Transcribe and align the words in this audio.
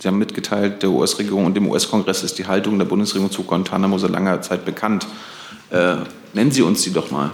Sie 0.00 0.08
haben 0.08 0.16
mitgeteilt, 0.16 0.82
der 0.82 0.90
US-Regierung 0.90 1.44
und 1.44 1.54
dem 1.54 1.68
US-Kongress 1.68 2.22
ist 2.22 2.38
die 2.38 2.46
Haltung 2.46 2.78
der 2.78 2.86
Bundesregierung 2.86 3.30
zu 3.30 3.42
Guantanamo 3.42 3.98
seit 3.98 4.10
langer 4.10 4.40
Zeit 4.40 4.64
bekannt. 4.64 5.06
Äh, 5.68 5.96
nennen 6.32 6.50
Sie 6.50 6.62
uns 6.62 6.80
die 6.80 6.90
doch 6.90 7.10
mal. 7.10 7.32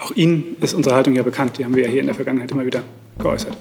Auch 0.00 0.10
Ihnen 0.16 0.56
ist 0.60 0.74
unsere 0.74 0.96
Haltung 0.96 1.14
ja 1.14 1.22
bekannt. 1.22 1.56
Die 1.56 1.64
haben 1.64 1.76
wir 1.76 1.84
ja 1.84 1.88
hier 1.88 2.00
in 2.00 2.06
der 2.06 2.16
Vergangenheit 2.16 2.50
immer 2.50 2.66
wieder 2.66 2.82
geäußert. 3.16 3.56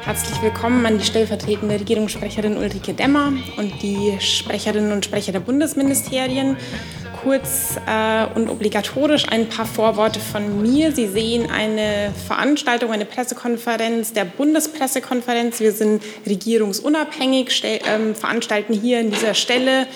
Herzlich 0.00 0.40
willkommen 0.40 0.86
an 0.86 0.96
die 0.96 1.04
stellvertretende 1.04 1.78
Regierungssprecherin 1.78 2.56
Ulrike 2.56 2.94
Demmer 2.94 3.34
und 3.58 3.82
die 3.82 4.16
Sprecherinnen 4.18 4.92
und 4.92 5.04
Sprecher 5.04 5.32
der 5.32 5.40
Bundesministerien. 5.40 6.56
Kurz 7.26 7.74
äh, 7.88 8.24
und 8.36 8.48
obligatorisch 8.48 9.28
ein 9.28 9.48
paar 9.48 9.66
Vorworte 9.66 10.20
von 10.20 10.62
mir. 10.62 10.92
Sie 10.92 11.08
sehen 11.08 11.50
eine 11.50 12.12
Veranstaltung, 12.28 12.92
eine 12.92 13.04
Pressekonferenz 13.04 14.12
der 14.12 14.24
Bundespressekonferenz. 14.24 15.58
Wir 15.58 15.72
sind 15.72 16.04
regierungsunabhängig, 16.24 17.50
stell, 17.50 17.78
äh, 17.78 18.14
veranstalten 18.14 18.74
hier 18.74 19.00
an 19.00 19.10
dieser 19.10 19.34
Stelle 19.34 19.88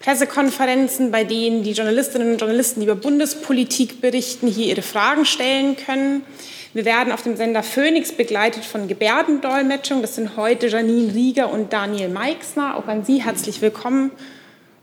Pressekonferenzen, 0.00 1.10
bei 1.10 1.24
denen 1.24 1.62
die 1.62 1.72
Journalistinnen 1.72 2.32
und 2.32 2.40
Journalisten, 2.42 2.80
die 2.80 2.84
über 2.84 2.94
Bundespolitik 2.94 4.02
berichten, 4.02 4.46
hier 4.46 4.66
ihre 4.66 4.82
Fragen 4.82 5.24
stellen 5.24 5.78
können. 5.78 6.26
Wir 6.74 6.84
werden 6.84 7.10
auf 7.10 7.22
dem 7.22 7.38
Sender 7.38 7.62
Phoenix 7.62 8.12
begleitet 8.12 8.66
von 8.66 8.86
Gebärdendolmetschung. 8.86 10.02
Das 10.02 10.16
sind 10.16 10.36
heute 10.36 10.66
Janine 10.66 11.14
Rieger 11.14 11.50
und 11.50 11.72
Daniel 11.72 12.10
Meixner. 12.10 12.76
Auch 12.76 12.86
an 12.86 13.02
Sie 13.02 13.24
herzlich 13.24 13.62
willkommen 13.62 14.10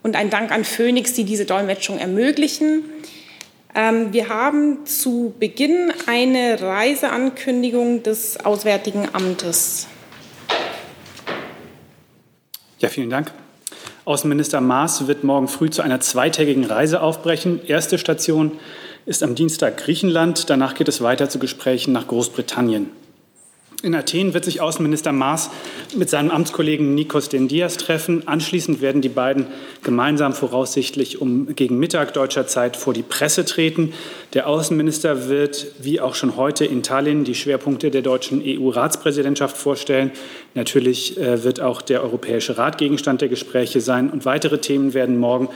und 0.03 0.15
ein 0.15 0.29
Dank 0.29 0.51
an 0.51 0.63
Phoenix, 0.63 1.13
die 1.13 1.23
diese 1.23 1.45
Dolmetschung 1.45 1.97
ermöglichen. 1.97 2.83
Ähm, 3.73 4.13
wir 4.13 4.29
haben 4.29 4.85
zu 4.85 5.33
Beginn 5.39 5.91
eine 6.05 6.61
Reiseankündigung 6.61 8.03
des 8.03 8.45
Auswärtigen 8.45 9.07
Amtes. 9.13 9.87
Ja, 12.79 12.89
vielen 12.89 13.09
Dank. 13.09 13.31
Außenminister 14.05 14.59
Maas 14.59 15.07
wird 15.07 15.23
morgen 15.23 15.47
früh 15.47 15.69
zu 15.69 15.81
einer 15.81 16.01
zweitägigen 16.01 16.65
Reise 16.65 17.01
aufbrechen. 17.01 17.61
Erste 17.65 17.97
Station 17.97 18.51
ist 19.05 19.23
am 19.23 19.33
Dienstag 19.33 19.77
Griechenland. 19.77 20.49
Danach 20.49 20.75
geht 20.75 20.89
es 20.89 21.01
weiter 21.01 21.29
zu 21.29 21.39
Gesprächen 21.39 21.93
nach 21.93 22.07
Großbritannien. 22.07 22.89
In 23.83 23.95
Athen 23.95 24.33
wird 24.33 24.45
sich 24.45 24.61
Außenminister 24.61 25.11
Maas 25.11 25.49
mit 25.93 26.09
seinem 26.09 26.31
Amtskollegen 26.31 26.95
Nikos 26.95 27.27
Dendias 27.27 27.75
treffen. 27.75 28.25
Anschließend 28.25 28.79
werden 28.79 29.01
die 29.01 29.09
beiden 29.09 29.47
gemeinsam 29.83 30.31
voraussichtlich 30.31 31.19
um 31.19 31.53
gegen 31.53 31.79
Mittag 31.79 32.13
deutscher 32.13 32.47
Zeit 32.47 32.77
vor 32.77 32.93
die 32.93 33.01
Presse 33.01 33.43
treten. 33.43 33.91
Der 34.35 34.47
Außenminister 34.47 35.27
wird, 35.27 35.67
wie 35.79 35.99
auch 35.99 36.15
schon 36.15 36.37
heute 36.37 36.63
in 36.63 36.81
Tallinn, 36.81 37.25
die 37.25 37.35
Schwerpunkte 37.35 37.91
der 37.91 38.01
deutschen 38.01 38.41
EU-Ratspräsidentschaft 38.41 39.57
vorstellen. 39.57 40.11
Natürlich 40.53 41.17
äh, 41.17 41.43
wird 41.43 41.59
auch 41.59 41.81
der 41.81 42.03
Europäische 42.03 42.57
Rat 42.57 42.77
Gegenstand 42.77 43.19
der 43.19 43.27
Gespräche 43.27 43.81
sein. 43.81 44.09
Und 44.09 44.23
weitere 44.23 44.59
Themen 44.59 44.93
werden 44.93 45.17
morgen 45.17 45.49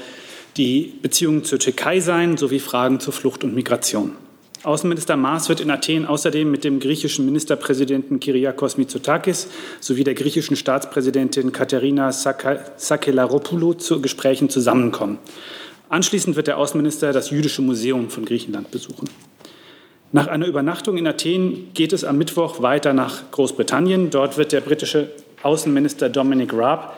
die 0.58 0.92
Beziehungen 1.02 1.46
zur 1.46 1.60
Türkei 1.60 2.02
sein 2.02 2.36
sowie 2.36 2.60
Fragen 2.60 3.00
zur 3.00 3.14
Flucht 3.14 3.46
und 3.46 3.56
Migration. 3.56 4.27
Außenminister 4.64 5.16
Maas 5.16 5.50
wird 5.50 5.60
in 5.60 5.70
Athen 5.70 6.06
außerdem 6.06 6.50
mit 6.50 6.64
dem 6.64 6.80
griechischen 6.80 7.26
Ministerpräsidenten 7.26 8.20
Kyriakos 8.20 8.78
Mitsotakis 8.78 9.48
sowie 9.80 10.04
der 10.04 10.16
griechischen 10.16 10.56
Staatspräsidentin 10.56 11.52
Katharina 11.52 12.12
Sakelaropoulou 12.12 13.76
zu 13.76 14.02
Gesprächen 14.02 14.50
zusammenkommen. 14.50 15.20
Anschließend 15.90 16.36
wird 16.36 16.48
der 16.48 16.58
Außenminister 16.58 17.14
das 17.14 17.30
Jüdische 17.30 17.62
Museum 17.62 18.10
von 18.10 18.26
Griechenland 18.26 18.72
besuchen. 18.72 19.08
Nach 20.12 20.28
einer 20.28 20.48
Übernachtung 20.48 20.98
in 20.98 21.06
Athen 21.06 21.70
geht 21.74 21.94
es 21.94 22.04
am 22.04 22.18
Mittwoch 22.18 22.62
weiter 22.62 22.94
nach 22.94 23.30
Großbritannien. 23.32 24.10
Dort 24.10 24.38
wird 24.38 24.52
der 24.52 24.62
britische 24.62 25.12
Außenminister 25.44 26.10
Dominic 26.10 26.54
Raab 26.54 26.98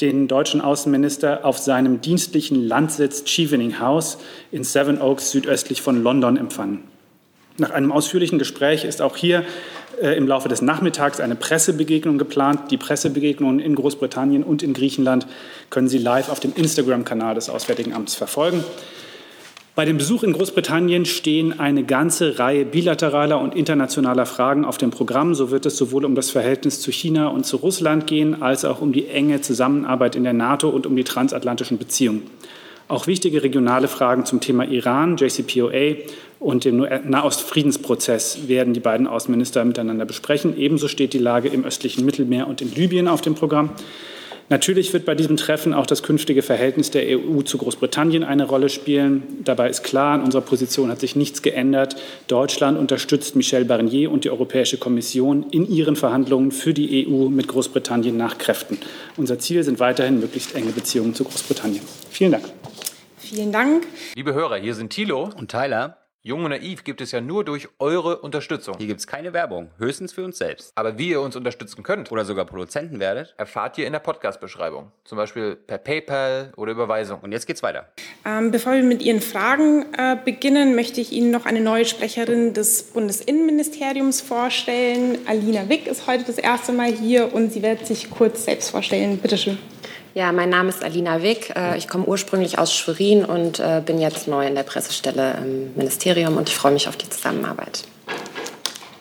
den 0.00 0.28
deutschen 0.28 0.60
Außenminister 0.60 1.44
auf 1.44 1.58
seinem 1.58 2.00
dienstlichen 2.00 2.66
Landsitz 2.66 3.24
Chevening 3.24 3.78
House 3.78 4.18
in 4.50 4.64
Seven 4.64 5.00
Oaks 5.00 5.30
südöstlich 5.30 5.82
von 5.82 6.02
London 6.02 6.36
empfangen. 6.36 6.84
Nach 7.56 7.70
einem 7.70 7.92
ausführlichen 7.92 8.38
Gespräch 8.38 8.84
ist 8.84 9.00
auch 9.00 9.16
hier 9.16 9.44
äh, 10.02 10.16
im 10.16 10.26
Laufe 10.26 10.48
des 10.48 10.60
Nachmittags 10.60 11.20
eine 11.20 11.36
Pressebegegnung 11.36 12.18
geplant. 12.18 12.72
Die 12.72 12.76
Pressebegegnungen 12.76 13.60
in 13.60 13.76
Großbritannien 13.76 14.42
und 14.42 14.64
in 14.64 14.72
Griechenland 14.72 15.26
können 15.70 15.88
Sie 15.88 15.98
live 15.98 16.30
auf 16.30 16.40
dem 16.40 16.52
Instagram-Kanal 16.54 17.36
des 17.36 17.48
Auswärtigen 17.48 17.92
Amts 17.92 18.16
verfolgen. 18.16 18.64
Bei 19.76 19.84
dem 19.84 19.98
Besuch 19.98 20.22
in 20.22 20.32
Großbritannien 20.32 21.04
stehen 21.04 21.58
eine 21.58 21.82
ganze 21.82 22.38
Reihe 22.38 22.64
bilateraler 22.64 23.40
und 23.40 23.56
internationaler 23.56 24.24
Fragen 24.24 24.64
auf 24.64 24.78
dem 24.78 24.92
Programm. 24.92 25.34
So 25.34 25.50
wird 25.50 25.66
es 25.66 25.76
sowohl 25.76 26.04
um 26.04 26.14
das 26.14 26.30
Verhältnis 26.30 26.80
zu 26.80 26.92
China 26.92 27.26
und 27.26 27.44
zu 27.44 27.56
Russland 27.56 28.06
gehen, 28.06 28.40
als 28.40 28.64
auch 28.64 28.80
um 28.80 28.92
die 28.92 29.08
enge 29.08 29.40
Zusammenarbeit 29.40 30.14
in 30.14 30.22
der 30.22 30.32
NATO 30.32 30.68
und 30.68 30.86
um 30.86 30.94
die 30.94 31.02
transatlantischen 31.02 31.76
Beziehungen. 31.76 32.22
Auch 32.86 33.08
wichtige 33.08 33.42
regionale 33.42 33.88
Fragen 33.88 34.24
zum 34.24 34.40
Thema 34.40 34.64
Iran, 34.64 35.16
JCPOA 35.16 35.96
und 36.38 36.64
dem 36.64 36.86
Nahostfriedensprozess 37.08 38.46
werden 38.46 38.74
die 38.74 38.80
beiden 38.80 39.08
Außenminister 39.08 39.64
miteinander 39.64 40.04
besprechen. 40.04 40.56
Ebenso 40.56 40.86
steht 40.86 41.14
die 41.14 41.18
Lage 41.18 41.48
im 41.48 41.64
östlichen 41.64 42.04
Mittelmeer 42.04 42.46
und 42.46 42.60
in 42.60 42.72
Libyen 42.72 43.08
auf 43.08 43.22
dem 43.22 43.34
Programm. 43.34 43.70
Natürlich 44.50 44.92
wird 44.92 45.06
bei 45.06 45.14
diesem 45.14 45.36
Treffen 45.36 45.72
auch 45.72 45.86
das 45.86 46.02
künftige 46.02 46.42
Verhältnis 46.42 46.90
der 46.90 47.18
EU 47.18 47.42
zu 47.42 47.56
Großbritannien 47.56 48.24
eine 48.24 48.44
Rolle 48.44 48.68
spielen. 48.68 49.22
Dabei 49.42 49.70
ist 49.70 49.82
klar, 49.82 50.14
an 50.14 50.22
unserer 50.22 50.42
Position 50.42 50.90
hat 50.90 51.00
sich 51.00 51.16
nichts 51.16 51.40
geändert. 51.40 51.96
Deutschland 52.26 52.78
unterstützt 52.78 53.36
Michel 53.36 53.64
Barnier 53.64 54.12
und 54.12 54.24
die 54.24 54.30
Europäische 54.30 54.76
Kommission 54.76 55.46
in 55.50 55.66
ihren 55.68 55.96
Verhandlungen 55.96 56.52
für 56.52 56.74
die 56.74 57.06
EU 57.08 57.28
mit 57.28 57.48
Großbritannien 57.48 58.16
nach 58.16 58.36
Kräften. 58.36 58.78
Unser 59.16 59.38
Ziel 59.38 59.62
sind 59.62 59.80
weiterhin 59.80 60.20
möglichst 60.20 60.54
enge 60.54 60.72
Beziehungen 60.72 61.14
zu 61.14 61.24
Großbritannien. 61.24 61.82
Vielen 62.10 62.32
Dank. 62.32 62.44
Vielen 63.16 63.50
Dank. 63.50 63.86
Liebe 64.14 64.34
Hörer, 64.34 64.56
hier 64.56 64.74
sind 64.74 64.90
Thilo 64.90 65.30
und 65.36 65.50
Tyler. 65.50 66.03
Jung 66.26 66.42
und 66.42 66.52
Naiv 66.52 66.84
gibt 66.84 67.02
es 67.02 67.12
ja 67.12 67.20
nur 67.20 67.44
durch 67.44 67.68
eure 67.78 68.16
Unterstützung. 68.20 68.76
Hier 68.78 68.86
gibt 68.86 69.00
es 69.00 69.06
keine 69.06 69.34
Werbung, 69.34 69.68
höchstens 69.76 70.14
für 70.14 70.24
uns 70.24 70.38
selbst. 70.38 70.72
Aber 70.74 70.96
wie 70.96 71.10
ihr 71.10 71.20
uns 71.20 71.36
unterstützen 71.36 71.82
könnt 71.82 72.10
oder 72.10 72.24
sogar 72.24 72.46
Produzenten 72.46 72.98
werdet, 72.98 73.34
erfahrt 73.36 73.76
ihr 73.76 73.86
in 73.86 73.92
der 73.92 74.00
Podcast-Beschreibung. 74.00 74.90
Zum 75.04 75.18
Beispiel 75.18 75.54
per 75.54 75.76
PayPal 75.76 76.54
oder 76.56 76.72
Überweisung. 76.72 77.20
Und 77.20 77.32
jetzt 77.32 77.46
geht's 77.46 77.62
weiter. 77.62 77.90
Ähm, 78.24 78.50
bevor 78.50 78.72
wir 78.72 78.82
mit 78.82 79.02
Ihren 79.02 79.20
Fragen 79.20 79.84
äh, 79.98 80.16
beginnen, 80.24 80.74
möchte 80.74 80.98
ich 81.02 81.12
Ihnen 81.12 81.30
noch 81.30 81.44
eine 81.44 81.60
neue 81.60 81.84
Sprecherin 81.84 82.54
des 82.54 82.84
Bundesinnenministeriums 82.84 84.22
vorstellen. 84.22 85.18
Alina 85.26 85.68
Wick 85.68 85.86
ist 85.86 86.06
heute 86.06 86.24
das 86.24 86.38
erste 86.38 86.72
Mal 86.72 86.90
hier 86.90 87.34
und 87.34 87.52
sie 87.52 87.62
wird 87.62 87.86
sich 87.86 88.08
kurz 88.08 88.46
selbst 88.46 88.70
vorstellen. 88.70 89.18
Bitte 89.18 89.36
schön. 89.36 89.58
Ja, 90.14 90.30
mein 90.30 90.48
Name 90.48 90.68
ist 90.68 90.84
Alina 90.84 91.22
Wick. 91.22 91.52
Äh, 91.56 91.76
ich 91.76 91.88
komme 91.88 92.04
ursprünglich 92.04 92.56
aus 92.56 92.72
Schwerin 92.72 93.24
und 93.24 93.58
äh, 93.58 93.82
bin 93.84 93.98
jetzt 93.98 94.28
neu 94.28 94.46
in 94.46 94.54
der 94.54 94.62
Pressestelle 94.62 95.38
im 95.42 95.74
Ministerium 95.74 96.36
und 96.36 96.48
ich 96.48 96.54
freue 96.54 96.70
mich 96.70 96.86
auf 96.86 96.96
die 96.96 97.10
Zusammenarbeit. 97.10 97.82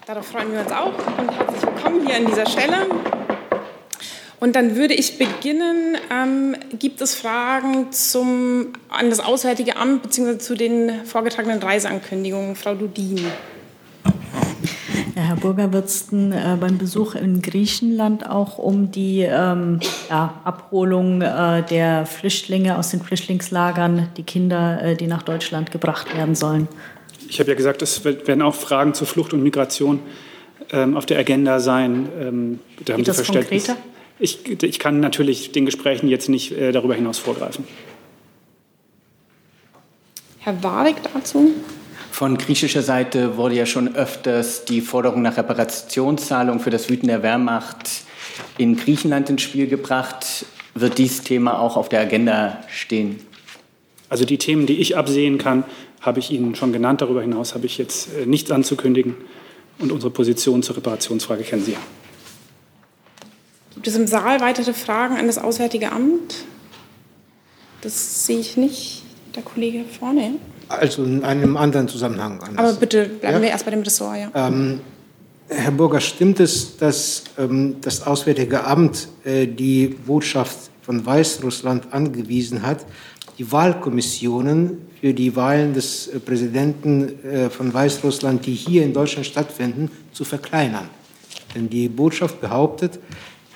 Darauf 0.07 0.25
freuen 0.25 0.51
wir 0.51 0.61
uns 0.61 0.71
auch 0.71 0.91
und 1.19 1.31
herzlich 1.31 1.61
willkommen 1.61 2.07
hier 2.07 2.15
an 2.15 2.25
dieser 2.25 2.47
Stelle. 2.47 2.87
Und 4.39 4.55
dann 4.55 4.75
würde 4.75 4.95
ich 4.95 5.19
beginnen. 5.19 5.97
Ähm, 6.11 6.55
gibt 6.79 6.99
es 6.99 7.13
Fragen 7.13 7.91
zum, 7.91 8.73
an 8.89 9.11
das 9.11 9.19
Auswärtige 9.19 9.77
Amt 9.77 10.01
bzw. 10.01 10.39
zu 10.39 10.55
den 10.55 11.05
vorgetragenen 11.05 11.61
Reiseankündigungen? 11.61 12.55
Frau 12.55 12.73
Dudin. 12.73 13.23
Ja, 15.15 15.21
Herr 15.23 15.35
Burger, 15.35 15.73
wird 15.73 15.85
es 15.85 16.11
äh, 16.11 16.57
beim 16.59 16.77
Besuch 16.77 17.15
in 17.15 17.41
Griechenland 17.41 18.29
auch 18.29 18.57
um 18.57 18.91
die 18.91 19.21
ähm, 19.21 19.79
ja, 20.09 20.41
Abholung 20.43 21.21
äh, 21.21 21.63
der 21.63 22.05
Flüchtlinge 22.05 22.77
aus 22.77 22.89
den 22.89 23.01
Flüchtlingslagern, 23.01 24.09
die 24.17 24.23
Kinder, 24.23 24.81
äh, 24.81 24.95
die 24.95 25.07
nach 25.07 25.23
Deutschland 25.23 25.71
gebracht 25.71 26.15
werden 26.15 26.35
sollen? 26.35 26.67
Ich 27.29 27.39
habe 27.39 27.49
ja 27.49 27.55
gesagt, 27.55 27.81
es 27.81 28.03
werden 28.05 28.41
auch 28.41 28.55
Fragen 28.55 28.93
zur 28.93 29.07
Flucht 29.07 29.33
und 29.33 29.41
Migration 29.41 29.99
ähm, 30.71 30.95
auf 30.95 31.05
der 31.05 31.19
Agenda 31.19 31.59
sein. 31.59 32.09
Ähm, 32.19 32.59
da 32.85 32.95
Geht 32.95 33.07
das 33.07 33.23
konkreter? 33.23 33.77
Ich, 34.19 34.63
ich, 34.63 34.79
kann 34.79 34.99
natürlich 34.99 35.51
den 35.51 35.65
Gesprächen 35.65 36.07
jetzt 36.07 36.29
nicht 36.29 36.51
äh, 36.51 36.71
darüber 36.71 36.93
hinaus 36.93 37.17
vorgreifen. 37.17 37.65
Herr 40.39 40.61
Warwick 40.61 40.97
dazu? 41.13 41.51
Von 42.13 42.37
griechischer 42.37 42.83
Seite 42.83 43.37
wurde 43.37 43.55
ja 43.55 43.65
schon 43.65 43.95
öfters 43.95 44.65
die 44.65 44.81
Forderung 44.81 45.23
nach 45.23 45.37
Reparationszahlung 45.37 46.59
für 46.59 46.69
das 46.69 46.87
Wüten 46.87 47.07
der 47.07 47.23
Wehrmacht 47.23 47.89
in 48.59 48.77
Griechenland 48.77 49.31
ins 49.31 49.41
Spiel 49.41 49.65
gebracht. 49.65 50.45
Wird 50.75 50.99
dieses 50.99 51.23
Thema 51.23 51.57
auch 51.57 51.75
auf 51.75 51.89
der 51.89 52.01
Agenda 52.01 52.59
stehen? 52.69 53.19
Also 54.09 54.25
die 54.25 54.37
Themen, 54.37 54.67
die 54.67 54.79
ich 54.79 54.95
absehen 54.95 55.39
kann, 55.39 55.63
habe 56.01 56.19
ich 56.19 56.29
Ihnen 56.29 56.53
schon 56.53 56.71
genannt. 56.71 57.01
Darüber 57.01 57.23
hinaus 57.23 57.55
habe 57.55 57.65
ich 57.65 57.79
jetzt 57.79 58.09
äh, 58.13 58.27
nichts 58.27 58.51
anzukündigen. 58.51 59.15
Und 59.79 59.91
unsere 59.91 60.11
Position 60.11 60.61
zur 60.61 60.77
Reparationsfrage 60.77 61.41
kennen 61.41 61.65
Sie 61.65 61.71
ja. 61.71 61.79
Gibt 63.73 63.87
es 63.87 63.95
im 63.95 64.05
Saal 64.05 64.39
weitere 64.39 64.73
Fragen 64.73 65.17
an 65.17 65.25
das 65.25 65.39
Auswärtige 65.39 65.91
Amt? 65.91 66.45
Das 67.81 68.27
sehe 68.27 68.39
ich 68.39 68.55
nicht. 68.55 69.01
Der 69.35 69.41
Kollege 69.41 69.83
vorne. 69.97 70.35
Also 70.67 71.03
in 71.03 71.23
einem 71.23 71.57
anderen 71.57 71.87
Zusammenhang. 71.87 72.41
Anders. 72.41 72.57
Aber 72.57 72.73
bitte 72.73 73.05
bleiben 73.05 73.35
ja? 73.37 73.41
wir 73.41 73.49
erst 73.49 73.65
bei 73.65 73.71
dem 73.71 73.81
Ressort, 73.81 74.17
ja. 74.17 74.31
Ähm, 74.33 74.81
Herr 75.49 75.71
Burger, 75.71 75.99
stimmt 75.99 76.39
es, 76.39 76.77
dass 76.77 77.23
ähm, 77.37 77.75
das 77.81 78.05
Auswärtige 78.07 78.63
Amt 78.63 79.07
äh, 79.23 79.45
die 79.45 79.87
Botschaft 79.87 80.57
von 80.81 81.05
Weißrussland 81.05 81.93
angewiesen 81.93 82.61
hat, 82.61 82.85
die 83.37 83.51
Wahlkommissionen 83.51 84.79
für 84.99 85.13
die 85.13 85.35
Wahlen 85.35 85.73
des 85.73 86.07
äh, 86.07 86.19
Präsidenten 86.19 87.23
äh, 87.23 87.49
von 87.49 87.73
Weißrussland, 87.73 88.45
die 88.45 88.53
hier 88.53 88.83
in 88.83 88.93
Deutschland 88.93 89.25
stattfinden, 89.25 89.91
zu 90.11 90.23
verkleinern? 90.23 90.89
Denn 91.53 91.69
die 91.69 91.89
Botschaft 91.89 92.41
behauptet, 92.41 92.99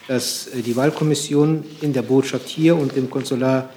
dass 0.08 0.48
äh, 0.48 0.62
die 0.62 0.76
Wahlkommissionen 0.76 1.64
in 1.82 1.94
der 1.94 2.02
Botschaft 2.02 2.48
hier 2.48 2.76
und 2.76 2.96
im 2.96 3.10
Konsular, 3.10 3.70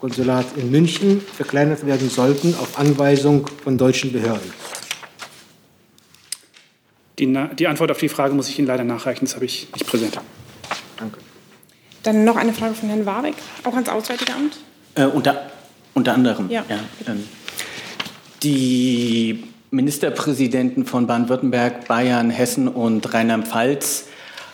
Konsulat 0.00 0.46
in 0.56 0.70
München 0.70 1.20
verkleinert 1.20 1.86
werden 1.86 2.10
sollten 2.10 2.54
auf 2.54 2.78
Anweisung 2.78 3.46
von 3.62 3.78
deutschen 3.78 4.12
Behörden. 4.12 4.52
Die, 7.18 7.32
die, 7.58 7.66
Antwort 7.68 7.90
auf 7.90 7.98
die 7.98 8.08
Frage 8.08 8.34
muss 8.34 8.48
ich 8.48 8.58
Ihnen 8.58 8.66
leider 8.66 8.84
nachreichen, 8.84 9.24
das 9.24 9.36
habe 9.36 9.44
ich 9.44 9.68
nicht 9.72 9.86
präsent. 9.86 10.18
Danke. 10.96 11.18
Dann 12.02 12.24
noch 12.24 12.36
eine 12.36 12.52
Frage 12.52 12.74
von 12.74 12.88
Herrn 12.88 13.06
Warwick, 13.06 13.36
auch 13.62 13.72
ans 13.74 13.88
Auswärtige 13.88 14.34
Amt. 14.34 14.58
Äh, 14.94 15.06
unter, 15.06 15.50
unter 15.94 16.12
anderem. 16.12 16.50
Ja. 16.50 16.64
ja 16.68 16.80
ähm, 17.06 17.24
die 18.42 19.44
Ministerpräsidenten 19.70 20.86
von 20.86 21.06
Baden-Württemberg, 21.06 21.88
Bayern, 21.88 22.30
Hessen 22.30 22.68
und 22.68 23.14
Rheinland-Pfalz 23.14 24.06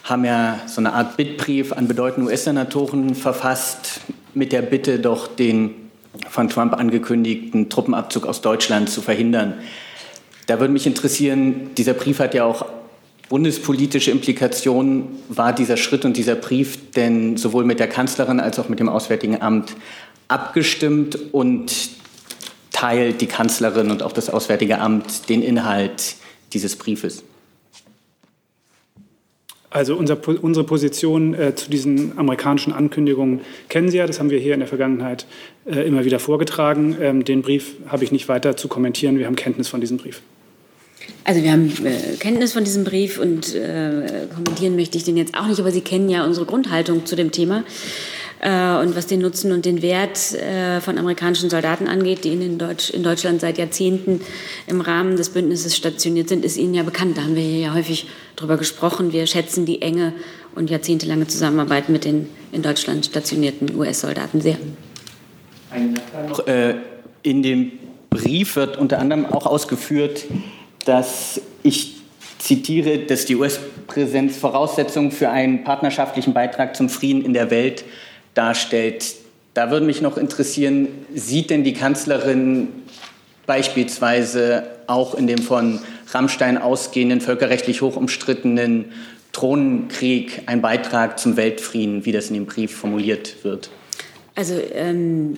haben 0.05 0.25
ja 0.25 0.61
so 0.67 0.81
eine 0.81 0.93
Art 0.93 1.17
Bittbrief 1.17 1.73
an 1.73 1.89
bedeutende 1.89 2.31
US-Senatoren 2.31 3.15
verfasst 3.15 4.01
mit 4.35 4.53
der 4.53 4.63
Bitte, 4.63 4.99
doch 4.99 5.27
den 5.27 5.75
von 6.29 6.49
Trump 6.49 6.75
angekündigten 6.75 7.69
Truppenabzug 7.69 8.27
aus 8.27 8.41
Deutschland 8.41 8.91
zu 8.91 9.01
verhindern. 9.01 9.55
Da 10.47 10.59
würde 10.59 10.73
mich 10.73 10.87
interessieren, 10.87 11.71
dieser 11.77 11.95
Brief 11.95 12.19
hat 12.19 12.35
ja 12.35 12.45
auch 12.45 12.67
bundespolitische 13.29 14.11
Implikationen. 14.11 15.05
War 15.29 15.53
dieser 15.53 15.77
Schritt 15.77 16.05
und 16.05 16.17
dieser 16.17 16.35
Brief 16.35 16.91
denn 16.93 17.37
sowohl 17.37 17.65
mit 17.65 17.79
der 17.79 17.89
Kanzlerin 17.89 18.41
als 18.41 18.59
auch 18.59 18.69
mit 18.69 18.81
dem 18.81 18.89
Auswärtigen 18.89 19.41
Amt 19.41 19.77
abgestimmt 20.27 21.19
und 21.33 21.91
teilt 22.73 23.21
die 23.21 23.27
Kanzlerin 23.27 23.91
und 23.91 24.03
auch 24.03 24.13
das 24.13 24.31
Auswärtige 24.31 24.79
Amt 24.79 25.29
den 25.29 25.43
Inhalt 25.43 26.17
dieses 26.53 26.77
Briefes? 26.77 27.23
Also 29.73 29.95
unser, 29.95 30.19
unsere 30.43 30.67
Position 30.67 31.33
äh, 31.33 31.55
zu 31.55 31.71
diesen 31.71 32.19
amerikanischen 32.19 32.73
Ankündigungen 32.73 33.41
kennen 33.69 33.89
Sie 33.89 33.99
ja, 33.99 34.07
das 34.07 34.19
haben 34.19 34.31
wir 34.31 34.41
hier 34.41 34.55
in 34.55 34.61
der 34.61 34.69
Vergangenheit 34.69 35.27
äh, 35.65 35.87
immer 35.87 36.05
wieder 36.05 36.19
vorgetragen. 36.19 36.97
Ähm, 37.01 37.25
den 37.25 37.43
Brief 37.43 37.75
habe 37.87 38.03
ich 38.03 38.11
nicht 38.11 38.29
weiter 38.29 38.57
zu 38.57 38.67
kommentieren, 38.67 39.19
wir 39.19 39.27
haben 39.27 39.37
Kenntnis 39.37 39.69
von 39.69 39.81
diesem 39.81 39.99
Brief. 39.99 40.23
Also 41.23 41.43
wir 41.45 41.53
haben 41.53 41.73
äh, 41.87 42.17
Kenntnis 42.19 42.53
von 42.53 42.65
diesem 42.65 42.83
Brief 42.83 43.21
und 43.21 43.55
äh, 43.55 44.27
kommentieren 44.35 44.75
möchte 44.75 44.99
ich 44.99 45.05
den 45.05 45.17
jetzt 45.17 45.37
auch 45.37 45.47
nicht, 45.47 45.61
aber 45.61 45.71
Sie 45.71 45.83
kennen 45.83 46.09
ja 46.09 46.25
unsere 46.25 46.47
Grundhaltung 46.47 47.07
zu 47.07 47.15
dem 47.15 47.31
Thema. 47.31 47.63
Äh, 48.41 48.79
und 48.79 48.97
was 48.97 49.07
den 49.07 49.21
Nutzen 49.21 49.53
und 49.53 49.67
den 49.67 49.83
Wert 49.83 50.33
äh, 50.35 50.81
von 50.81 50.97
amerikanischen 50.97 51.51
Soldaten 51.51 51.87
angeht, 51.87 52.25
die 52.25 52.33
in, 52.33 52.57
Deutsch, 52.57 52.89
in, 52.89 53.03
Deutschland 53.03 53.43
seit 53.43 53.59
Jahrzehnten 53.59 54.23
im 54.67 54.81
Rahmen 54.81 55.17
des 55.17 55.29
Bündnisses 55.29 55.77
stationiert 55.77 56.31
sind, 56.31 56.45
ist 56.45 56.57
Ihnen 56.57 56.73
ja 56.73 56.83
bekannt. 56.83 57.19
Da 57.19 57.23
haben 57.23 57.37
wir 57.37 57.43
hier 57.43 57.59
ja 57.59 57.75
häufig 57.75 58.07
drüber 58.37 58.57
gesprochen. 58.57 59.13
Wir 59.13 59.27
schätzen 59.27 59.67
die 59.67 59.83
enge 59.83 60.15
und 60.55 60.71
jahrzehntelange 60.71 61.27
Zusammenarbeit 61.27 61.91
mit 61.91 62.07
den 62.07 62.31
in 62.51 62.63
Deutschland 62.63 63.05
stationierten 63.05 63.77
US-Soldaten 63.77 64.41
sehr. 64.41 64.57
Äh, 66.47 66.75
in 67.23 67.43
dem 67.43 67.73
Brief 68.09 68.57
wird 68.57 68.79
unter 68.79 68.99
anderem 69.01 69.27
auch 69.27 69.45
ausgeführt, 69.45 70.25
dass 70.87 71.43
ich 71.63 71.97
zitiere, 72.39 73.01
dass 73.01 73.27
die 73.27 73.37
US-Präsenz 73.37 74.39
Voraussetzung 74.39 75.11
für 75.11 75.29
einen 75.29 75.63
partnerschaftlichen 75.63 76.33
Beitrag 76.33 76.75
zum 76.75 76.89
Frieden 76.89 77.23
in 77.23 77.35
der 77.35 77.51
Welt 77.51 77.85
darstellt. 78.35 79.15
Da 79.55 79.71
würde 79.71 79.87
mich 79.87 80.01
noch 80.01 80.17
interessieren, 80.17 80.89
sieht 81.15 81.51
denn 81.51 81.65
die 81.65 81.75
Kanzlerin 81.75 82.69
beispielsweise 83.47 84.65
auch 84.87 85.15
in 85.15 85.27
dem 85.27 85.39
von 85.39 85.81
Rammstein 86.13 86.59
ausgehenden, 86.59 87.21
völkerrechtlich 87.21 87.83
hoch 87.83 87.97
umstrittenen 87.97 88.93
Thronenkrieg 89.33 90.43
einen 90.47 90.63
Beitrag 90.63 91.19
zum 91.19 91.37
Weltfrieden, 91.37 92.05
wie 92.05 92.13
das 92.13 92.29
in 92.29 92.35
dem 92.35 92.47
Brief 92.47 92.77
formuliert 92.77 93.45
wird? 93.45 93.71
Also 94.41 94.55
ähm, 94.73 95.37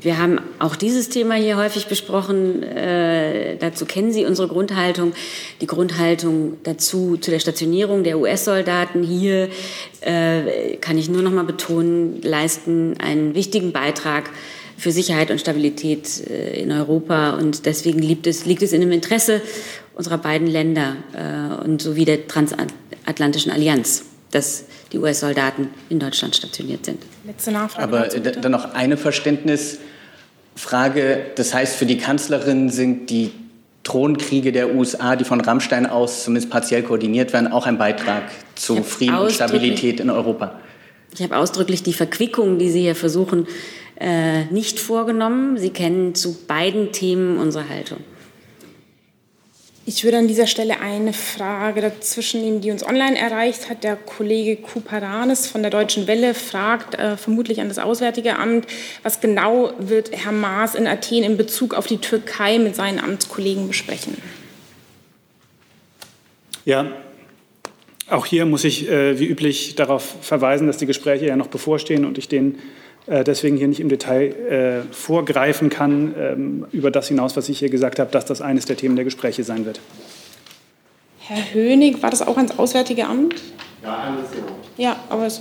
wir 0.00 0.18
haben 0.18 0.40
auch 0.58 0.74
dieses 0.74 1.08
Thema 1.08 1.36
hier 1.36 1.56
häufig 1.56 1.86
besprochen. 1.86 2.64
Äh, 2.64 3.56
dazu 3.56 3.86
kennen 3.86 4.10
Sie 4.10 4.26
unsere 4.26 4.48
Grundhaltung. 4.48 5.12
Die 5.60 5.68
Grundhaltung 5.68 6.54
dazu 6.64 7.16
zu 7.16 7.30
der 7.30 7.38
Stationierung 7.38 8.02
der 8.02 8.18
US-Soldaten 8.18 9.04
hier 9.04 9.48
äh, 10.00 10.74
kann 10.80 10.98
ich 10.98 11.08
nur 11.08 11.22
noch 11.22 11.30
mal 11.30 11.44
betonen, 11.44 12.20
leisten 12.22 12.96
einen 12.98 13.36
wichtigen 13.36 13.70
Beitrag 13.70 14.28
für 14.76 14.90
Sicherheit 14.90 15.30
und 15.30 15.40
Stabilität 15.40 16.28
äh, 16.28 16.60
in 16.60 16.72
Europa. 16.72 17.38
Und 17.38 17.64
deswegen 17.64 18.00
liegt 18.00 18.26
es, 18.26 18.44
liegt 18.44 18.62
es 18.62 18.72
in 18.72 18.80
dem 18.80 18.90
Interesse 18.90 19.40
unserer 19.94 20.18
beiden 20.18 20.48
Länder 20.48 20.96
äh, 21.12 21.64
und 21.64 21.80
sowie 21.80 22.06
der 22.06 22.26
transatlantischen 22.26 23.52
Allianz, 23.52 24.02
dass 24.32 24.64
die 24.92 24.98
US-Soldaten 24.98 25.70
in 25.88 25.98
Deutschland 25.98 26.36
stationiert 26.36 26.84
sind. 26.84 27.02
Letzte 27.24 27.50
Nachfrage. 27.52 27.82
Aber 27.82 28.00
dazu, 28.00 28.20
dann 28.20 28.52
noch 28.52 28.74
eine 28.74 28.96
Verständnisfrage. 28.96 31.26
Das 31.36 31.54
heißt, 31.54 31.76
für 31.76 31.86
die 31.86 31.98
Kanzlerin 31.98 32.70
sind 32.70 33.10
die 33.10 33.30
Thronkriege 33.84 34.52
der 34.52 34.74
USA, 34.74 35.16
die 35.16 35.24
von 35.24 35.40
Rammstein 35.40 35.86
aus 35.86 36.24
zumindest 36.24 36.50
partiell 36.50 36.82
koordiniert 36.82 37.32
werden, 37.32 37.50
auch 37.50 37.66
ein 37.66 37.78
Beitrag 37.78 38.24
zu 38.54 38.82
Frieden 38.82 39.16
und 39.16 39.32
Stabilität 39.32 39.98
in 39.98 40.10
Europa. 40.10 40.60
Ich 41.14 41.22
habe 41.22 41.36
ausdrücklich 41.36 41.82
die 41.82 41.92
Verquickung, 41.92 42.58
die 42.58 42.70
Sie 42.70 42.82
hier 42.82 42.94
versuchen, 42.94 43.46
äh, 44.00 44.44
nicht 44.46 44.80
vorgenommen. 44.80 45.58
Sie 45.58 45.70
kennen 45.70 46.14
zu 46.14 46.46
beiden 46.46 46.92
Themen 46.92 47.38
unsere 47.38 47.68
Haltung. 47.68 47.98
Ich 49.84 50.04
würde 50.04 50.18
an 50.18 50.28
dieser 50.28 50.46
Stelle 50.46 50.78
eine 50.78 51.12
Frage 51.12 51.80
dazwischen 51.80 52.40
nehmen, 52.40 52.60
die 52.60 52.70
uns 52.70 52.86
online 52.86 53.18
erreicht 53.18 53.68
hat. 53.68 53.82
Der 53.82 53.96
Kollege 53.96 54.56
Kuparanis 54.56 55.48
von 55.48 55.62
der 55.62 55.72
Deutschen 55.72 56.06
Welle 56.06 56.34
fragt 56.34 56.94
äh, 56.94 57.16
vermutlich 57.16 57.60
an 57.60 57.66
das 57.66 57.80
Auswärtige 57.80 58.38
Amt, 58.38 58.66
was 59.02 59.20
genau 59.20 59.72
wird 59.78 60.12
Herr 60.12 60.30
Maas 60.30 60.76
in 60.76 60.86
Athen 60.86 61.24
in 61.24 61.36
Bezug 61.36 61.74
auf 61.74 61.88
die 61.88 61.98
Türkei 61.98 62.60
mit 62.60 62.76
seinen 62.76 63.00
Amtskollegen 63.00 63.66
besprechen? 63.66 64.16
Ja, 66.64 66.92
auch 68.08 68.26
hier 68.26 68.46
muss 68.46 68.62
ich 68.62 68.88
äh, 68.88 69.18
wie 69.18 69.26
üblich 69.26 69.74
darauf 69.74 70.14
verweisen, 70.20 70.68
dass 70.68 70.76
die 70.76 70.86
Gespräche 70.86 71.26
ja 71.26 71.34
noch 71.34 71.48
bevorstehen 71.48 72.04
und 72.04 72.18
ich 72.18 72.28
den 72.28 72.60
deswegen 73.06 73.56
hier 73.56 73.68
nicht 73.68 73.80
im 73.80 73.88
Detail 73.88 74.84
äh, 74.88 74.94
vorgreifen 74.94 75.70
kann, 75.70 76.14
ähm, 76.18 76.66
über 76.72 76.90
das 76.90 77.08
hinaus, 77.08 77.36
was 77.36 77.48
ich 77.48 77.58
hier 77.58 77.68
gesagt 77.68 77.98
habe, 77.98 78.10
dass 78.10 78.24
das 78.24 78.40
eines 78.40 78.66
der 78.66 78.76
Themen 78.76 78.96
der 78.96 79.04
Gespräche 79.04 79.42
sein 79.44 79.64
wird. 79.64 79.80
Herr 81.18 81.54
Hönig, 81.54 82.02
war 82.02 82.10
das 82.10 82.22
auch 82.22 82.36
ans 82.36 82.58
Auswärtige 82.58 83.06
Amt? 83.06 83.34
Ja, 83.82 84.14
alles 84.14 84.30
so. 84.30 84.36
Ja, 84.76 84.96
aber 85.08 85.26
es 85.26 85.40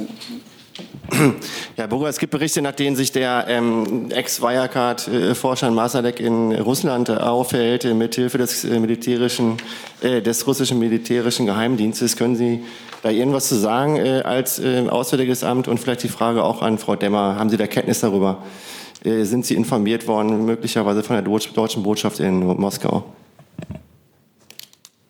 ja, 1.78 1.88
Burger, 1.88 2.08
es 2.08 2.18
gibt 2.18 2.32
Berichte, 2.32 2.62
nach 2.62 2.72
denen 2.72 2.96
sich 2.96 3.12
der 3.12 3.46
ähm, 3.48 4.10
Ex-Wirecard-Forscher 4.10 5.70
Masalek 5.70 6.20
in 6.20 6.54
Russland 6.54 7.10
aufhält, 7.10 7.86
äh, 7.86 7.94
mithilfe 7.94 8.38
des, 8.38 8.64
äh, 8.64 8.80
militärischen, 8.80 9.58
äh, 10.02 10.22
des 10.22 10.48
russischen 10.48 10.80
militärischen 10.80 11.46
Geheimdienstes. 11.46 12.16
Können 12.16 12.36
Sie 12.36 12.64
da 13.04 13.10
irgendwas 13.10 13.48
zu 13.48 13.56
sagen 13.56 13.98
äh, 13.98 14.22
als 14.24 14.60
äh, 14.60 14.88
Auswärtiges 14.88 15.44
Amt? 15.44 15.68
Und 15.68 15.80
vielleicht 15.80 16.04
die 16.04 16.10
Frage 16.10 16.44
auch 16.44 16.62
an 16.62 16.78
Frau 16.78 16.96
Demmer. 16.96 17.36
Haben 17.38 17.50
Sie 17.50 17.58
da 17.58 17.68
Kenntnis 17.68 18.00
darüber? 18.00 18.44
Äh, 19.04 19.24
sind 19.24 19.46
Sie 19.46 19.56
informiert 19.56 20.08
worden, 20.08 20.46
möglicherweise 20.46 21.04
von 21.04 21.16
der 21.16 21.24
deutschen 21.24 21.84
Botschaft 21.84 22.20
in 22.20 22.40
Moskau? 22.40 23.04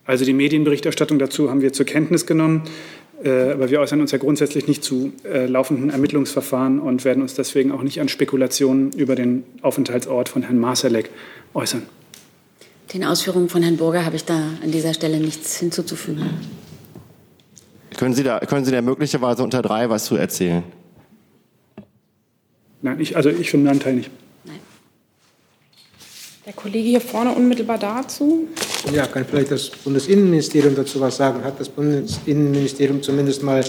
Also 0.06 0.26
die 0.26 0.34
Medienberichterstattung 0.34 1.20
dazu 1.20 1.50
haben 1.50 1.62
wir 1.62 1.74
zur 1.74 1.86
Kenntnis 1.86 2.26
genommen. 2.26 2.64
Äh, 3.24 3.52
aber 3.52 3.70
wir 3.70 3.80
äußern 3.80 4.02
uns 4.02 4.12
ja 4.12 4.18
grundsätzlich 4.18 4.68
nicht 4.68 4.84
zu 4.84 5.14
äh, 5.24 5.46
laufenden 5.46 5.90
Ermittlungsverfahren 5.90 6.80
und 6.80 7.06
werden 7.06 7.22
uns 7.22 7.36
deswegen 7.36 7.72
auch 7.72 7.84
nicht 7.84 8.02
an 8.02 8.10
Spekulationen 8.10 8.92
über 8.94 9.16
den 9.16 9.44
Aufenthaltsort 9.62 10.30
von 10.30 10.44
Herrn 10.44 10.60
Marsalek 10.60 11.10
äußern. 11.54 11.84
Den 12.94 13.04
Ausführungen 13.04 13.48
von 13.48 13.62
Herrn 13.62 13.78
Burger 13.78 14.06
habe 14.06 14.16
ich 14.16 14.26
da 14.26 14.38
an 14.64 14.72
dieser 14.72 14.94
Stelle 14.94 15.20
nichts 15.20 15.58
hinzuzufügen. 15.60 16.24
Können 18.02 18.16
Sie 18.16 18.24
da, 18.24 18.40
können 18.40 18.66
Sie 18.66 18.72
da 18.72 18.82
möglicherweise 18.82 19.44
unter 19.44 19.62
drei 19.62 19.88
was 19.88 20.06
zu 20.06 20.16
erzählen? 20.16 20.64
Nein, 22.82 23.00
ich, 23.00 23.16
also 23.16 23.30
ich 23.30 23.52
für 23.52 23.60
meinen 23.60 23.80
Teil 23.80 23.94
nicht. 23.94 24.10
Der 26.48 26.54
Kollege 26.54 26.90
hier 26.90 27.00
vorne 27.00 27.32
unmittelbar 27.32 27.78
dazu. 27.78 28.48
Ja, 28.92 29.06
kann 29.06 29.24
vielleicht 29.24 29.52
das 29.52 29.70
Bundesinnenministerium 29.70 30.74
dazu 30.74 31.00
was 31.00 31.18
sagen? 31.18 31.44
Hat 31.44 31.60
das 31.60 31.70
Bundesinnenministerium 31.70 33.04
zumindest 33.04 33.44
mal 33.44 33.64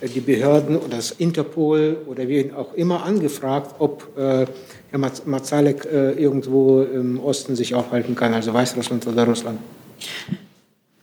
äh, 0.00 0.08
die 0.08 0.18
Behörden 0.18 0.76
oder 0.76 0.96
das 0.96 1.12
Interpol 1.12 1.98
oder 2.06 2.26
wen 2.26 2.52
auch 2.52 2.74
immer 2.74 3.04
angefragt, 3.04 3.76
ob 3.78 4.18
äh, 4.18 4.46
Herr 4.90 4.98
Mazalek 5.26 5.84
äh, 5.84 6.10
irgendwo 6.14 6.82
im 6.82 7.20
Osten 7.20 7.54
sich 7.54 7.72
aufhalten 7.76 8.16
kann, 8.16 8.34
also 8.34 8.52
Weißrussland 8.52 9.06
oder 9.06 9.26
Russland? 9.26 9.60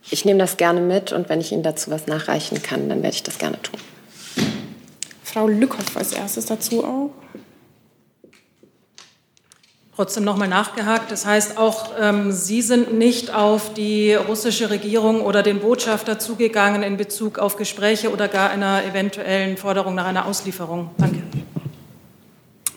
Ich 0.10 0.24
nehme 0.24 0.40
das 0.40 0.58
gerne 0.58 0.82
mit 0.82 1.12
und 1.12 1.30
wenn 1.30 1.42
ich 1.42 1.52
Ihnen 1.52 1.64
dazu 1.64 1.92
was 1.92 2.08
nachreichen 2.08 2.62
kann, 2.62 2.88
dann 2.88 3.04
werde 3.04 3.16
ich 3.16 3.24
das 3.24 3.38
gerne 3.38 3.62
tun. 3.62 3.80
Frau 5.24 5.48
Lückhoff 5.48 5.98
als 5.98 6.14
erstes 6.14 6.46
dazu 6.46 6.84
auch. 6.84 7.12
Trotzdem 9.96 10.24
nochmal 10.24 10.48
nachgehakt. 10.48 11.12
Das 11.12 11.26
heißt, 11.26 11.58
auch 11.58 11.92
ähm, 12.00 12.32
Sie 12.32 12.62
sind 12.62 12.94
nicht 12.94 13.34
auf 13.34 13.74
die 13.74 14.14
russische 14.14 14.70
Regierung 14.70 15.22
oder 15.22 15.42
den 15.44 15.60
Botschafter 15.60 16.20
zugegangen 16.20 16.84
in 16.84 16.98
Bezug 16.98 17.40
auf 17.40 17.58
Gespräche 17.58 18.12
oder 18.12 18.28
gar 18.28 18.52
einer 18.52 18.86
eventuellen 18.86 19.58
Forderung 19.58 19.96
nach 19.96 20.06
einer 20.06 20.28
Auslieferung. 20.28 20.92
Danke. 20.98 21.24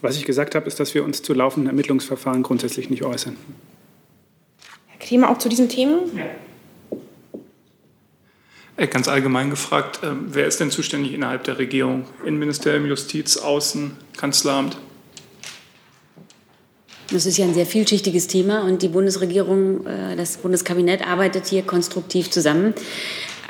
Was 0.01 0.17
ich 0.17 0.25
gesagt 0.25 0.55
habe, 0.55 0.67
ist, 0.67 0.81
dass 0.81 0.95
wir 0.95 1.05
uns 1.05 1.23
zu 1.23 1.35
laufenden 1.35 1.69
Ermittlungsverfahren 1.69 2.43
grundsätzlich 2.43 2.89
nicht 2.89 3.05
äußern. 3.05 3.37
Herr 4.87 5.07
Kremer, 5.07 5.31
auch 5.31 5.39
zu 5.39 5.51
diesem 5.51 5.69
Thema? 5.69 5.99
Ja. 6.17 6.25
Äh, 8.81 8.87
ganz 8.87 9.09
allgemein 9.09 9.51
gefragt, 9.51 10.01
ähm, 10.03 10.29
wer 10.31 10.47
ist 10.47 10.59
denn 10.59 10.71
zuständig 10.71 11.13
innerhalb 11.13 11.45
der 11.45 11.59
Regierung? 11.59 12.07
Innenministerium, 12.25 12.87
Justiz, 12.87 13.37
Außen, 13.37 13.91
Kanzleramt? 14.17 14.79
Das 17.13 17.27
ist 17.27 17.37
ja 17.37 17.45
ein 17.45 17.53
sehr 17.53 17.67
vielschichtiges 17.67 18.27
Thema 18.27 18.63
und 18.63 18.81
die 18.81 18.89
Bundesregierung, 18.89 19.87
äh, 19.87 20.17
das 20.17 20.39
Bundeskabinett 20.39 21.07
arbeitet 21.07 21.47
hier 21.47 21.61
konstruktiv 21.61 22.31
zusammen. 22.31 22.73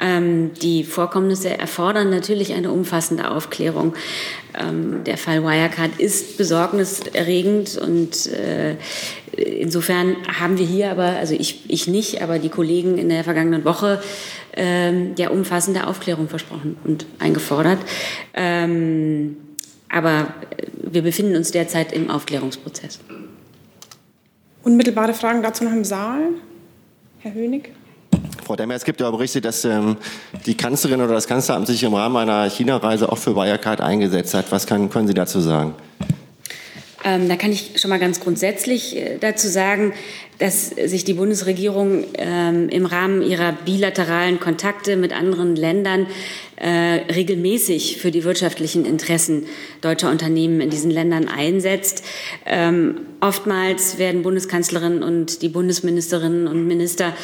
Ähm, 0.01 0.51
die 0.63 0.83
Vorkommnisse 0.83 1.57
erfordern 1.57 2.11
natürlich 2.11 2.55
eine 2.55 2.73
umfassende 2.73 3.31
Aufklärung. 3.31 3.95
Ähm, 4.59 5.05
der 5.05 5.17
Fall 5.17 5.45
Wirecard 5.45 6.01
ist 6.01 6.39
besorgniserregend 6.39 7.77
und 7.77 8.27
äh, 8.33 8.77
insofern 9.37 10.17
haben 10.41 10.59
wir 10.59 10.67
hier 10.67 10.91
aber, 10.91 11.05
also 11.05 11.35
ich, 11.35 11.61
ich 11.69 11.87
nicht, 11.87 12.23
aber 12.23 12.41
die 12.41 12.49
Kollegen 12.49 12.99
in 12.99 13.11
der 13.11 13.23
vergangenen 13.23 13.65
Woche 13.65 14.03
ähm, 14.55 15.15
ja 15.17 15.31
umfassende 15.31 15.87
Aufklärung 15.87 16.29
versprochen 16.29 16.77
und 16.85 17.07
eingefordert. 17.19 17.79
aber 19.93 20.35
wir 20.83 21.03
befinden 21.03 21.37
uns 21.37 21.51
derzeit 21.51 21.93
im 21.93 22.11
Aufklärungsprozess. 22.11 23.01
Unmittelbare 24.63 25.15
Fragen 25.15 25.43
dazu 25.43 25.65
noch 25.65 25.73
im 25.73 25.85
Saal? 25.85 26.29
Herr 27.21 27.35
Hönig? 27.35 27.73
Frau 28.45 28.57
Demmer, 28.57 28.75
es 28.75 28.85
gibt 28.85 29.01
ja 29.01 29.11
Berichte, 29.11 29.41
dass 29.41 29.65
ähm, 29.65 29.97
die 30.45 30.57
Kanzlerin 30.57 31.01
oder 31.01 31.15
das 31.15 31.27
Kanzleramt 31.27 31.67
sich 31.67 31.83
im 31.83 31.95
Rahmen 31.95 32.17
einer 32.17 32.49
China-Reise 32.51 33.11
auch 33.11 33.19
für 33.19 33.37
Wirecard 33.37 33.81
eingesetzt 33.81 34.35
hat. 34.35 34.51
Was 34.51 34.67
kann, 34.67 34.91
können 34.91 35.07
Sie 35.07 35.15
dazu 35.15 35.41
sagen? 35.41 35.75
Ähm, 37.03 37.29
da 37.29 37.37
kann 37.37 37.51
ich 37.51 37.73
schon 37.77 37.89
mal 37.89 37.99
ganz 37.99 38.21
grundsätzlich 38.21 38.97
äh, 38.97 39.17
dazu 39.19 39.49
sagen, 39.49 39.93
dass 40.39 40.69
sich 40.69 41.05
die 41.05 41.15
Bundesregierung 41.15 42.05
ähm, 42.15 42.69
im 42.69 42.87
Rahmen 42.87 43.23
ihrer 43.23 43.53
bilateralen 43.53 44.39
Kontakte 44.39 44.97
mit 44.97 45.13
anderen 45.13 45.57
Ländern 45.57 46.07
äh, 46.57 46.69
regelmäßig 47.13 47.97
für 47.97 48.11
die 48.11 48.25
wirtschaftlichen 48.25 48.85
Interessen 48.85 49.47
deutscher 49.81 50.11
Unternehmen 50.11 50.61
in 50.61 50.69
diesen 50.69 50.91
Ländern 50.91 51.29
einsetzt. 51.29 52.05
Ähm, 52.45 53.01
oftmals 53.21 53.99
werden 53.99 54.23
Bundeskanzlerin 54.23 55.03
und 55.03 55.41
die 55.41 55.49
Bundesministerinnen 55.49 56.49
und 56.49 56.67
Minister 56.67 57.15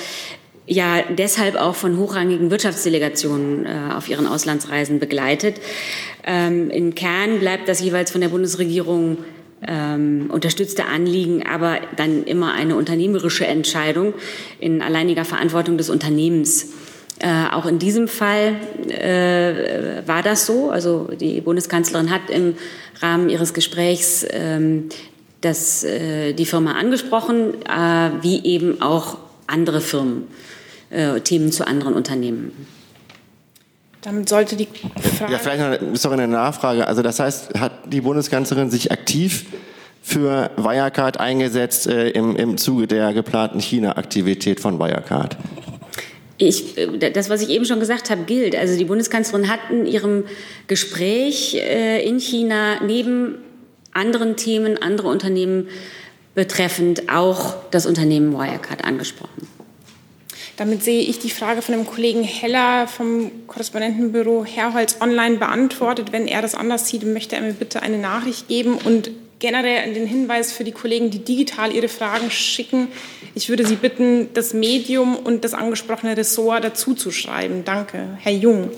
ja 0.66 1.02
deshalb 1.02 1.56
auch 1.56 1.75
von 1.75 1.99
hochrangigen 1.99 2.50
Wirtschaftsdelegationen 2.50 3.66
äh, 3.66 3.95
auf 3.95 4.09
ihren 4.09 4.26
Auslandsreisen 4.26 4.99
begleitet. 4.99 5.61
Ähm, 6.25 6.71
Im 6.71 6.95
Kern 6.95 7.38
bleibt 7.40 7.68
das 7.68 7.80
jeweils 7.80 8.11
von 8.11 8.21
der 8.21 8.28
Bundesregierung 8.28 9.18
ähm, 9.67 10.31
unterstützte 10.31 10.87
Anliegen, 10.87 11.47
aber 11.47 11.79
dann 11.97 12.25
immer 12.25 12.53
eine 12.53 12.77
unternehmerische 12.77 13.47
Entscheidung 13.47 14.15
in 14.61 14.83
alleiniger 14.83 15.25
Verantwortung 15.25 15.79
des 15.79 15.91
Unternehmens. 15.91 16.73
Äh, 17.19 17.47
auch 17.51 17.65
in 17.65 17.79
diesem 17.79 18.09
Fall 18.09 18.57
äh, 18.89 20.07
war 20.07 20.23
das 20.23 20.45
so. 20.45 20.71
Also 20.71 21.09
die 21.19 21.41
Bundeskanzlerin 21.41 22.11
hat 22.11 22.29
im 22.29 22.57
Rahmen 23.01 23.31
ihres 23.31 23.55
Gesprächs 23.55 24.27
ähm, 24.31 24.91
das, 25.41 25.85
äh, 25.85 26.35
die 26.35 26.45
Firma 26.45 26.73
angesprochen, 26.73 27.55
äh, 27.65 28.11
wie 28.23 28.45
eben 28.45 28.83
auch 28.83 29.17
andere 29.47 29.81
Firmen, 29.81 30.27
äh, 30.91 31.21
Themen 31.21 31.53
zu 31.53 31.67
anderen 31.67 31.95
Unternehmen. 31.95 32.53
Damit 34.07 34.29
sollte 34.29 34.55
die 34.55 34.69
Frage. 35.19 35.33
Ja, 35.33 35.39
vielleicht 35.41 35.83
noch, 35.83 35.97
sorry, 35.97 36.15
eine 36.15 36.29
Nachfrage. 36.29 36.87
Also 36.87 37.03
das 37.03 37.19
heißt, 37.19 37.59
hat 37.59 37.93
die 37.93 38.01
Bundeskanzlerin 38.01 38.71
sich 38.71 38.93
aktiv 38.93 39.47
für 40.01 40.53
Wirecard 40.57 41.19
eingesetzt 41.19 41.89
äh, 41.89 42.11
im, 42.11 42.37
im 42.37 42.57
Zuge 42.57 42.87
der 42.87 43.13
geplanten 43.13 43.59
China-Aktivität 43.59 44.61
von 44.61 44.79
Wirecard? 44.79 45.37
Ich, 46.39 46.79
äh, 46.79 47.11
das, 47.11 47.31
was 47.31 47.43
ich 47.43 47.49
eben 47.49 47.65
schon 47.65 47.81
gesagt 47.81 48.09
habe, 48.09 48.23
gilt. 48.23 48.55
Also 48.55 48.79
die 48.79 48.85
Bundeskanzlerin 48.85 49.49
hat 49.49 49.59
in 49.71 49.87
ihrem 49.87 50.23
Gespräch 50.69 51.57
äh, 51.57 52.07
in 52.09 52.21
China 52.21 52.81
neben 52.85 53.39
anderen 53.91 54.37
Themen, 54.37 54.81
andere 54.81 55.09
Unternehmen 55.09 55.67
betreffend 56.37 57.11
auch 57.11 57.57
das 57.73 57.87
Unternehmen 57.87 58.33
Wirecard 58.35 58.85
angesprochen. 58.85 59.49
Damit 60.57 60.83
sehe 60.83 61.03
ich 61.03 61.19
die 61.19 61.31
Frage 61.31 61.61
von 61.61 61.75
dem 61.75 61.87
Kollegen 61.87 62.23
Heller 62.23 62.89
vom 62.89 63.31
Korrespondentenbüro 63.47 64.45
Herholz 64.45 64.97
online 65.01 65.37
beantwortet. 65.37 66.13
Wenn 66.13 66.27
er 66.27 66.41
das 66.41 66.55
anders 66.55 66.89
sieht, 66.89 67.05
möchte 67.05 67.37
er 67.37 67.43
mir 67.43 67.53
bitte 67.53 67.83
eine 67.83 67.99
Nachricht 67.99 68.49
geben 68.49 68.79
und 68.83 69.11
generell 69.39 69.93
den 69.93 70.07
Hinweis 70.07 70.53
für 70.53 70.65
die 70.65 70.73
Kollegen, 70.73 71.11
die 71.11 71.19
digital 71.19 71.75
ihre 71.75 71.89
Fragen 71.89 72.31
schicken. 72.31 72.89
Ich 73.35 73.51
würde 73.51 73.67
Sie 73.67 73.77
bitten, 73.77 74.29
das 74.33 74.55
Medium 74.55 75.15
und 75.17 75.45
das 75.45 75.53
angesprochene 75.53 76.17
Ressort 76.17 76.65
dazu 76.65 76.95
zu 76.95 77.11
schreiben. 77.11 77.63
Danke. 77.65 78.17
Herr 78.21 78.33
Jung. 78.33 78.71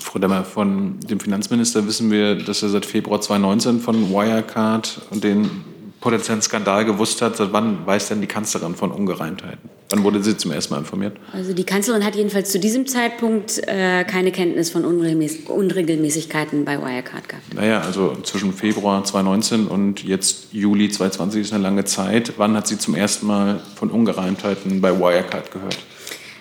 Frau 0.00 0.18
Demmer, 0.18 0.44
von 0.44 0.98
dem 1.00 1.20
Finanzminister 1.20 1.86
wissen 1.86 2.10
wir, 2.10 2.34
dass 2.34 2.62
er 2.62 2.70
seit 2.70 2.86
Februar 2.86 3.20
2019 3.20 3.80
von 3.80 4.10
Wirecard 4.10 5.00
und 5.10 5.22
den 5.22 5.64
potenziellen 6.00 6.42
Skandal 6.42 6.84
gewusst 6.84 7.22
hat. 7.22 7.36
Seit 7.36 7.52
wann 7.52 7.86
weiß 7.86 8.08
denn 8.08 8.20
die 8.20 8.26
Kanzlerin 8.26 8.74
von 8.74 8.90
Ungereimtheiten? 8.92 9.70
Wann 9.90 10.04
wurde 10.04 10.22
sie 10.22 10.36
zum 10.36 10.52
ersten 10.52 10.74
Mal 10.74 10.80
informiert? 10.80 11.16
Also 11.32 11.54
die 11.54 11.64
Kanzlerin 11.64 12.04
hat 12.04 12.14
jedenfalls 12.14 12.50
zu 12.50 12.58
diesem 12.58 12.86
Zeitpunkt 12.86 13.58
äh, 13.66 14.04
keine 14.04 14.32
Kenntnis 14.32 14.70
von 14.70 14.84
Unregelmäß 14.84 15.46
Unregelmäßigkeiten 15.46 16.64
bei 16.64 16.78
Wirecard 16.78 17.28
gehabt. 17.28 17.54
Naja, 17.54 17.80
also 17.80 18.16
zwischen 18.22 18.52
Februar 18.52 19.02
2019 19.02 19.66
und 19.66 20.04
jetzt 20.04 20.52
Juli 20.52 20.90
2020 20.90 21.40
ist 21.40 21.52
eine 21.54 21.62
lange 21.62 21.84
Zeit. 21.86 22.34
Wann 22.36 22.54
hat 22.54 22.66
sie 22.66 22.78
zum 22.78 22.94
ersten 22.94 23.26
Mal 23.26 23.60
von 23.76 23.90
Ungereimtheiten 23.90 24.80
bei 24.82 24.98
Wirecard 24.98 25.50
gehört? 25.50 25.78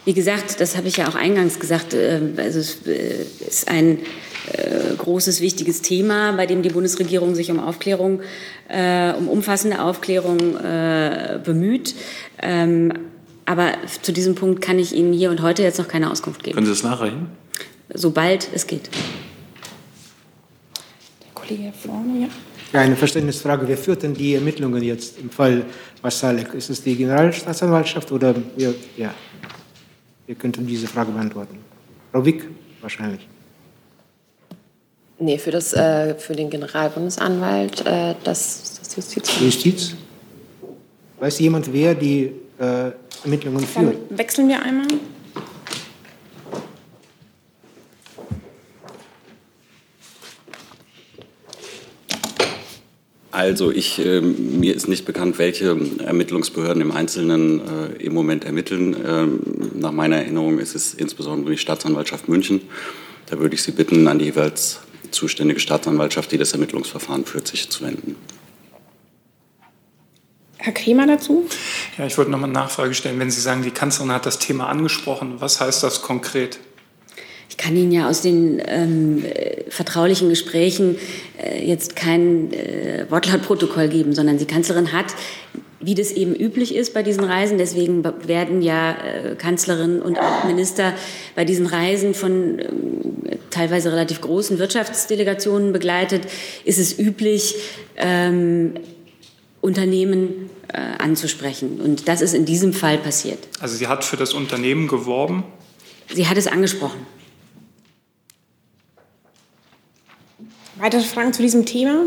Wie 0.03 0.13
gesagt, 0.13 0.59
das 0.59 0.77
habe 0.77 0.87
ich 0.87 0.97
ja 0.97 1.09
auch 1.09 1.15
eingangs 1.15 1.59
gesagt, 1.59 1.93
äh, 1.93 2.21
also 2.37 2.59
es 2.59 2.85
äh, 2.85 3.25
ist 3.47 3.69
ein 3.69 3.99
äh, 4.53 4.95
großes, 4.97 5.41
wichtiges 5.41 5.81
Thema, 5.81 6.33
bei 6.33 6.45
dem 6.45 6.61
die 6.61 6.69
Bundesregierung 6.69 7.35
sich 7.35 7.51
um 7.51 7.59
Aufklärung, 7.59 8.21
um 9.19 9.29
umfassende 9.29 9.81
Aufklärung 9.81 10.55
bemüht. 11.43 11.95
Ähm, 12.41 12.91
aber 13.47 13.75
zu 14.01 14.11
diesem 14.11 14.35
Punkt 14.35 14.61
kann 14.61 14.77
ich 14.77 14.93
Ihnen 14.93 15.13
hier 15.13 15.29
und 15.29 15.41
heute 15.41 15.63
jetzt 15.63 15.79
noch 15.79 15.87
keine 15.87 16.11
Auskunft 16.11 16.43
geben. 16.43 16.55
Können 16.55 16.65
Sie 16.65 16.73
das 16.73 16.83
nachreichen? 16.83 17.29
Sobald 17.93 18.49
es 18.53 18.67
geht. 18.67 18.89
Der 21.23 21.31
Kollege 21.33 21.61
hier 21.63 21.73
vorne, 21.73 22.23
ja. 22.23 22.27
Ja, 22.73 22.81
eine 22.81 22.97
Verständnisfrage. 22.97 23.65
Wer 23.65 23.77
führt 23.77 24.03
denn 24.03 24.13
die 24.13 24.35
Ermittlungen 24.35 24.83
jetzt 24.83 25.17
im 25.19 25.29
Fall 25.29 25.65
Masalek? 26.03 26.53
Ist 26.55 26.69
es 26.69 26.83
die 26.83 26.97
Generalstaatsanwaltschaft 26.97 28.11
oder 28.11 28.35
wir, 28.57 28.75
ja, 28.97 29.13
wir 30.25 30.35
könnten 30.35 30.67
diese 30.67 30.87
Frage 30.87 31.11
beantworten? 31.11 31.57
Frau 32.11 32.25
Wick 32.25 32.43
wahrscheinlich. 32.81 33.25
Nee, 35.19 35.39
für, 35.39 35.49
das, 35.49 35.73
äh, 35.73 36.13
für 36.15 36.35
den 36.35 36.49
Generalbundesanwalt, 36.49 37.85
äh, 37.85 38.13
das, 38.23 38.79
das 38.83 38.95
Justiz. 38.95 39.39
Justiz? 39.41 39.93
Weiß 41.19 41.39
jemand, 41.39 41.73
wer 41.73 41.95
die 41.95 42.31
äh, 42.59 42.91
Ermittlungen 43.23 43.65
führt? 43.65 43.95
Dann 44.09 44.17
wechseln 44.17 44.47
wir 44.47 44.61
einmal. 44.61 44.87
Also 53.31 53.71
ich, 53.71 54.03
äh, 54.03 54.21
mir 54.21 54.75
ist 54.75 54.87
nicht 54.87 55.05
bekannt, 55.05 55.37
welche 55.37 55.77
Ermittlungsbehörden 56.03 56.81
im 56.81 56.91
Einzelnen 56.91 57.59
äh, 57.59 58.03
im 58.03 58.13
Moment 58.13 58.45
ermitteln. 58.45 58.95
Ähm, 59.05 59.39
nach 59.75 59.91
meiner 59.91 60.17
Erinnerung 60.17 60.59
ist 60.59 60.75
es 60.75 60.93
insbesondere 60.93 61.51
die 61.51 61.57
Staatsanwaltschaft 61.57 62.29
München. 62.29 62.61
Da 63.27 63.39
würde 63.39 63.55
ich 63.55 63.61
Sie 63.61 63.73
bitten, 63.73 64.07
an 64.07 64.19
die 64.19 64.25
jeweils 64.25 64.79
zuständige 65.11 65.59
Staatsanwaltschaft, 65.59 66.31
die 66.31 66.37
das 66.37 66.53
Ermittlungsverfahren 66.53 67.25
führt, 67.25 67.47
sich 67.47 67.69
zu 67.69 67.83
wenden. 67.83 68.15
Herr 70.57 70.73
Kremer 70.73 71.07
dazu? 71.07 71.47
Ja, 71.97 72.05
ich 72.05 72.17
wollte 72.17 72.31
noch 72.31 72.39
mal 72.39 72.45
eine 72.45 72.53
Nachfrage 72.53 72.93
stellen. 72.93 73.19
Wenn 73.19 73.31
Sie 73.31 73.39
sagen, 73.41 73.61
die 73.61 73.71
Kanzlerin 73.71 74.11
hat 74.11 74.25
das 74.25 74.39
Thema 74.39 74.67
angesprochen, 74.67 75.35
was 75.39 75.61
heißt 75.61 75.83
das 75.83 76.01
konkret? 76.01 76.59
Ich 77.49 77.55
kann 77.55 77.75
Ihnen 77.75 77.91
ja 77.91 78.09
aus 78.09 78.21
den 78.21 78.61
ähm, 78.65 79.23
vertraulichen 79.69 80.29
Gesprächen 80.29 80.97
äh, 81.41 81.65
jetzt 81.65 81.95
kein 81.95 82.51
äh, 82.51 83.05
Wortlautprotokoll 83.09 83.87
geben, 83.87 84.13
sondern 84.13 84.37
die 84.37 84.45
Kanzlerin 84.45 84.91
hat 84.91 85.15
wie 85.79 85.95
das 85.95 86.11
eben 86.11 86.35
üblich 86.35 86.75
ist 86.75 86.93
bei 86.93 87.03
diesen 87.03 87.23
Reisen. 87.23 87.57
Deswegen 87.57 88.03
werden 88.27 88.61
ja 88.61 88.91
äh, 88.91 89.35
Kanzlerin 89.35 90.01
und 90.01 90.19
auch 90.19 90.43
Minister 90.45 90.93
bei 91.35 91.45
diesen 91.45 91.67
Reisen 91.67 92.13
von 92.13 92.59
äh, 92.59 93.37
teilweise 93.49 93.91
relativ 93.91 94.21
großen 94.21 94.59
Wirtschaftsdelegationen 94.59 95.73
begleitet. 95.73 96.27
Ist 96.63 96.79
es 96.79 96.97
üblich, 96.97 97.55
ähm, 97.95 98.73
Unternehmen 99.61 100.49
äh, 100.69 100.79
anzusprechen. 100.97 101.81
Und 101.81 102.07
das 102.07 102.21
ist 102.21 102.33
in 102.33 102.45
diesem 102.45 102.73
Fall 102.73 102.97
passiert. 102.97 103.39
Also 103.59 103.75
sie 103.75 103.87
hat 103.87 104.03
für 104.03 104.17
das 104.17 104.33
Unternehmen 104.33 104.87
geworben? 104.87 105.43
Sie 106.13 106.27
hat 106.27 106.37
es 106.37 106.47
angesprochen. 106.47 107.05
Weitere 110.77 111.01
Fragen 111.01 111.33
zu 111.33 111.41
diesem 111.41 111.65
Thema? 111.65 112.03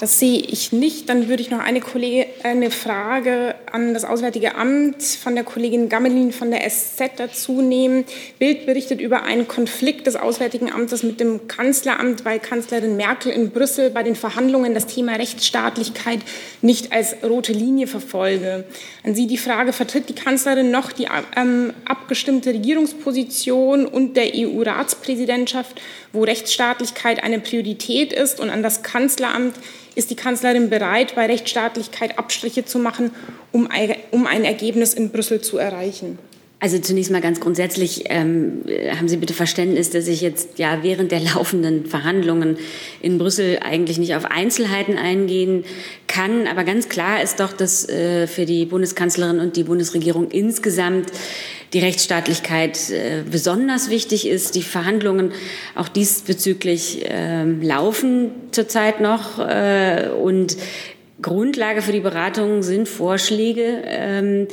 Das 0.00 0.18
sehe 0.18 0.38
ich 0.40 0.72
nicht. 0.72 1.10
Dann 1.10 1.28
würde 1.28 1.42
ich 1.42 1.50
noch 1.50 1.58
eine, 1.58 1.80
Kollege, 1.82 2.26
eine 2.42 2.70
Frage 2.70 3.54
an 3.70 3.92
das 3.92 4.06
Auswärtige 4.06 4.54
Amt 4.54 5.02
von 5.02 5.34
der 5.34 5.44
Kollegin 5.44 5.90
Gammelin 5.90 6.32
von 6.32 6.50
der 6.50 6.62
SZ 6.70 7.02
dazu 7.18 7.60
nehmen. 7.60 8.06
Bild 8.38 8.64
berichtet 8.64 8.98
über 8.98 9.24
einen 9.24 9.46
Konflikt 9.46 10.06
des 10.06 10.16
Auswärtigen 10.16 10.72
Amtes 10.72 11.02
mit 11.02 11.20
dem 11.20 11.48
Kanzleramt, 11.48 12.24
weil 12.24 12.38
Kanzlerin 12.38 12.96
Merkel 12.96 13.30
in 13.30 13.50
Brüssel 13.50 13.90
bei 13.90 14.02
den 14.02 14.16
Verhandlungen 14.16 14.72
das 14.72 14.86
Thema 14.86 15.16
Rechtsstaatlichkeit 15.16 16.20
nicht 16.62 16.92
als 16.92 17.16
rote 17.22 17.52
Linie 17.52 17.86
verfolge. 17.86 18.64
An 19.04 19.14
Sie 19.14 19.26
die 19.26 19.36
Frage, 19.36 19.74
vertritt 19.74 20.08
die 20.08 20.14
Kanzlerin 20.14 20.70
noch 20.70 20.92
die 20.92 21.08
ähm, 21.36 21.74
abgestimmte 21.84 22.54
Regierungsposition 22.54 23.84
und 23.84 24.16
der 24.16 24.32
EU-Ratspräsidentschaft, 24.34 25.78
wo 26.14 26.24
Rechtsstaatlichkeit 26.24 27.22
eine 27.22 27.38
Priorität 27.38 28.14
ist 28.14 28.40
und 28.40 28.48
an 28.48 28.62
das 28.62 28.82
Kanzleramt 28.82 29.56
ist 30.00 30.10
die 30.10 30.16
Kanzlerin 30.16 30.70
bereit, 30.70 31.14
bei 31.14 31.26
Rechtsstaatlichkeit 31.26 32.18
Abstriche 32.18 32.64
zu 32.64 32.78
machen, 32.78 33.12
um 33.52 33.68
ein 33.68 34.44
Ergebnis 34.44 34.94
in 34.94 35.10
Brüssel 35.10 35.42
zu 35.42 35.58
erreichen? 35.58 36.18
Also 36.62 36.78
zunächst 36.78 37.10
mal 37.10 37.22
ganz 37.22 37.40
grundsätzlich 37.40 38.04
ähm, 38.10 38.60
haben 38.94 39.08
Sie 39.08 39.16
bitte 39.16 39.32
Verständnis, 39.32 39.88
dass 39.88 40.06
ich 40.06 40.20
jetzt 40.20 40.58
ja 40.58 40.82
während 40.82 41.10
der 41.10 41.20
laufenden 41.34 41.86
Verhandlungen 41.86 42.58
in 43.00 43.16
Brüssel 43.16 43.60
eigentlich 43.62 43.96
nicht 43.96 44.14
auf 44.14 44.26
Einzelheiten 44.26 44.98
eingehen 44.98 45.64
kann. 46.06 46.46
Aber 46.46 46.64
ganz 46.64 46.90
klar 46.90 47.22
ist 47.22 47.40
doch, 47.40 47.54
dass 47.54 47.88
äh, 47.88 48.26
für 48.26 48.44
die 48.44 48.66
Bundeskanzlerin 48.66 49.40
und 49.40 49.56
die 49.56 49.64
Bundesregierung 49.64 50.30
insgesamt 50.30 51.10
die 51.72 51.78
Rechtsstaatlichkeit 51.78 52.90
äh, 52.90 53.22
besonders 53.30 53.88
wichtig 53.88 54.28
ist. 54.28 54.54
Die 54.54 54.62
Verhandlungen 54.62 55.32
auch 55.74 55.88
diesbezüglich 55.88 57.08
äh, 57.08 57.44
laufen 57.44 58.32
zurzeit 58.50 59.00
noch 59.00 59.38
äh, 59.38 60.10
und 60.10 60.58
Grundlage 61.22 61.82
für 61.82 61.92
die 61.92 62.00
Beratungen 62.00 62.62
sind 62.62 62.88
Vorschläge, 62.88 63.82
ähm, 63.84 64.48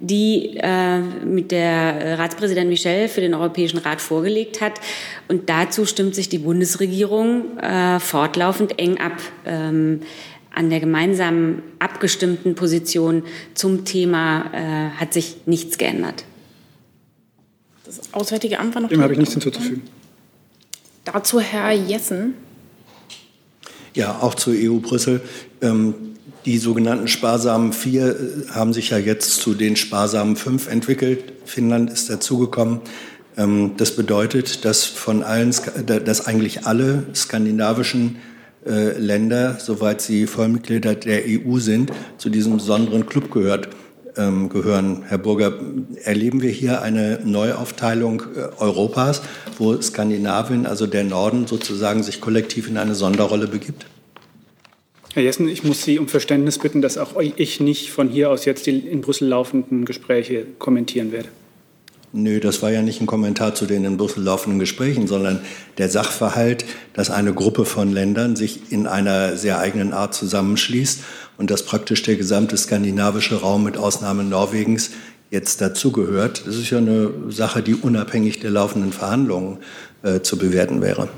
die 0.00 0.56
äh, 0.56 1.00
mit 1.00 1.50
der 1.50 2.18
Ratspräsident 2.18 2.68
Michel 2.68 3.08
für 3.08 3.20
den 3.20 3.34
Europäischen 3.34 3.78
Rat 3.78 4.00
vorgelegt 4.00 4.60
hat. 4.60 4.80
Und 5.28 5.48
dazu 5.48 5.86
stimmt 5.86 6.14
sich 6.14 6.28
die 6.28 6.38
Bundesregierung 6.38 7.58
äh, 7.58 7.98
fortlaufend 8.00 8.78
eng 8.78 8.98
ab. 8.98 9.14
Ähm, 9.44 10.00
an 10.54 10.70
der 10.70 10.80
gemeinsamen 10.80 11.62
abgestimmten 11.78 12.56
Position 12.56 13.22
zum 13.54 13.84
Thema 13.84 14.50
äh, 14.52 14.90
hat 14.98 15.12
sich 15.12 15.36
nichts 15.46 15.78
geändert. 15.78 16.24
Das 17.84 18.12
Auswärtige 18.12 18.58
Amt 18.58 18.74
war 18.74 18.82
noch. 18.82 18.88
Dem 18.88 19.00
habe 19.00 19.12
ich 19.12 19.18
nichts 19.18 19.34
hinzuzufügen. 19.34 19.82
Dazu 21.04 21.40
Herr 21.40 21.72
Jessen. 21.72 22.34
Ja, 23.94 24.18
auch 24.20 24.34
zur 24.34 24.54
EU 24.56 24.78
Brüssel. 24.78 25.22
Ähm, 25.62 25.94
die 26.48 26.56
sogenannten 26.56 27.08
sparsamen 27.08 27.74
vier 27.74 28.08
äh, 28.08 28.50
haben 28.52 28.72
sich 28.72 28.88
ja 28.88 28.96
jetzt 28.96 29.42
zu 29.42 29.52
den 29.52 29.76
sparsamen 29.76 30.34
fünf 30.34 30.66
entwickelt. 30.70 31.24
Finnland 31.44 31.90
ist 31.90 32.08
dazugekommen. 32.08 32.80
Ähm, 33.36 33.72
das 33.76 33.94
bedeutet, 33.94 34.64
dass 34.64 34.86
von 34.86 35.22
allen, 35.22 35.54
dass 35.86 36.26
eigentlich 36.26 36.66
alle 36.66 37.04
skandinavischen 37.14 38.16
äh, 38.64 38.98
Länder, 38.98 39.58
soweit 39.60 40.00
sie 40.00 40.26
Vollmitglieder 40.26 40.94
der 40.94 41.24
EU 41.26 41.58
sind, 41.58 41.92
zu 42.16 42.30
diesem 42.30 42.54
besonderen 42.54 43.04
Club 43.04 43.30
gehört, 43.30 43.68
ähm, 44.16 44.48
gehören. 44.48 45.02
Herr 45.06 45.18
Burger, 45.18 45.52
erleben 46.02 46.40
wir 46.40 46.50
hier 46.50 46.80
eine 46.80 47.20
Neuaufteilung 47.24 48.22
äh, 48.22 48.58
Europas, 48.58 49.20
wo 49.58 49.78
Skandinavien, 49.82 50.64
also 50.64 50.86
der 50.86 51.04
Norden, 51.04 51.46
sozusagen 51.46 52.02
sich 52.02 52.22
kollektiv 52.22 52.68
in 52.68 52.78
eine 52.78 52.94
Sonderrolle 52.94 53.48
begibt? 53.48 53.84
Herr 55.18 55.24
Jessen, 55.24 55.48
ich 55.48 55.64
muss 55.64 55.82
Sie 55.82 55.98
um 55.98 56.06
Verständnis 56.06 56.60
bitten, 56.60 56.80
dass 56.80 56.96
auch 56.96 57.20
ich 57.20 57.58
nicht 57.58 57.90
von 57.90 58.08
hier 58.08 58.30
aus 58.30 58.44
jetzt 58.44 58.66
die 58.66 58.78
in 58.78 59.00
Brüssel 59.00 59.26
laufenden 59.26 59.84
Gespräche 59.84 60.46
kommentieren 60.60 61.10
werde. 61.10 61.28
Nö, 62.12 62.38
das 62.38 62.62
war 62.62 62.70
ja 62.70 62.82
nicht 62.82 63.00
ein 63.00 63.08
Kommentar 63.08 63.52
zu 63.56 63.66
den 63.66 63.84
in 63.84 63.96
Brüssel 63.96 64.22
laufenden 64.22 64.60
Gesprächen, 64.60 65.08
sondern 65.08 65.40
der 65.76 65.88
Sachverhalt, 65.88 66.64
dass 66.92 67.10
eine 67.10 67.34
Gruppe 67.34 67.64
von 67.64 67.90
Ländern 67.90 68.36
sich 68.36 68.70
in 68.70 68.86
einer 68.86 69.36
sehr 69.36 69.58
eigenen 69.58 69.92
Art 69.92 70.14
zusammenschließt 70.14 71.00
und 71.36 71.50
dass 71.50 71.64
praktisch 71.64 72.04
der 72.04 72.14
gesamte 72.14 72.56
skandinavische 72.56 73.40
Raum 73.40 73.64
mit 73.64 73.76
Ausnahme 73.76 74.22
Norwegens 74.22 74.92
jetzt 75.32 75.60
dazugehört. 75.60 76.46
Das 76.46 76.54
ist 76.54 76.70
ja 76.70 76.78
eine 76.78 77.10
Sache, 77.28 77.60
die 77.60 77.74
unabhängig 77.74 78.38
der 78.38 78.52
laufenden 78.52 78.92
Verhandlungen 78.92 79.58
äh, 80.04 80.20
zu 80.20 80.38
bewerten 80.38 80.80
wäre. 80.80 81.08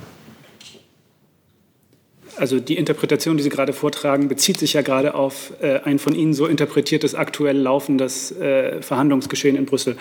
Also 2.41 2.59
die 2.59 2.79
Interpretation, 2.79 3.37
die 3.37 3.43
Sie 3.43 3.51
gerade 3.51 3.75
vortragen, 3.75 4.29
bezieht 4.29 4.59
sich 4.59 4.73
ja 4.73 4.81
gerade 4.81 5.15
auf 5.15 5.53
äh, 5.61 5.81
ein 5.81 5.99
von 5.99 6.15
Ihnen 6.15 6.33
so 6.33 6.47
interpretiertes 6.47 7.15
aktuell 7.15 7.59
laufendes 7.59 8.33
äh, 8.33 8.81
Verhandlungsgeschehen 8.81 9.57
in 9.57 9.67
Brüssel. 9.67 9.99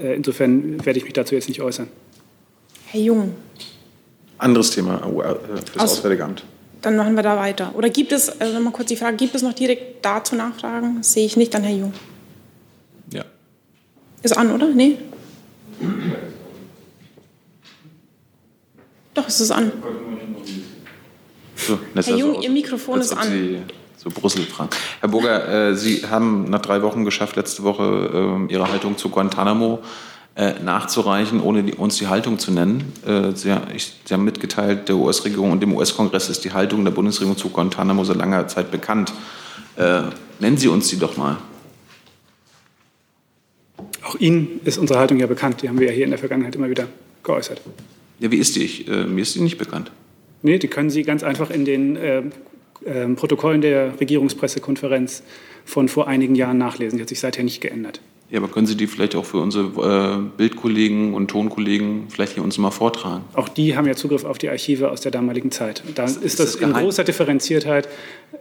Äh, 0.00 0.14
insofern 0.14 0.86
werde 0.86 1.00
ich 1.00 1.04
mich 1.04 1.14
dazu 1.14 1.34
jetzt 1.34 1.48
nicht 1.48 1.60
äußern. 1.60 1.88
Herr 2.86 3.00
Jung. 3.00 3.34
Anderes 4.38 4.70
Thema 4.70 4.98
äh, 4.98 5.34
fürs 5.64 5.78
Aus, 5.78 5.98
Auswärtige 5.98 6.24
Amt. 6.24 6.44
Dann 6.80 6.94
machen 6.96 7.16
wir 7.16 7.24
da 7.24 7.36
weiter. 7.36 7.74
Oder 7.74 7.90
gibt 7.90 8.12
es, 8.12 8.28
also 8.40 8.54
nochmal 8.54 8.72
kurz 8.72 8.86
die 8.86 8.96
Frage, 8.96 9.16
gibt 9.16 9.34
es 9.34 9.42
noch 9.42 9.52
direkt 9.52 10.04
dazu 10.04 10.36
Nachfragen? 10.36 10.98
Das 10.98 11.12
sehe 11.12 11.26
ich 11.26 11.36
nicht, 11.36 11.52
dann 11.54 11.64
Herr 11.64 11.76
Jung. 11.76 11.92
Ja. 13.12 13.24
Ist 14.22 14.36
an, 14.36 14.52
oder? 14.52 14.68
Nee? 14.68 14.98
Doch, 19.14 19.26
es 19.26 19.40
ist 19.40 19.50
an. 19.50 19.72
So, 21.66 21.78
Herr 21.94 22.16
Jung, 22.16 22.42
Ihr 22.42 22.50
Mikrofon 22.50 23.00
ist 23.00 23.12
an. 23.12 23.28
Sie 23.30 23.58
so 23.96 24.10
Brüssel 24.10 24.42
fragen. 24.44 24.70
Herr 25.00 25.08
Burger, 25.08 25.70
äh, 25.70 25.76
Sie 25.76 26.06
haben 26.06 26.50
nach 26.50 26.60
drei 26.60 26.82
Wochen 26.82 27.04
geschafft, 27.04 27.36
letzte 27.36 27.62
Woche 27.62 28.46
äh, 28.48 28.52
Ihre 28.52 28.70
Haltung 28.70 28.98
zu 28.98 29.08
Guantanamo 29.08 29.80
äh, 30.36 30.54
nachzureichen, 30.62 31.40
ohne 31.40 31.62
die, 31.62 31.72
uns 31.72 31.96
die 31.96 32.08
Haltung 32.08 32.38
zu 32.38 32.50
nennen. 32.50 32.92
Äh, 33.06 33.34
Sie, 33.34 33.54
ich, 33.74 33.94
Sie, 34.04 34.12
haben 34.12 34.24
mitgeteilt, 34.24 34.88
der 34.88 34.96
US-Regierung 34.96 35.52
und 35.52 35.60
dem 35.60 35.74
US-Kongress 35.74 36.28
ist 36.28 36.44
die 36.44 36.52
Haltung 36.52 36.84
der 36.84 36.92
Bundesregierung 36.92 37.38
zu 37.38 37.48
Guantanamo 37.48 38.04
seit 38.04 38.16
langer 38.16 38.46
Zeit 38.48 38.70
bekannt. 38.70 39.12
Äh, 39.76 40.02
nennen 40.40 40.58
Sie 40.58 40.68
uns 40.68 40.88
die 40.88 40.98
doch 40.98 41.16
mal. 41.16 41.38
Auch 44.02 44.16
Ihnen 44.16 44.60
ist 44.64 44.76
unsere 44.76 44.98
Haltung 44.98 45.18
ja 45.18 45.26
bekannt. 45.26 45.62
Die 45.62 45.68
haben 45.68 45.78
wir 45.78 45.86
ja 45.86 45.92
hier 45.92 46.04
in 46.04 46.10
der 46.10 46.18
Vergangenheit 46.18 46.54
immer 46.54 46.68
wieder 46.68 46.88
geäußert. 47.22 47.60
Ja, 48.18 48.30
wie 48.30 48.36
ist 48.36 48.54
die? 48.56 48.64
Ich, 48.64 48.88
äh, 48.88 49.04
mir 49.04 49.22
ist 49.22 49.34
die 49.34 49.40
nicht 49.40 49.56
bekannt. 49.56 49.90
Nee, 50.44 50.58
die 50.58 50.68
können 50.68 50.90
Sie 50.90 51.04
ganz 51.04 51.22
einfach 51.22 51.50
in 51.50 51.64
den 51.64 51.96
äh, 51.96 52.22
äh, 52.84 53.08
Protokollen 53.16 53.62
der 53.62 53.98
Regierungspressekonferenz 53.98 55.22
von 55.64 55.88
vor 55.88 56.06
einigen 56.06 56.34
Jahren 56.34 56.58
nachlesen. 56.58 56.98
Die 56.98 57.02
hat 57.02 57.08
sich 57.08 57.20
seither 57.20 57.44
nicht 57.44 57.62
geändert. 57.62 58.02
Ja, 58.28 58.40
aber 58.40 58.48
können 58.48 58.66
Sie 58.66 58.76
die 58.76 58.86
vielleicht 58.86 59.16
auch 59.16 59.24
für 59.24 59.38
unsere 59.38 60.20
äh, 60.22 60.36
Bildkollegen 60.36 61.14
und 61.14 61.28
Tonkollegen 61.28 62.08
vielleicht 62.10 62.34
hier 62.34 62.44
uns 62.44 62.58
mal 62.58 62.70
vortragen? 62.70 63.24
Auch 63.32 63.48
die 63.48 63.74
haben 63.74 63.86
ja 63.86 63.94
Zugriff 63.94 64.24
auf 64.26 64.36
die 64.36 64.50
Archive 64.50 64.90
aus 64.90 65.00
der 65.00 65.12
damaligen 65.12 65.50
Zeit. 65.50 65.82
Da 65.94 66.04
ist, 66.04 66.22
ist 66.22 66.38
das, 66.38 66.52
das 66.52 66.60
in 66.60 66.74
großer 66.74 67.04
Differenziertheit 67.04 67.88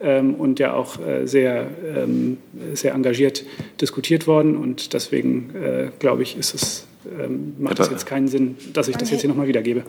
ähm, 0.01 0.35
und 0.35 0.59
ja 0.59 0.73
auch 0.73 0.99
äh, 0.99 1.25
sehr, 1.25 1.67
ähm, 1.95 2.37
sehr 2.73 2.95
engagiert 2.95 3.45
diskutiert 3.79 4.27
worden. 4.27 4.57
Und 4.57 4.93
deswegen, 4.93 5.55
äh, 5.55 5.89
glaube 5.99 6.23
ich, 6.23 6.37
ist 6.37 6.53
es, 6.53 6.85
ähm, 7.17 7.53
macht 7.59 7.79
es 7.79 7.89
jetzt 7.89 8.05
keinen 8.05 8.27
Sinn, 8.27 8.57
dass 8.73 8.89
ich 8.89 8.97
das 8.97 9.09
jetzt 9.09 9.21
hier 9.21 9.29
nochmal 9.29 9.47
wiedergebe. 9.47 9.83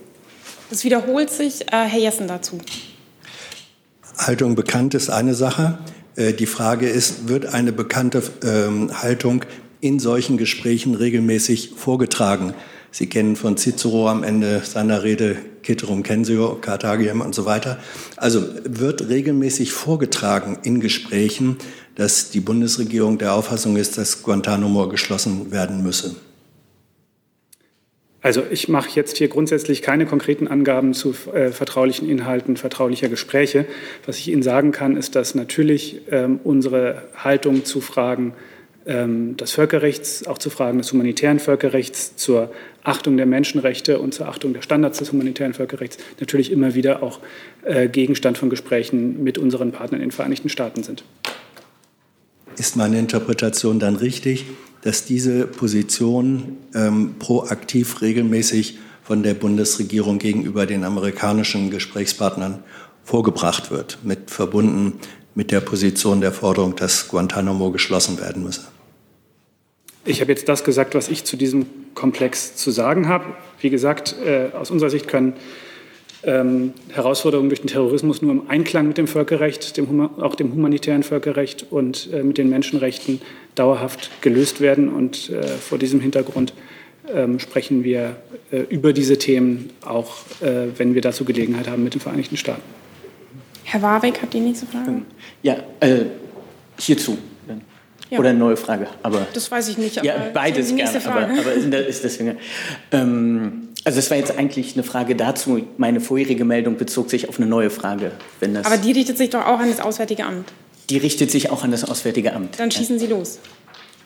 Das 0.71 0.85
wiederholt 0.85 1.31
sich. 1.31 1.63
Äh, 1.73 1.85
Herr 1.87 2.01
Jessen 2.01 2.29
dazu. 2.29 2.59
Haltung 4.17 4.55
bekannt 4.55 4.95
ist 4.95 5.11
eine 5.11 5.35
Sache. 5.35 5.79
Äh, 6.17 6.33
die 6.33 6.47
Frage 6.47 6.89
ist, 6.89 7.29
wird 7.29 7.47
eine 7.47 7.73
bekannte 7.73 8.23
ähm, 8.43 9.03
Haltung 9.03 9.45
in 9.81 9.99
solchen 9.99 10.39
Gesprächen 10.39 10.95
regelmäßig 10.95 11.73
vorgetragen? 11.77 12.55
Sie 12.91 13.09
kennen 13.09 13.35
von 13.35 13.57
Cicero 13.57 14.09
am 14.09 14.23
Ende 14.23 14.63
seiner 14.65 15.03
Rede 15.03 15.37
Ceterum 15.65 16.05
censeo, 16.05 16.55
Carthagiem 16.61 17.23
und 17.23 17.35
so 17.35 17.45
weiter. 17.45 17.79
Also 18.17 18.45
wird 18.65 19.09
regelmäßig 19.09 19.73
vorgetragen 19.73 20.59
in 20.63 20.79
Gesprächen, 20.79 21.57
dass 21.97 22.31
die 22.31 22.41
Bundesregierung 22.41 23.19
der 23.19 23.35
Auffassung 23.35 23.77
ist, 23.77 23.99
dass 23.99 24.23
Guantanamo 24.23 24.89
geschlossen 24.89 25.51
werden 25.51 25.83
müsse. 25.83 26.15
Also 28.25 28.43
ich 28.51 28.71
mache 28.71 28.89
jetzt 28.95 29.19
hier 29.19 29.29
grundsätzlich 29.29 29.83
keine 29.83 30.07
konkreten 30.07 30.49
Angaben 30.49 30.95
zu 30.95 31.15
äh, 31.35 31.51
vertraulichen 31.51 32.09
Inhalten 32.09 32.57
vertraulicher 32.57 33.11
Gespräche. 33.11 33.67
Was 34.07 34.17
ich 34.17 34.29
Ihnen 34.29 34.43
sagen 34.43 34.73
kann, 34.73 34.97
ist, 34.97 35.15
dass 35.15 35.35
natürlich 35.35 36.01
ähm, 36.11 36.41
unsere 36.43 37.03
Haltung 37.15 37.67
zu 37.67 37.83
Fragen 37.83 38.33
ähm, 38.87 39.37
des 39.37 39.53
Völkerrechts, 39.53 40.27
auch 40.27 40.39
zu 40.39 40.49
Fragen 40.49 40.79
des 40.79 40.91
humanitären 40.91 41.39
Völkerrechts, 41.39 42.17
zur 42.17 42.51
Achtung 42.83 43.19
der 43.19 43.27
Menschenrechte 43.27 43.99
und 43.99 44.15
zur 44.15 44.27
Achtung 44.27 44.55
der 44.55 44.63
Standards 44.63 45.01
des 45.01 45.13
humanitären 45.13 45.53
Völkerrechts 45.53 45.99
natürlich 46.19 46.51
immer 46.51 46.75
wieder 46.75 47.03
auch 47.03 47.21
äh, 47.65 47.89
Gegenstand 47.89 48.39
von 48.39 48.49
Gesprächen 48.49 49.23
mit 49.23 49.37
unseren 49.37 49.71
Partnern 49.71 50.01
in 50.01 50.09
den 50.09 50.13
Vereinigten 50.13 50.49
Staaten 50.49 50.83
sind. 50.83 51.05
Ist 52.57 52.75
meine 52.77 52.99
Interpretation 52.99 53.79
dann 53.79 53.97
richtig, 53.97 54.47
dass 54.85 55.07
diese 55.07 55.47
Position 55.47 56.59
ähm, 56.75 57.15
proaktiv 57.19 58.03
regelmäßig 58.03 58.79
von 59.03 59.23
der 59.23 59.33
Bundesregierung 59.33 60.19
gegenüber 60.19 60.67
den 60.67 60.85
amerikanischen 60.85 61.71
Gesprächspartnern 61.71 62.63
vorgebracht 63.03 63.71
wird, 63.71 63.99
mit 64.03 64.31
verbunden 64.31 64.93
mit 65.35 65.51
der 65.51 65.61
Position 65.61 66.21
der 66.21 66.33
Forderung, 66.33 66.77
dass 66.77 67.09
Guantanamo 67.09 67.71
geschlossen 67.71 68.21
werden 68.21 68.45
müsse? 68.45 68.67
Ich 70.05 70.21
habe 70.21 70.31
jetzt 70.31 70.51
das 70.51 70.65
gesagt, 70.65 70.95
was 70.95 71.09
ich 71.09 71.25
zu 71.25 71.39
diesem 71.39 71.65
Komplex 71.95 72.55
zu 72.57 72.71
sagen 72.71 73.09
habe. 73.09 73.25
Wie 73.61 73.71
gesagt, 73.71 74.15
äh, 74.25 74.51
aus 74.55 74.71
unserer 74.71 74.91
Sicht 74.91 75.09
können 75.09 75.33
ähm, 76.25 76.75
Herausforderungen 76.91 77.49
durch 77.49 77.63
den 77.63 77.69
Terrorismus 77.69 78.21
nur 78.21 78.33
im 78.33 78.49
Einklang 78.49 78.87
mit 78.87 78.99
dem 78.99 79.07
Völkerrecht, 79.07 79.77
dem, 79.79 80.01
auch 80.21 80.35
dem 80.35 80.53
humanitären 80.53 81.03
Völkerrecht 81.03 81.67
und 81.71 82.11
äh, 82.13 82.23
mit 82.23 82.39
den 82.39 82.51
Menschenrechten 82.51 83.23
dauerhaft 83.55 84.11
gelöst 84.23 84.61
werden. 84.61 84.89
Und 84.89 85.31
äh, 85.31 85.43
vor 85.43 85.79
diesem 85.79 86.01
Hintergrund 86.01 86.53
ähm, 87.13 87.39
sprechen 87.39 87.85
wir 87.85 88.17
äh, 88.51 88.61
über 88.69 88.93
diese 88.93 89.19
Themen, 89.19 89.71
auch 89.85 90.19
äh, 90.41 90.69
wenn 90.77 90.95
wir 90.95 91.03
dazu 91.03 91.25
Gelegenheit 91.25 91.69
haben 91.69 91.85
mit 91.85 91.95
den 91.95 92.01
Vereinigten 92.01 92.37
Staaten. 92.37 92.63
Herr 93.65 93.83
Warwick 93.83 94.21
hat 94.23 94.33
die 94.33 94.41
nächste 94.41 94.67
Frage. 94.67 95.03
Ja, 95.43 95.57
äh, 95.81 96.05
hierzu. 96.79 97.19
Ja. 98.11 98.19
Oder 98.19 98.31
eine 98.31 98.39
neue 98.39 98.57
Frage. 98.57 98.87
Aber, 99.03 99.27
das 99.33 99.51
weiß 99.51 99.69
ich 99.69 99.79
nicht. 99.79 100.05
ja, 100.05 100.15
beides 100.33 100.75
gerne. 100.75 101.01
Aber, 101.07 101.23
aber 101.23 101.53
ist 101.55 102.05
deswegen. 102.05 102.37
Ähm, 102.93 103.69
also 103.85 103.99
es 103.99 104.11
war 104.11 104.17
jetzt 104.17 104.39
eigentlich 104.39 104.75
eine 104.75 104.83
Frage 104.83 105.17
dazu. 105.17 105.67
Meine 105.79 106.01
vorherige 106.01 106.45
Meldung 106.45 106.77
bezog 106.77 107.11
sich 107.11 107.29
auf 107.29 107.39
eine 107.39 107.47
neue 107.47 107.71
Frage. 107.71 108.13
Wenn 108.41 108.55
das 108.55 108.67
Aber 108.67 108.77
die 108.77 108.93
richtet 108.93 109.19
sich 109.19 109.31
doch 109.31 109.47
auch 109.47 109.59
an 109.59 109.69
das 109.69 109.81
Auswärtige 109.81 110.25
Amt. 110.25 110.53
Die 110.91 110.99
richtet 110.99 111.31
sich 111.31 111.51
auch 111.51 111.65
an 111.65 111.71
das 111.71 111.85
Auswärtige 111.85 112.33
Amt. 112.35 112.59
Dann 112.59 112.71
schießen 112.71 112.99
Sie 112.99 113.07
los. 113.07 113.39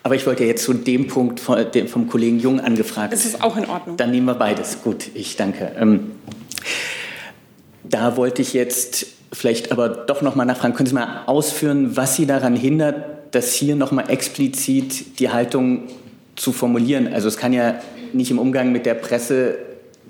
Aber 0.03 0.15
ich 0.15 0.25
wollte 0.25 0.45
jetzt 0.45 0.63
zu 0.63 0.73
dem 0.73 1.07
Punkt 1.07 1.39
vom 1.39 2.09
Kollegen 2.09 2.39
Jung 2.39 2.61
angefragt. 2.61 3.11
Das 3.11 3.25
ist 3.25 3.43
auch 3.43 3.57
in 3.57 3.65
Ordnung. 3.65 3.97
Dann 3.97 4.11
nehmen 4.11 4.27
wir 4.27 4.35
beides. 4.35 4.81
Gut, 4.81 5.09
ich 5.13 5.35
danke. 5.35 5.73
Ähm, 5.77 6.11
da 7.83 8.15
wollte 8.15 8.41
ich 8.41 8.53
jetzt 8.53 9.07
vielleicht 9.33 9.71
aber 9.71 9.89
doch 9.89 10.21
noch 10.21 10.35
mal 10.35 10.45
nachfragen. 10.45 10.73
Können 10.73 10.87
Sie 10.87 10.95
mal 10.95 11.23
ausführen, 11.25 11.97
was 11.97 12.15
Sie 12.15 12.25
daran 12.25 12.55
hindert, 12.55 13.35
dass 13.35 13.53
hier 13.53 13.75
noch 13.75 13.91
mal 13.91 14.09
explizit 14.09 15.19
die 15.19 15.29
Haltung 15.29 15.83
zu 16.35 16.53
formulieren? 16.53 17.11
Also 17.13 17.27
es 17.27 17.37
kann 17.37 17.51
ja 17.51 17.75
nicht 18.13 18.31
im 18.31 18.39
Umgang 18.39 18.71
mit 18.71 18.85
der 18.85 18.95
Presse 18.95 19.57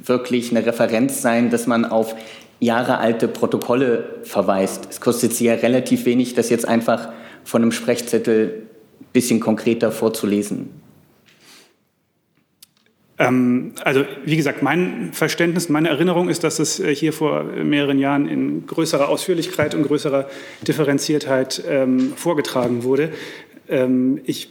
wirklich 0.02 0.52
eine 0.52 0.66
Referenz 0.66 1.22
sein, 1.22 1.50
dass 1.50 1.68
man 1.68 1.84
auf 1.84 2.16
jahrealte 2.60 3.28
Protokolle 3.28 4.20
verweist. 4.24 4.88
Es 4.90 5.02
kostet 5.02 5.34
sie 5.34 5.46
ja 5.46 5.54
relativ 5.56 6.06
wenig, 6.06 6.34
das 6.34 6.50
jetzt 6.50 6.68
einfach 6.68 7.10
von 7.44 7.62
einem 7.62 7.72
Sprechzettel 7.72 8.68
ein 9.02 9.06
bisschen 9.14 9.40
konkreter 9.40 9.92
vorzulesen. 9.92 10.70
Ähm, 13.18 13.74
also 13.84 14.06
wie 14.24 14.38
gesagt, 14.38 14.64
mein 14.64 15.12
Verständnis, 15.14 15.70
meine 15.70 15.90
Erinnerung 15.90 16.30
ist, 16.30 16.44
dass 16.44 16.60
es 16.60 16.80
äh, 16.80 16.96
hier 16.96 17.14
vor 17.14 17.44
mehreren 17.44 18.00
Jahren 18.00 18.28
in 18.28 18.66
größerer 18.66 19.10
Ausführlichkeit 19.10 19.76
und 19.76 19.84
größerer 19.84 20.28
Differenziertheit 20.68 21.62
ähm, 21.68 22.14
vorgetragen 22.16 22.84
wurde. 22.84 23.12
Ähm, 23.68 24.22
ich 24.24 24.50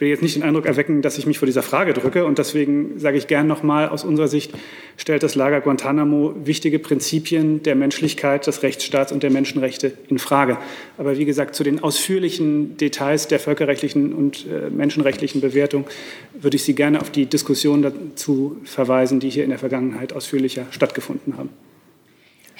will 0.00 0.08
jetzt 0.08 0.22
nicht 0.22 0.36
den 0.36 0.42
Eindruck 0.42 0.66
erwecken, 0.66 1.02
dass 1.02 1.18
ich 1.18 1.26
mich 1.26 1.38
vor 1.38 1.46
dieser 1.46 1.62
Frage 1.62 1.92
drücke. 1.92 2.24
Und 2.24 2.38
deswegen 2.38 2.98
sage 2.98 3.18
ich 3.18 3.26
gern 3.26 3.46
nochmal, 3.46 3.88
aus 3.88 4.04
unserer 4.04 4.28
Sicht 4.28 4.52
stellt 4.96 5.22
das 5.22 5.34
Lager 5.34 5.60
Guantanamo 5.60 6.34
wichtige 6.44 6.78
Prinzipien 6.78 7.62
der 7.62 7.74
Menschlichkeit, 7.74 8.46
des 8.46 8.62
Rechtsstaats 8.62 9.12
und 9.12 9.22
der 9.22 9.30
Menschenrechte 9.30 9.92
in 10.08 10.18
Frage. 10.18 10.58
Aber 10.98 11.18
wie 11.18 11.24
gesagt, 11.24 11.54
zu 11.54 11.64
den 11.64 11.82
ausführlichen 11.82 12.76
Details 12.76 13.28
der 13.28 13.38
völkerrechtlichen 13.38 14.12
und 14.12 14.46
äh, 14.46 14.70
menschenrechtlichen 14.70 15.40
Bewertung 15.40 15.86
würde 16.32 16.56
ich 16.56 16.64
Sie 16.64 16.74
gerne 16.74 17.00
auf 17.00 17.10
die 17.10 17.26
Diskussion 17.26 17.82
dazu 17.82 18.56
verweisen, 18.64 19.20
die 19.20 19.30
hier 19.30 19.44
in 19.44 19.50
der 19.50 19.58
Vergangenheit 19.58 20.12
ausführlicher 20.12 20.66
stattgefunden 20.70 21.36
haben. 21.36 21.50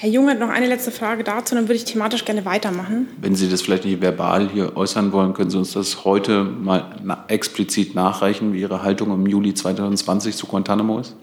Herr 0.01 0.09
Jung 0.09 0.27
hat 0.31 0.39
noch 0.39 0.49
eine 0.49 0.65
letzte 0.65 0.89
Frage 0.89 1.23
dazu, 1.23 1.53
dann 1.53 1.65
würde 1.65 1.75
ich 1.75 1.85
thematisch 1.85 2.25
gerne 2.25 2.43
weitermachen. 2.43 3.05
Wenn 3.21 3.35
Sie 3.35 3.47
das 3.47 3.61
vielleicht 3.61 3.85
nicht 3.85 4.01
verbal 4.01 4.49
hier 4.49 4.75
äußern 4.75 5.11
wollen, 5.11 5.35
können 5.35 5.51
Sie 5.51 5.59
uns 5.59 5.73
das 5.73 6.05
heute 6.05 6.43
mal 6.43 6.97
explizit 7.27 7.93
nachreichen, 7.93 8.51
wie 8.51 8.61
Ihre 8.61 8.81
Haltung 8.81 9.13
im 9.13 9.27
Juli 9.27 9.53
2020 9.53 10.35
zu 10.35 10.47
Guantanamo 10.47 10.97
ist? 10.97 11.15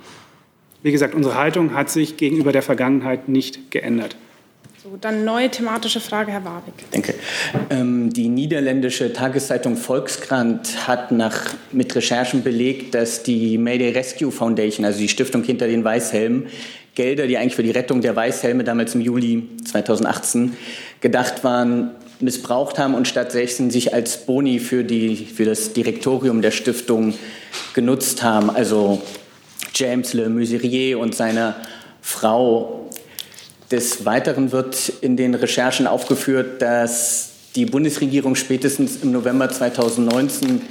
Wie 0.85 0.93
gesagt, 0.93 1.17
unsere 1.17 1.35
Haltung 1.35 1.75
hat 1.75 1.91
sich 1.91 2.17
gegenüber 2.17 2.53
der 2.53 2.63
Vergangenheit 2.63 3.29
nicht 3.29 3.73
geändert. 3.73 4.15
So, 4.81 4.97
dann 4.97 5.25
neue 5.25 5.51
thematische 5.51 5.99
Frage, 5.99 6.31
Herr 6.31 6.45
Warwick. 6.45 6.75
Danke. 6.93 7.15
Ähm, 7.71 8.13
die 8.13 8.29
niederländische 8.29 9.13
Tageszeitung 9.13 9.77
Volkskrant 9.77 10.87
hat 10.87 11.11
nach, 11.11 11.53
mit 11.73 11.97
Recherchen 11.97 12.45
belegt, 12.45 12.95
dass 12.95 13.25
die 13.25 13.59
Mayday 13.59 13.91
Rescue 13.91 14.31
Foundation, 14.31 14.87
also 14.87 15.01
die 15.01 15.09
Stiftung 15.09 15.43
hinter 15.43 15.67
den 15.67 15.83
Weißhelmen, 15.83 16.47
Gelder, 16.99 17.29
die 17.29 17.39
eigentlich 17.39 17.55
für 17.55 17.63
die 17.63 17.71
Rettung 17.71 18.01
der 18.01 18.17
Weißhelme 18.17 18.65
damals 18.65 18.93
im 18.97 19.01
Juli 19.01 19.45
2018 19.65 20.57
gedacht 21.01 21.45
waren, 21.45 21.93
missbraucht 22.19 22.77
haben 22.77 22.95
und 22.95 23.07
stattdessen 23.07 23.71
sich 23.71 23.95
als 23.95 24.27
Boni 24.27 24.59
für, 24.59 24.83
die, 24.83 25.15
für 25.15 25.45
das 25.45 25.73
Direktorium 25.73 26.43
der 26.43 26.51
Stiftung 26.51 27.15
genutzt 27.73 28.25
haben. 28.25 28.51
Also 28.51 29.01
James 29.77 30.13
Le 30.13 30.29
Muserier 30.29 30.99
und 30.99 31.15
seine 31.15 31.55
Frau. 32.03 32.91
Des 33.71 34.05
Weiteren 34.05 34.51
wird 34.51 34.93
in 35.01 35.17
den 35.17 35.35
Recherchen 35.35 35.87
aufgeführt, 35.87 36.61
dass 36.61 37.31
die 37.55 37.67
Bundesregierung 37.67 38.35
spätestens 38.35 39.05
im 39.05 39.13
November 39.13 39.49
2019 39.49 40.63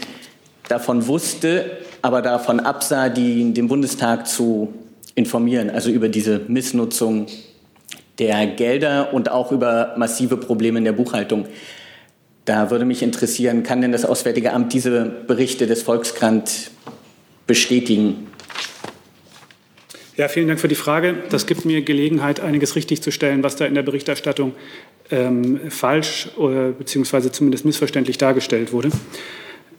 davon 0.67 1.07
wusste, 1.07 1.77
aber 2.01 2.21
davon 2.21 2.59
absah, 2.59 3.07
die, 3.07 3.53
den 3.53 3.69
Bundestag 3.69 4.27
zu 4.27 4.73
informieren, 5.17 5.71
also 5.71 5.89
über 5.89 6.09
diese 6.09 6.41
Missnutzung 6.47 7.25
der 8.19 8.45
Gelder 8.45 9.13
und 9.13 9.29
auch 9.29 9.51
über 9.51 9.95
massive 9.97 10.37
Probleme 10.37 10.77
in 10.77 10.85
der 10.85 10.91
Buchhaltung. 10.93 11.47
Da 12.45 12.69
würde 12.69 12.85
mich 12.85 13.01
interessieren, 13.01 13.63
kann 13.63 13.81
denn 13.81 13.91
das 13.91 14.05
Auswärtige 14.05 14.53
Amt 14.53 14.73
diese 14.73 15.05
Berichte 15.05 15.65
des 15.65 15.81
Volkskrant 15.81 16.69
bestätigen? 17.47 18.27
Ja, 20.15 20.27
vielen 20.27 20.47
Dank 20.47 20.59
für 20.59 20.67
die 20.67 20.75
Frage. 20.75 21.15
Das 21.29 21.47
gibt 21.47 21.65
mir 21.65 21.81
Gelegenheit, 21.81 22.39
einiges 22.39 22.75
richtigzustellen, 22.75 23.43
was 23.43 23.55
da 23.55 23.65
in 23.65 23.73
der 23.73 23.83
Berichterstattung 23.83 24.53
ähm, 25.09 25.71
falsch 25.71 26.29
oder, 26.37 26.71
beziehungsweise 26.71 27.31
zumindest 27.31 27.65
missverständlich 27.65 28.19
dargestellt 28.19 28.71
wurde. 28.71 28.91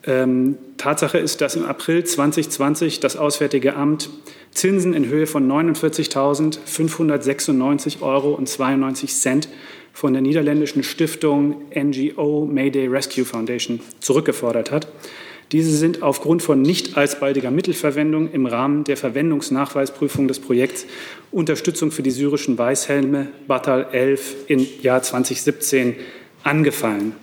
Ähm, 0.06 0.56
Tatsache 0.76 1.18
ist, 1.18 1.40
dass 1.40 1.56
im 1.56 1.64
April 1.64 2.04
2020 2.04 3.00
das 3.00 3.16
Auswärtige 3.16 3.74
Amt 3.74 4.10
Zinsen 4.52 4.94
in 4.94 5.06
Höhe 5.06 5.26
von 5.26 5.48
49.596 5.48 8.00
Euro 8.00 8.30
und 8.32 8.48
92 8.48 9.12
Cent 9.14 9.48
von 9.92 10.12
der 10.12 10.22
niederländischen 10.22 10.84
Stiftung 10.84 11.62
NGO 11.74 12.46
Mayday 12.46 12.86
Rescue 12.86 13.24
Foundation 13.24 13.80
zurückgefordert 14.00 14.70
hat. 14.70 14.86
Diese 15.50 15.74
sind 15.74 16.02
aufgrund 16.02 16.42
von 16.42 16.60
nicht 16.60 16.96
alsbaldiger 16.96 17.50
Mittelverwendung 17.50 18.30
im 18.30 18.46
Rahmen 18.46 18.84
der 18.84 18.98
Verwendungsnachweisprüfung 18.98 20.28
des 20.28 20.40
Projekts 20.40 20.86
Unterstützung 21.30 21.90
für 21.90 22.02
die 22.02 22.10
syrischen 22.10 22.58
Weißhelme 22.58 23.28
Batal 23.46 23.88
11 23.92 24.36
im 24.48 24.66
Jahr 24.82 25.02
2017 25.02 25.96
angefallen. 26.44 27.14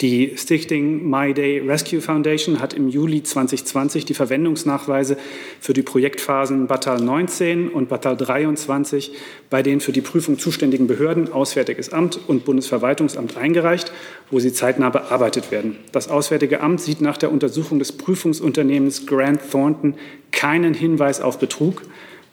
Die 0.00 0.32
Stichting 0.36 1.08
My 1.08 1.32
Day 1.32 1.60
Rescue 1.60 2.00
Foundation 2.00 2.58
hat 2.58 2.74
im 2.74 2.88
Juli 2.88 3.22
2020 3.22 4.04
die 4.04 4.14
Verwendungsnachweise 4.14 5.16
für 5.60 5.72
die 5.72 5.82
Projektphasen 5.82 6.66
Batal 6.66 7.00
19 7.00 7.68
und 7.68 7.88
Batal 7.88 8.16
23 8.16 9.12
bei 9.50 9.62
den 9.62 9.78
für 9.78 9.92
die 9.92 10.00
Prüfung 10.00 10.36
zuständigen 10.36 10.88
Behörden 10.88 11.32
Auswärtiges 11.32 11.92
Amt 11.92 12.18
und 12.26 12.44
Bundesverwaltungsamt 12.44 13.36
eingereicht, 13.36 13.92
wo 14.32 14.40
sie 14.40 14.52
zeitnah 14.52 14.90
bearbeitet 14.90 15.52
werden. 15.52 15.76
Das 15.92 16.08
Auswärtige 16.08 16.60
Amt 16.60 16.80
sieht 16.80 17.00
nach 17.00 17.16
der 17.16 17.30
Untersuchung 17.30 17.78
des 17.78 17.92
Prüfungsunternehmens 17.92 19.06
Grant 19.06 19.48
Thornton 19.52 19.94
keinen 20.32 20.74
Hinweis 20.74 21.20
auf 21.20 21.38
Betrug 21.38 21.82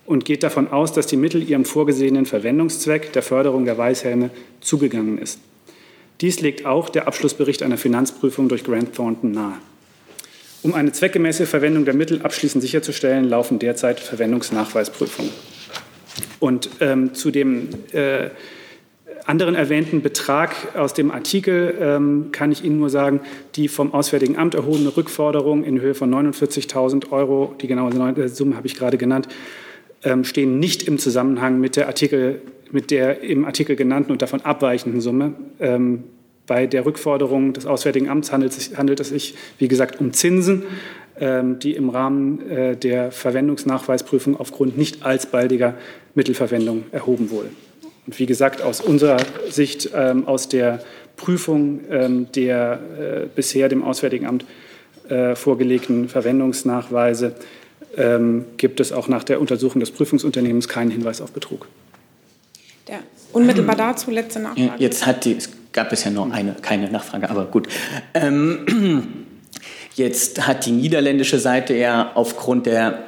und 0.08 0.26
geht 0.26 0.42
davon 0.42 0.68
aus, 0.68 0.94
dass 0.94 1.06
die 1.06 1.16
Mittel 1.16 1.48
ihrem 1.48 1.66
vorgesehenen 1.66 2.26
Verwendungszweck 2.26 3.14
der 3.14 3.22
Förderung 3.22 3.66
der 3.66 3.78
Weißhelme 3.78 4.32
zugegangen 4.62 5.20
ist. 5.20 5.40
Dies 6.22 6.40
legt 6.40 6.66
auch 6.66 6.90
der 6.90 7.08
Abschlussbericht 7.08 7.64
einer 7.64 7.78
Finanzprüfung 7.78 8.48
durch 8.48 8.64
Grant 8.64 8.94
Thornton 8.94 9.32
nahe. 9.32 9.58
Um 10.62 10.76
eine 10.76 10.92
zweckgemäße 10.92 11.48
Verwendung 11.48 11.86
der 11.86 11.96
Mittel 11.96 12.22
abschließend 12.22 12.62
sicherzustellen, 12.62 13.28
laufen 13.28 13.58
derzeit 13.58 14.00
Verwendungsnachweisprüfungen. 14.00 15.32
Und 16.40 16.70
ähm, 16.80 17.16
zu 17.16 17.32
dem 17.32 17.70
äh, 17.92 18.30
anderen 19.26 19.56
erwähnten 19.56 20.04
Betrag 20.04 20.76
aus 20.76 20.94
dem 20.94 21.10
Artikel 21.10 21.76
ähm, 21.80 22.30
kann 22.32 22.52
ich 22.52 22.64
Ihnen 22.64 22.78
nur 22.78 22.92
sagen, 22.92 23.22
die 23.56 23.68
vom 23.68 23.94
Auswärtigen 23.94 24.38
Amt 24.38 24.54
erhobene 24.54 24.96
Rückforderung 24.96 25.64
in 25.64 25.82
Höhe 25.82 25.96
von 25.96 26.14
49.000 26.14 27.12
Euro, 27.12 27.56
die 27.62 27.68
genaue 27.68 28.30
Summe 28.30 28.56
habe 28.56 28.68
ich 28.68 28.76
gerade 28.76 28.98
genannt, 28.98 29.28
ähm, 30.04 30.24
stehen 30.24 30.60
nicht 30.60 30.84
im 30.84 31.00
Zusammenhang 31.00 31.60
mit 31.60 31.76
der, 31.76 31.88
Artikel, 31.88 32.42
mit 32.72 32.92
der 32.92 33.22
im 33.22 33.46
Artikel 33.46 33.76
genannten 33.76 34.12
und 34.12 34.22
davon 34.22 34.42
abweichenden 34.42 35.02
Summe. 35.02 35.34
Ähm, 35.60 36.04
bei 36.48 36.68
der 36.68 36.86
Rückforderung 36.86 37.54
des 37.54 37.66
Auswärtigen 37.66 38.10
Amts 38.10 38.32
handelt 38.32 38.52
es, 38.58 38.78
handelt 38.78 39.00
es 39.00 39.10
sich, 39.10 39.36
wie 39.58 39.68
gesagt, 39.68 40.02
um 40.02 40.12
Zinsen, 40.14 40.64
ähm, 41.20 41.60
die 41.60 41.74
im 41.74 41.90
Rahmen 41.90 42.50
äh, 42.50 42.76
der 42.76 43.12
Verwendungsnachweisprüfung 43.12 44.40
aufgrund 44.40 44.78
nicht 44.78 45.06
alsbaldiger 45.06 45.76
Mittelverwendung 46.16 46.86
erhoben 46.92 47.30
wurden. 47.30 47.56
Und 48.08 48.20
wie 48.20 48.26
gesagt, 48.26 48.62
aus 48.62 48.82
unserer 48.82 49.18
Sicht, 49.50 49.92
ähm, 49.96 50.28
aus 50.28 50.50
der 50.50 50.82
Prüfung 51.16 51.82
ähm, 51.90 52.28
der 52.36 52.80
äh, 53.00 53.28
bisher 53.34 53.70
dem 53.70 53.84
Auswärtigen 53.84 54.26
Amt 54.26 54.46
äh, 55.08 55.36
vorgelegten 55.36 56.10
Verwendungsnachweise 56.10 57.36
ähm, 57.96 58.46
gibt 58.58 58.80
es 58.80 58.92
auch 58.92 59.08
nach 59.08 59.24
der 59.24 59.40
Untersuchung 59.40 59.80
des 59.80 59.92
Prüfungsunternehmens 59.92 60.68
keinen 60.68 60.92
Hinweis 60.92 61.22
auf 61.22 61.32
Betrug. 61.32 61.68
Der 62.92 63.00
unmittelbar 63.32 63.78
dazu 63.78 64.12
letzte 64.12 64.40
Nachfrage. 64.42 64.74
Jetzt 64.78 65.06
hat 65.06 65.24
die, 65.24 65.38
es 65.38 65.50
gab 65.72 65.90
bisher 65.90 66.12
noch 66.12 66.30
eine, 66.30 66.56
keine 66.62 66.92
Nachfrage, 66.92 67.30
aber 67.30 67.46
gut. 67.46 67.70
Ähm, 68.14 69.26
jetzt 69.96 70.46
hat 70.46 70.66
die 70.66 70.72
niederländische 70.72 71.40
Seite 71.40 71.74
ja 71.74 72.12
aufgrund 72.16 72.66
der 72.66 73.00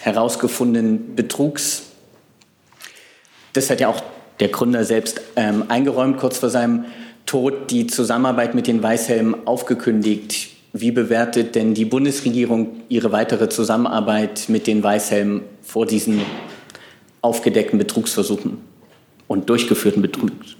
herausgefundenen 0.00 1.14
Betrugs, 1.14 1.82
das 3.52 3.68
hat 3.68 3.80
ja 3.80 3.88
auch 3.88 4.02
der 4.38 4.48
Gründer 4.48 4.84
selbst 4.84 5.20
ähm, 5.36 5.64
eingeräumt, 5.68 6.16
kurz 6.16 6.38
vor 6.38 6.48
seinem 6.48 6.86
Tod 7.26 7.70
die 7.70 7.86
Zusammenarbeit 7.86 8.54
mit 8.54 8.66
den 8.66 8.82
Weißhelmen 8.82 9.46
aufgekündigt. 9.46 10.48
Wie 10.72 10.92
bewertet 10.92 11.56
denn 11.56 11.74
die 11.74 11.84
Bundesregierung 11.84 12.80
ihre 12.88 13.12
weitere 13.12 13.50
Zusammenarbeit 13.50 14.44
mit 14.48 14.66
den 14.66 14.82
Weißhelmen 14.82 15.42
vor 15.62 15.84
diesen 15.84 16.22
aufgedeckten 17.20 17.78
Betrugsversuchen 17.78 18.70
und 19.30 19.48
durchgeführten 19.48 20.02
Betrugs? 20.02 20.56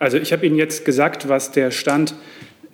Also 0.00 0.16
ich 0.16 0.32
habe 0.32 0.44
Ihnen 0.44 0.56
jetzt 0.56 0.84
gesagt, 0.84 1.28
was 1.28 1.52
der 1.52 1.70
Stand 1.70 2.12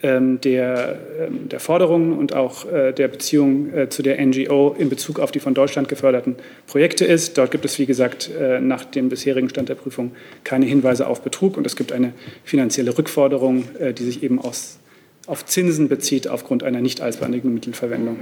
ähm, 0.02 0.40
der, 0.40 0.98
ähm, 1.20 1.50
der 1.50 1.60
Forderungen 1.60 2.16
und 2.16 2.34
auch 2.34 2.64
äh, 2.70 2.92
der 2.92 3.08
Beziehung 3.08 3.70
äh, 3.74 3.90
zu 3.90 4.02
der 4.02 4.24
NGO 4.24 4.74
in 4.78 4.88
Bezug 4.88 5.20
auf 5.20 5.30
die 5.30 5.40
von 5.40 5.52
Deutschland 5.52 5.90
geförderten 5.90 6.36
Projekte 6.66 7.04
ist. 7.04 7.36
Dort 7.36 7.50
gibt 7.50 7.66
es, 7.66 7.78
wie 7.78 7.84
gesagt, 7.84 8.30
äh, 8.40 8.60
nach 8.60 8.86
dem 8.86 9.10
bisherigen 9.10 9.50
Stand 9.50 9.68
der 9.68 9.74
Prüfung 9.74 10.12
keine 10.42 10.64
Hinweise 10.64 11.06
auf 11.06 11.20
Betrug 11.20 11.58
und 11.58 11.66
es 11.66 11.76
gibt 11.76 11.92
eine 11.92 12.14
finanzielle 12.42 12.96
Rückforderung, 12.96 13.64
die 13.98 14.04
sich 14.04 14.22
eben 14.22 14.40
aus, 14.40 14.78
auf 15.26 15.44
Zinsen 15.44 15.88
bezieht 15.88 16.28
aufgrund 16.28 16.62
einer 16.62 16.80
nicht 16.80 17.02
alsbandigen 17.02 17.52
Mittelverwendung. 17.52 18.20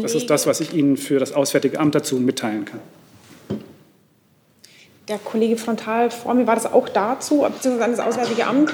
das 0.00 0.14
ist 0.14 0.30
das, 0.30 0.46
was 0.46 0.60
ich 0.60 0.74
Ihnen 0.74 0.96
für 0.96 1.18
das 1.18 1.32
Auswärtige 1.32 1.80
Amt 1.80 1.96
dazu 1.96 2.20
mitteilen 2.20 2.64
kann. 2.64 2.80
Der 5.08 5.18
Kollege 5.18 5.56
Frontal 5.56 6.10
vor 6.10 6.34
mir, 6.34 6.46
war 6.46 6.54
das 6.54 6.66
auch 6.66 6.88
dazu, 6.88 7.46
beziehungsweise 7.46 7.84
an 7.84 7.90
das 7.90 8.00
Auswärtige 8.00 8.46
Amt? 8.46 8.72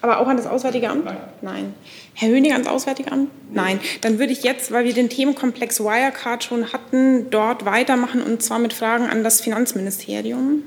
Aber 0.00 0.18
auch 0.18 0.26
an 0.26 0.36
das 0.36 0.46
Auswärtige 0.46 0.90
Amt? 0.90 1.04
Nein. 1.04 1.16
Nein. 1.42 1.74
Herr 2.14 2.28
Hönig 2.28 2.52
ans 2.52 2.66
Auswärtige 2.66 3.10
Amt? 3.12 3.30
Nein. 3.52 3.80
Dann 4.00 4.18
würde 4.18 4.32
ich 4.32 4.42
jetzt, 4.42 4.72
weil 4.72 4.84
wir 4.84 4.94
den 4.94 5.08
Themenkomplex 5.08 5.80
Wirecard 5.80 6.42
schon 6.44 6.72
hatten, 6.72 7.30
dort 7.30 7.64
weitermachen 7.64 8.22
und 8.22 8.42
zwar 8.42 8.58
mit 8.58 8.72
Fragen 8.72 9.08
an 9.08 9.22
das 9.22 9.40
Finanzministerium. 9.40 10.62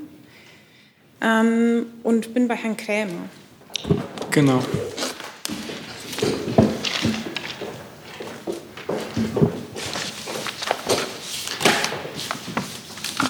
Ähm, 1.22 1.86
und 2.04 2.34
bin 2.34 2.48
bei 2.48 2.56
Herrn 2.56 2.78
Krämer. 2.78 3.30
Genau. 4.32 4.62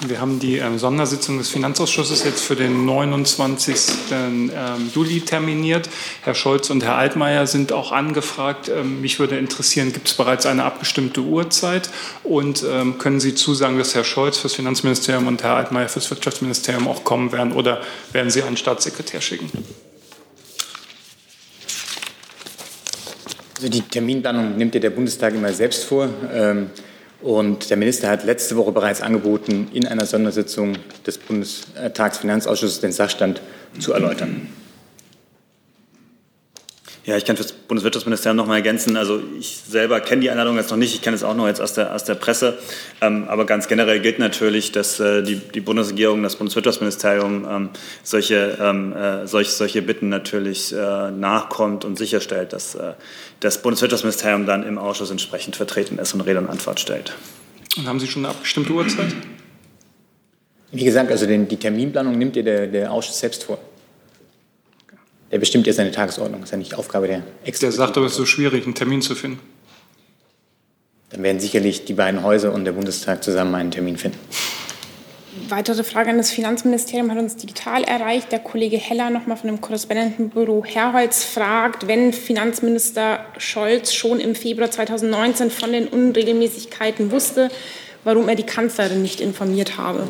Wir 0.08 0.20
haben 0.20 0.38
die 0.38 0.58
ähm, 0.58 0.78
Sondersitzung 0.78 1.38
des 1.38 1.48
Finanzausschusses 1.48 2.24
jetzt 2.24 2.44
für 2.44 2.54
den 2.54 2.84
29. 2.84 3.76
Ähm, 4.12 4.50
Juli 4.94 5.20
terminiert. 5.20 5.88
Herr 6.22 6.34
Scholz 6.34 6.70
und 6.70 6.84
Herr 6.84 6.96
Altmaier 6.96 7.46
sind 7.46 7.72
auch 7.72 7.92
angefragt. 7.92 8.68
Ähm, 8.68 9.00
mich 9.00 9.18
würde 9.18 9.36
interessieren, 9.38 9.92
gibt 9.92 10.08
es 10.08 10.14
bereits 10.14 10.46
eine 10.46 10.64
abgestimmte 10.64 11.22
Uhrzeit? 11.22 11.90
Und 12.22 12.64
ähm, 12.70 12.98
können 12.98 13.20
Sie 13.20 13.34
zusagen, 13.34 13.78
dass 13.78 13.94
Herr 13.94 14.04
Scholz 14.04 14.38
fürs 14.38 14.54
Finanzministerium 14.54 15.26
und 15.26 15.42
Herr 15.42 15.54
Altmaier 15.56 15.88
fürs 15.88 16.08
Wirtschaftsministerium 16.10 16.86
auch 16.86 17.02
kommen 17.02 17.32
werden? 17.32 17.52
Oder 17.52 17.80
werden 18.12 18.30
Sie 18.30 18.42
einen 18.42 18.56
Staatssekretär 18.56 19.20
schicken? 19.20 19.50
Also 23.56 23.68
die 23.68 23.80
Terminplanung 23.80 24.56
nimmt 24.56 24.74
ja 24.74 24.80
der 24.80 24.90
Bundestag 24.90 25.34
immer 25.34 25.52
selbst 25.52 25.84
vor. 25.84 26.08
Und 27.26 27.70
der 27.70 27.76
Minister 27.76 28.08
hat 28.08 28.22
letzte 28.22 28.56
Woche 28.56 28.70
bereits 28.70 29.02
angeboten, 29.02 29.66
in 29.72 29.84
einer 29.88 30.06
Sondersitzung 30.06 30.74
des 31.04 31.18
Bundestagsfinanzausschusses 31.18 32.78
den 32.78 32.92
Sachstand 32.92 33.40
zu 33.80 33.92
erläutern. 33.92 34.46
Ja, 37.06 37.16
ich 37.16 37.24
kann 37.24 37.36
für 37.36 37.44
das 37.44 37.52
Bundeswirtschaftsministerium 37.52 38.36
noch 38.36 38.48
mal 38.48 38.56
ergänzen. 38.56 38.96
Also 38.96 39.22
ich 39.38 39.58
selber 39.68 40.00
kenne 40.00 40.22
die 40.22 40.30
Einladung 40.30 40.56
jetzt 40.56 40.70
noch 40.70 40.76
nicht. 40.76 40.92
Ich 40.92 41.02
kenne 41.02 41.14
es 41.14 41.22
auch 41.22 41.36
noch 41.36 41.46
jetzt 41.46 41.60
aus 41.60 41.72
der, 41.72 41.94
aus 41.94 42.02
der 42.02 42.16
Presse. 42.16 42.58
Ähm, 43.00 43.28
aber 43.28 43.46
ganz 43.46 43.68
generell 43.68 44.00
gilt 44.00 44.18
natürlich, 44.18 44.72
dass 44.72 44.98
äh, 44.98 45.22
die, 45.22 45.36
die 45.36 45.60
Bundesregierung, 45.60 46.24
das 46.24 46.34
Bundeswirtschaftsministerium 46.34 47.46
ähm, 47.48 47.68
solche, 48.02 48.58
ähm, 48.60 48.92
äh, 48.92 49.24
solch, 49.28 49.50
solche 49.50 49.82
Bitten 49.82 50.08
natürlich 50.08 50.72
äh, 50.72 51.12
nachkommt 51.12 51.84
und 51.84 51.96
sicherstellt, 51.96 52.52
dass 52.52 52.74
äh, 52.74 52.94
das 53.38 53.62
Bundeswirtschaftsministerium 53.62 54.44
dann 54.44 54.64
im 54.66 54.76
Ausschuss 54.76 55.12
entsprechend 55.12 55.54
vertreten 55.54 56.00
ist 56.00 56.12
und 56.12 56.22
Rede 56.22 56.40
und 56.40 56.50
Antwort 56.50 56.80
stellt. 56.80 57.14
Und 57.76 57.86
haben 57.86 58.00
Sie 58.00 58.08
schon 58.08 58.24
eine 58.24 58.34
abgestimmte 58.34 58.72
Uhrzeit? 58.72 59.14
Wie 60.72 60.84
gesagt, 60.84 61.12
also 61.12 61.24
den, 61.26 61.46
die 61.46 61.56
Terminplanung 61.56 62.18
nimmt 62.18 62.34
ihr 62.34 62.42
der, 62.42 62.66
der 62.66 62.90
Ausschuss 62.90 63.20
selbst 63.20 63.44
vor. 63.44 63.58
Der 65.30 65.38
bestimmt 65.38 65.66
ja 65.66 65.72
seine 65.72 65.90
Tagesordnung, 65.90 66.40
das 66.40 66.48
ist 66.48 66.52
ja 66.52 66.58
nicht 66.58 66.74
Aufgabe 66.74 67.08
der 67.08 67.22
Exekutive. 67.44 67.60
Der 67.60 67.72
sagt 67.72 67.96
aber, 67.96 68.06
es 68.06 68.12
ist 68.12 68.18
so 68.18 68.26
schwierig, 68.26 68.64
einen 68.64 68.74
Termin 68.74 69.02
zu 69.02 69.14
finden. 69.14 69.40
Dann 71.10 71.22
werden 71.22 71.40
sicherlich 71.40 71.84
die 71.84 71.94
beiden 71.94 72.22
Häuser 72.22 72.52
und 72.52 72.64
der 72.64 72.72
Bundestag 72.72 73.22
zusammen 73.22 73.54
einen 73.54 73.70
Termin 73.70 73.96
finden. 73.96 74.18
Weitere 75.48 75.84
Frage 75.84 76.10
an 76.10 76.16
das 76.16 76.30
Finanzministerium 76.30 77.10
hat 77.10 77.18
uns 77.18 77.36
digital 77.36 77.84
erreicht. 77.84 78.32
Der 78.32 78.38
Kollege 78.38 78.78
Heller 78.78 79.10
nochmal 79.10 79.36
von 79.36 79.48
dem 79.48 79.60
Korrespondentenbüro 79.60 80.64
Herholz 80.64 81.24
fragt, 81.24 81.86
wenn 81.86 82.12
Finanzminister 82.12 83.20
Scholz 83.38 83.92
schon 83.92 84.18
im 84.18 84.34
Februar 84.34 84.70
2019 84.70 85.50
von 85.50 85.72
den 85.72 85.88
Unregelmäßigkeiten 85.88 87.10
wusste, 87.10 87.50
warum 88.02 88.28
er 88.28 88.34
die 88.34 88.44
Kanzlerin 88.44 89.02
nicht 89.02 89.20
informiert 89.20 89.76
habe. 89.76 90.08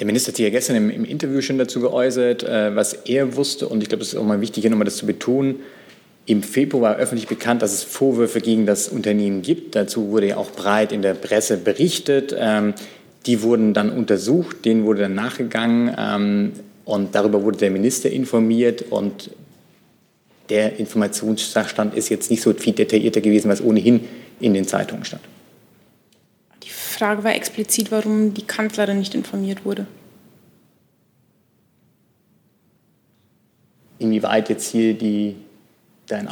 Der 0.00 0.06
Minister 0.06 0.28
hat 0.28 0.36
sich 0.36 0.44
ja 0.44 0.50
gestern 0.50 0.76
im, 0.76 0.90
im 0.90 1.04
Interview 1.04 1.42
schon 1.42 1.58
dazu 1.58 1.80
geäußert, 1.80 2.42
äh, 2.42 2.74
was 2.74 2.94
er 2.94 3.36
wusste. 3.36 3.68
Und 3.68 3.82
ich 3.82 3.90
glaube, 3.90 4.02
es 4.02 4.14
ist 4.14 4.18
auch 4.18 4.24
mal 4.24 4.40
wichtig, 4.40 4.62
hier 4.62 4.70
nochmal 4.70 4.86
das 4.86 4.96
zu 4.96 5.04
betonen. 5.04 5.56
Im 6.24 6.42
Februar 6.42 6.92
war 6.92 6.96
öffentlich 6.96 7.28
bekannt, 7.28 7.60
dass 7.60 7.74
es 7.74 7.82
Vorwürfe 7.82 8.40
gegen 8.40 8.64
das 8.64 8.88
Unternehmen 8.88 9.42
gibt. 9.42 9.74
Dazu 9.74 10.08
wurde 10.08 10.28
ja 10.28 10.36
auch 10.38 10.52
breit 10.52 10.92
in 10.92 11.02
der 11.02 11.12
Presse 11.14 11.58
berichtet. 11.58 12.34
Ähm, 12.38 12.72
die 13.26 13.42
wurden 13.42 13.74
dann 13.74 13.90
untersucht, 13.90 14.64
denen 14.64 14.84
wurde 14.84 15.02
dann 15.02 15.14
nachgegangen. 15.14 15.94
Ähm, 15.98 16.52
und 16.86 17.14
darüber 17.14 17.42
wurde 17.42 17.58
der 17.58 17.70
Minister 17.70 18.10
informiert. 18.10 18.86
Und 18.88 19.30
der 20.48 20.78
Informationssachstand 20.78 21.94
ist 21.94 22.08
jetzt 22.08 22.30
nicht 22.30 22.42
so 22.42 22.54
viel 22.54 22.72
detaillierter 22.72 23.20
gewesen, 23.20 23.50
was 23.50 23.62
ohnehin 23.62 24.00
in 24.40 24.54
den 24.54 24.66
Zeitungen 24.66 25.04
stand. 25.04 25.22
Frage 27.00 27.24
war 27.24 27.34
explizit, 27.34 27.90
warum 27.90 28.34
die 28.34 28.42
Kanzlerin 28.42 28.98
nicht 28.98 29.14
informiert 29.14 29.64
wurde. 29.64 29.86
Inwieweit 33.98 34.50
jetzt 34.50 34.70
hier 34.70 34.94
die 34.94 35.36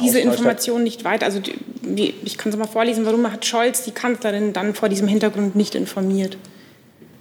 diese 0.01 0.19
Information 0.19 0.83
nicht 0.83 1.05
weit. 1.05 1.23
Also 1.23 1.39
die, 1.39 2.13
ich 2.25 2.37
kann 2.37 2.51
es 2.51 2.57
mal 2.57 2.67
vorlesen. 2.67 3.05
Warum 3.05 3.31
hat 3.31 3.45
Scholz 3.45 3.83
die 3.83 3.91
Kanzlerin 3.91 4.51
dann 4.53 4.75
vor 4.75 4.89
diesem 4.89 5.07
Hintergrund 5.07 5.55
nicht 5.55 5.73
informiert? 5.73 6.37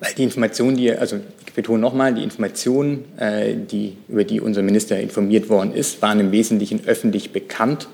Weil 0.00 0.12
die 0.14 0.24
Information, 0.24 0.76
die, 0.76 0.90
also 0.92 1.20
ich 1.46 1.52
betone 1.52 1.78
nochmal, 1.78 2.14
die 2.14 2.24
Informationen, 2.24 3.04
äh, 3.18 3.54
die, 3.54 3.96
über 4.08 4.24
die 4.24 4.40
unser 4.40 4.62
Minister 4.62 4.98
informiert 4.98 5.48
worden 5.48 5.72
ist, 5.72 6.02
waren 6.02 6.20
im 6.20 6.32
Wesentlichen 6.32 6.84
öffentlich 6.84 7.32
bekannt. 7.32 7.88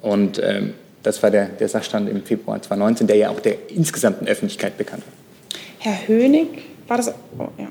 Und 0.00 0.40
ähm, 0.42 0.74
das 1.02 1.22
war 1.22 1.30
der, 1.30 1.46
der 1.46 1.68
Sachstand 1.68 2.08
im 2.08 2.22
Februar 2.22 2.60
2019, 2.60 3.06
der 3.06 3.16
ja 3.16 3.30
auch 3.30 3.40
der 3.40 3.70
insgesamten 3.70 4.26
Öffentlichkeit 4.26 4.76
bekannt 4.76 5.02
war. 5.06 5.12
Herr 5.78 6.08
Hönig 6.08 6.69
war 6.90 6.96
das? 6.96 7.14
Oh, 7.38 7.48
ja. 7.56 7.68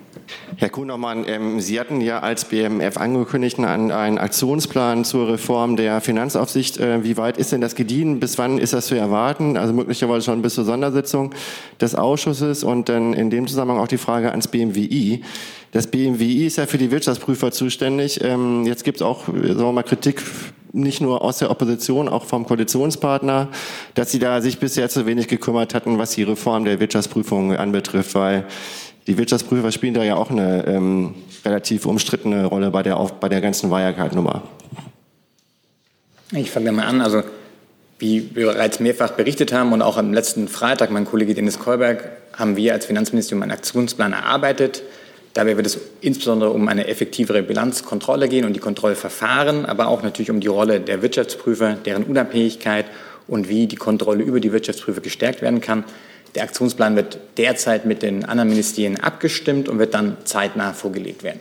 Herr 0.55 0.69
Kuhnermann, 0.69 1.25
ähm, 1.27 1.60
Sie 1.60 1.79
hatten 1.79 1.99
ja 2.01 2.19
als 2.19 2.45
BMF 2.45 2.97
angekündigt 2.97 3.60
einen, 3.60 3.91
einen 3.91 4.17
Aktionsplan 4.17 5.03
zur 5.03 5.27
Reform 5.27 5.75
der 5.75 5.99
Finanzaufsicht. 6.01 6.77
Äh, 6.77 7.03
wie 7.03 7.17
weit 7.17 7.38
ist 7.38 7.51
denn 7.51 7.60
das 7.60 7.75
gediehen? 7.75 8.19
Bis 8.19 8.38
wann 8.38 8.58
ist 8.58 8.73
das 8.73 8.88
zu 8.88 8.95
erwarten? 8.95 9.58
Also 9.58 9.73
möglicherweise 9.73 10.25
schon 10.25 10.41
bis 10.41 10.55
zur 10.55 10.63
Sondersitzung 10.63 11.34
des 11.82 11.95
Ausschusses 11.95 12.63
und 12.63 12.88
dann 12.88 13.13
in 13.13 13.29
dem 13.29 13.47
Zusammenhang 13.47 13.79
auch 13.79 13.88
die 13.88 13.97
Frage 13.97 14.32
ans 14.32 14.47
BMWI. 14.47 15.21
Das 15.71 15.88
BMWI 15.88 16.47
ist 16.47 16.58
ja 16.58 16.65
für 16.65 16.77
die 16.77 16.89
Wirtschaftsprüfer 16.89 17.51
zuständig. 17.51 18.23
Ähm, 18.23 18.65
jetzt 18.65 18.86
gibt 18.86 18.97
es 18.97 19.01
auch 19.01 19.25
sagen 19.25 19.60
wir 19.60 19.71
mal, 19.73 19.84
Kritik 19.84 20.23
nicht 20.71 21.01
nur 21.01 21.23
aus 21.23 21.39
der 21.39 21.49
Opposition, 21.51 22.08
auch 22.08 22.25
vom 22.25 22.45
Koalitionspartner, 22.45 23.49
dass 23.95 24.12
sie 24.12 24.19
da 24.19 24.41
sich 24.41 24.60
bisher 24.60 24.89
zu 24.89 25.05
wenig 25.05 25.27
gekümmert 25.27 25.73
hatten, 25.73 25.97
was 25.97 26.12
die 26.12 26.23
Reform 26.23 26.65
der 26.65 26.79
Wirtschaftsprüfung 26.79 27.55
anbetrifft, 27.55 28.15
weil 28.15 28.45
die 29.10 29.17
Wirtschaftsprüfer 29.17 29.72
spielen 29.72 29.95
da 29.95 30.04
ja 30.04 30.15
auch 30.15 30.30
eine 30.30 30.67
ähm, 30.67 31.15
relativ 31.43 31.88
umstrittene 31.88 32.45
Rolle 32.45 32.69
bei 32.69 32.84
der, 32.84 32.98
auf, 32.98 33.13
bei 33.13 33.28
der 33.28 33.41
ganzen 33.41 33.72
Wirecard-Nummer. 33.72 34.43
Ich 36.32 36.52
fange 36.52 36.72
mal 36.72 36.86
an. 36.86 37.02
Also, 37.02 37.24
wie 37.98 38.30
wir 38.36 38.52
bereits 38.52 38.80
mehrfach 38.80 39.13
berichtet 39.13 39.52
haben 39.52 39.74
und 39.74 39.82
auch 39.82 39.98
am 39.98 40.13
letzten 40.13 40.48
Freitag, 40.48 40.91
mein 40.91 41.06
Kollege 41.06 41.34
Dennis 41.34 41.58
Kolberg, 41.58 42.08
haben 42.38 42.56
wir 42.56 42.74
als 42.74 42.86
Finanzministerium 42.86 43.41
einen 43.41 43.52
Aktionsplan 43.52 44.13
erarbeitet. 44.13 44.84
Dabei 45.34 45.58
wird 45.58 45.65
es 45.65 45.80
insbesondere 46.02 46.52
um 46.52 46.67
eine 46.67 46.88
effektivere 46.88 47.41
Bilanzkontrolle 47.41 48.30
gehen 48.30 48.45
und 48.45 48.54
die 48.54 48.60
Kontrollverfahren, 48.60 49.65
aber 49.65 49.88
auch 49.88 50.04
natürlich 50.04 50.30
um 50.30 50.39
die 50.39 50.48
Rolle 50.48 50.82
der 50.82 51.02
Wirtschaftsprüfer, 51.02 51.78
deren 51.84 52.04
Unabhängigkeit 52.04 52.86
und 53.28 53.50
wie 53.50 53.65
die 53.65 53.76
Kontrolle 53.76 54.24
über 54.24 54.39
die 54.39 54.52
Wirtschaftsprüfer 54.52 55.02
gestärkt 55.02 55.41
werden 55.41 55.62
kann. 55.62 55.84
Der 56.36 56.44
Aktionsplan 56.44 56.96
wird 56.96 57.20
derzeit 57.38 57.86
mit 57.86 58.02
den 58.02 58.26
anderen 58.26 58.50
Ministerien 58.50 59.00
abgestimmt 59.00 59.70
und 59.70 59.80
wird 59.80 59.94
dann 59.94 60.18
zeitnah 60.26 60.74
vorgelegt 60.74 61.24
werden. 61.24 61.39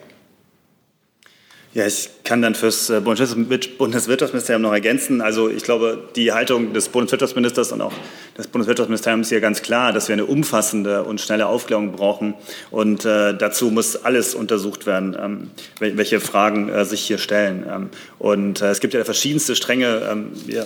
Ja, 1.75 1.87
ich 1.87 2.09
kann 2.25 2.41
dann 2.41 2.55
fürs 2.55 2.89
äh, 2.89 3.01
Bundeswirtschaftsministerium 3.01 4.63
noch 4.63 4.73
ergänzen. 4.73 5.21
Also 5.21 5.51
ich 5.51 5.63
glaube, 5.63 6.09
die 6.17 6.33
Haltung 6.33 6.73
des 6.73 6.89
Bundeswirtschaftsministers 6.89 7.73
und 7.73 7.83
auch 7.83 7.93
des 8.39 8.47
Bundeswirtschaftsministeriums 8.47 9.27
ist 9.27 9.31
hier 9.31 9.41
ganz 9.41 9.61
klar, 9.61 9.93
dass 9.93 10.09
wir 10.09 10.15
eine 10.15 10.25
umfassende 10.25 11.05
und 11.05 11.21
schnelle 11.21 11.47
Aufklärung 11.47 11.93
brauchen. 11.93 12.35
Und 12.71 13.05
äh, 13.05 13.37
dazu 13.37 13.71
muss 13.71 13.97
alles 13.97 14.35
untersucht 14.35 14.87
werden, 14.87 15.15
ähm, 15.21 15.51
welche 15.79 16.21
Fragen 16.21 16.71
äh, 16.71 16.87
sich 16.87 17.03
hier 17.03 17.19
stellen. 17.19 17.67
Ähm, 17.71 17.91
und 18.19 18.63
äh, 18.63 18.71
es 18.71 18.81
gibt 18.81 18.95
ja 18.95 19.05
verschiedenste 19.05 19.55
Stränge. 19.55 20.09
Ähm, 20.11 20.31
wir 20.47 20.65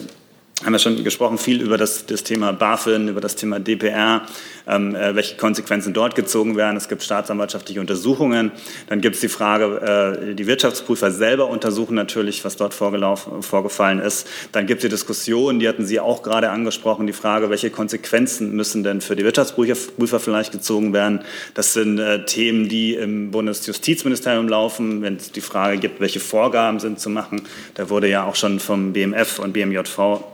haben 0.64 0.72
ja 0.72 0.78
schon 0.78 1.02
gesprochen, 1.02 1.38
viel 1.38 1.60
über 1.60 1.76
das, 1.76 2.06
das 2.06 2.22
Thema 2.22 2.52
BaFin, 2.52 3.08
über 3.08 3.20
das 3.20 3.36
Thema 3.36 3.58
DPR, 3.58 4.22
ähm, 4.66 4.94
äh, 4.94 5.14
welche 5.14 5.36
Konsequenzen 5.36 5.92
dort 5.92 6.14
gezogen 6.14 6.56
werden. 6.56 6.76
Es 6.76 6.88
gibt 6.88 7.02
staatsanwaltschaftliche 7.02 7.80
Untersuchungen. 7.80 8.52
Dann 8.88 9.00
gibt 9.00 9.16
es 9.16 9.20
die 9.20 9.28
Frage, 9.28 10.18
äh, 10.22 10.34
die 10.34 10.46
Wirtschaftsprüfer 10.46 11.10
selber 11.10 11.48
untersuchen 11.48 11.94
natürlich, 11.94 12.44
was 12.44 12.56
dort 12.56 12.74
vorgefallen 12.74 13.98
ist. 13.98 14.28
Dann 14.52 14.66
gibt 14.66 14.78
es 14.78 14.82
die 14.82 14.90
Diskussion, 14.90 15.58
die 15.58 15.68
hatten 15.68 15.84
Sie 15.84 15.98
auch 15.98 16.22
gerade 16.22 16.50
angesprochen, 16.50 17.06
die 17.06 17.12
Frage, 17.12 17.50
welche 17.50 17.70
Konsequenzen 17.70 18.54
müssen 18.54 18.84
denn 18.84 19.00
für 19.00 19.16
die 19.16 19.24
Wirtschaftsprüfer 19.24 20.20
vielleicht 20.20 20.52
gezogen 20.52 20.92
werden. 20.92 21.20
Das 21.54 21.72
sind 21.72 21.98
äh, 21.98 22.24
Themen, 22.24 22.68
die 22.68 22.94
im 22.94 23.30
Bundesjustizministerium 23.32 24.48
laufen, 24.48 25.02
wenn 25.02 25.16
es 25.16 25.32
die 25.32 25.40
Frage 25.40 25.78
gibt, 25.78 26.00
welche 26.00 26.20
Vorgaben 26.20 26.78
sind 26.78 27.00
zu 27.00 27.10
machen. 27.10 27.42
Da 27.74 27.90
wurde 27.90 28.08
ja 28.08 28.24
auch 28.24 28.36
schon 28.36 28.60
vom 28.60 28.92
BMF 28.92 29.40
und 29.40 29.52
BMJV 29.52 30.31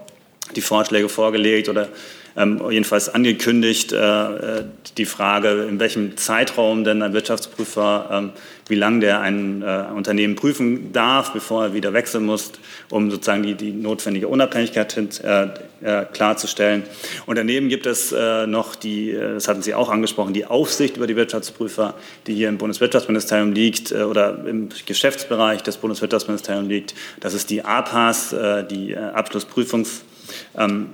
die 0.57 0.61
Vorschläge 0.61 1.09
vorgelegt 1.09 1.69
oder 1.69 1.89
ähm, 2.39 2.63
jedenfalls 2.71 3.09
angekündigt, 3.09 3.93
äh, 3.93 4.65
die 4.97 5.07
Frage, 5.07 5.67
in 5.69 5.81
welchem 5.81 6.17
Zeitraum 6.17 6.85
denn 6.85 7.03
ein 7.03 7.13
Wirtschaftsprüfer, 7.13 8.09
ähm, 8.13 8.31
wie 8.69 8.77
lange 8.77 9.01
der 9.01 9.21
ein 9.21 9.63
äh, 9.63 9.87
Unternehmen 9.93 10.37
prüfen 10.37 10.93
darf, 10.93 11.33
bevor 11.33 11.65
er 11.65 11.75
wieder 11.75 11.93
wechseln 11.95 12.25
muss, 12.25 12.53
um 12.91 13.11
sozusagen 13.11 13.43
die, 13.43 13.55
die 13.55 13.73
notwendige 13.73 14.29
Unabhängigkeit 14.29 14.97
äh, 15.25 15.49
äh, 15.81 16.05
klarzustellen. 16.13 16.85
Und 17.27 17.37
daneben 17.37 17.69
gibt 17.69 17.87
es 17.87 18.13
äh, 18.13 18.47
noch 18.47 18.77
die, 18.77 19.11
äh, 19.11 19.35
das 19.35 19.49
hatten 19.49 19.63
Sie 19.63 19.75
auch 19.75 19.89
angesprochen, 19.89 20.33
die 20.33 20.47
Aufsicht 20.47 20.97
über 20.97 21.09
die 21.09 21.17
Wirtschaftsprüfer, 21.17 21.95
die 22.29 22.35
hier 22.35 22.49
im 22.49 22.59
Bundeswirtschaftsministerium 22.59 23.53
liegt 23.53 23.91
oder 23.91 24.45
im 24.47 24.69
Geschäftsbereich 24.87 25.63
des 25.63 25.79
Bundeswirtschaftsministeriums 25.79 26.69
liegt. 26.69 26.95
Das 27.19 27.35
ist 27.35 27.51
die 27.51 27.65
APAS, 27.65 28.35
die 28.71 28.97
Abschlussprüfungs 28.97 30.03
ähm, 30.57 30.91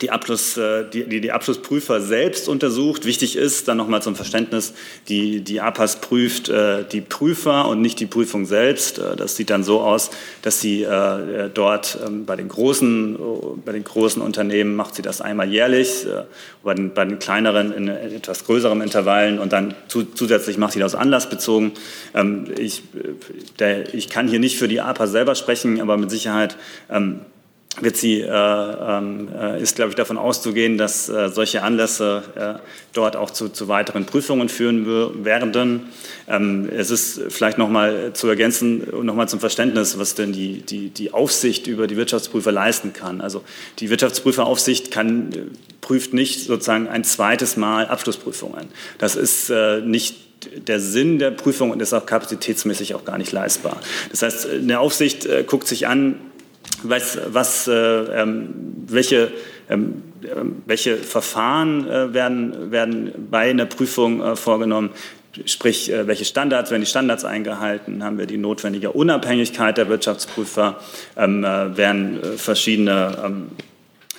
die, 0.00 0.10
Abschluss, 0.10 0.56
äh, 0.56 0.84
die, 0.88 1.20
die, 1.20 1.32
Abschlussprüfer 1.32 2.00
selbst 2.00 2.48
untersucht. 2.48 3.04
Wichtig 3.04 3.36
ist 3.36 3.66
dann 3.66 3.76
nochmal 3.76 4.00
zum 4.02 4.14
Verständnis, 4.14 4.72
die, 5.08 5.40
die 5.40 5.60
APAS 5.60 6.00
prüft 6.00 6.48
äh, 6.48 6.84
die 6.84 7.00
Prüfer 7.00 7.66
und 7.68 7.80
nicht 7.80 7.98
die 7.98 8.06
Prüfung 8.06 8.46
selbst. 8.46 8.98
Äh, 8.98 9.16
das 9.16 9.34
sieht 9.34 9.50
dann 9.50 9.64
so 9.64 9.80
aus, 9.80 10.10
dass 10.42 10.60
sie 10.60 10.84
äh, 10.84 11.50
dort 11.52 11.98
ähm, 12.06 12.24
bei, 12.24 12.36
den 12.36 12.48
großen, 12.48 13.18
bei 13.64 13.72
den 13.72 13.82
großen 13.82 14.22
Unternehmen 14.22 14.76
macht 14.76 14.94
sie 14.94 15.02
das 15.02 15.20
einmal 15.20 15.50
jährlich, 15.50 16.06
äh, 16.06 16.22
bei, 16.62 16.74
den, 16.74 16.94
bei 16.94 17.04
den 17.04 17.18
kleineren 17.18 17.72
in 17.72 17.88
etwas 17.88 18.44
größeren 18.44 18.80
Intervallen 18.82 19.40
und 19.40 19.52
dann 19.52 19.74
zu, 19.88 20.04
zusätzlich 20.04 20.56
macht 20.56 20.74
sie 20.74 20.80
das 20.80 20.94
anlassbezogen. 20.94 21.72
Ähm, 22.14 22.46
ich, 22.56 22.84
der, 23.58 23.92
ich 23.92 24.08
kann 24.08 24.28
hier 24.28 24.38
nicht 24.38 24.56
für 24.56 24.68
die 24.68 24.80
APAS 24.80 25.10
selber 25.10 25.34
sprechen, 25.34 25.80
aber 25.80 25.96
mit 25.96 26.10
Sicherheit 26.10 26.56
ähm, 26.88 27.20
wird 27.78 27.96
sie, 27.96 28.20
äh, 28.20 28.26
äh, 28.26 29.62
ist, 29.62 29.76
glaube 29.76 29.90
ich, 29.90 29.94
davon 29.94 30.18
auszugehen, 30.18 30.76
dass 30.76 31.08
äh, 31.08 31.28
solche 31.28 31.62
Anlässe 31.62 32.60
dort 32.92 33.14
auch 33.16 33.30
zu, 33.30 33.48
zu, 33.48 33.68
weiteren 33.68 34.06
Prüfungen 34.06 34.48
führen 34.48 35.24
werden. 35.24 35.84
Ähm, 36.28 36.68
es 36.76 36.90
ist 36.90 37.20
vielleicht 37.28 37.58
noch 37.58 37.68
mal 37.68 38.12
zu 38.12 38.28
ergänzen 38.28 38.82
und 38.82 39.06
noch 39.06 39.14
mal 39.14 39.28
zum 39.28 39.38
Verständnis, 39.38 39.98
was 39.98 40.14
denn 40.14 40.32
die, 40.32 40.62
die, 40.62 40.90
die 40.90 41.12
Aufsicht 41.12 41.68
über 41.68 41.86
die 41.86 41.96
Wirtschaftsprüfer 41.96 42.50
leisten 42.50 42.92
kann. 42.92 43.20
Also 43.20 43.44
die 43.78 43.88
Wirtschaftsprüferaufsicht 43.88 44.90
kann, 44.90 45.30
prüft 45.80 46.12
nicht 46.12 46.46
sozusagen 46.46 46.88
ein 46.88 47.04
zweites 47.04 47.56
Mal 47.56 47.86
Abschlussprüfungen. 47.86 48.66
Das 48.98 49.14
ist 49.14 49.52
nicht 49.84 50.16
der 50.66 50.80
Sinn 50.80 51.18
der 51.18 51.30
Prüfung 51.30 51.70
und 51.70 51.80
ist 51.80 51.92
auch 51.92 52.06
kapazitätsmäßig 52.06 52.94
auch 52.94 53.04
gar 53.04 53.18
nicht 53.18 53.30
leistbar. 53.30 53.80
Das 54.10 54.22
heißt, 54.22 54.48
eine 54.48 54.80
Aufsicht 54.80 55.28
guckt 55.46 55.68
sich 55.68 55.86
an, 55.86 56.16
was, 56.82 57.18
was, 57.26 57.68
äh, 57.68 57.72
ähm, 57.72 58.48
welche, 58.86 59.32
ähm, 59.68 60.02
ähm, 60.22 60.62
welche 60.66 60.96
Verfahren 60.96 61.88
äh, 61.88 62.12
werden, 62.12 62.70
werden 62.70 63.12
bei 63.30 63.50
einer 63.50 63.66
Prüfung 63.66 64.22
äh, 64.22 64.36
vorgenommen. 64.36 64.90
Sprich, 65.46 65.92
äh, 65.92 66.06
welche 66.06 66.24
Standards, 66.24 66.70
werden 66.70 66.82
die 66.82 66.88
Standards 66.88 67.24
eingehalten, 67.24 68.02
haben 68.02 68.18
wir 68.18 68.26
die 68.26 68.38
notwendige 68.38 68.90
Unabhängigkeit 68.92 69.78
der 69.78 69.88
Wirtschaftsprüfer, 69.88 70.80
ähm, 71.16 71.44
äh, 71.44 71.76
werden 71.76 72.20
äh, 72.22 72.26
verschiedene 72.36 73.16
ähm, 73.24 73.46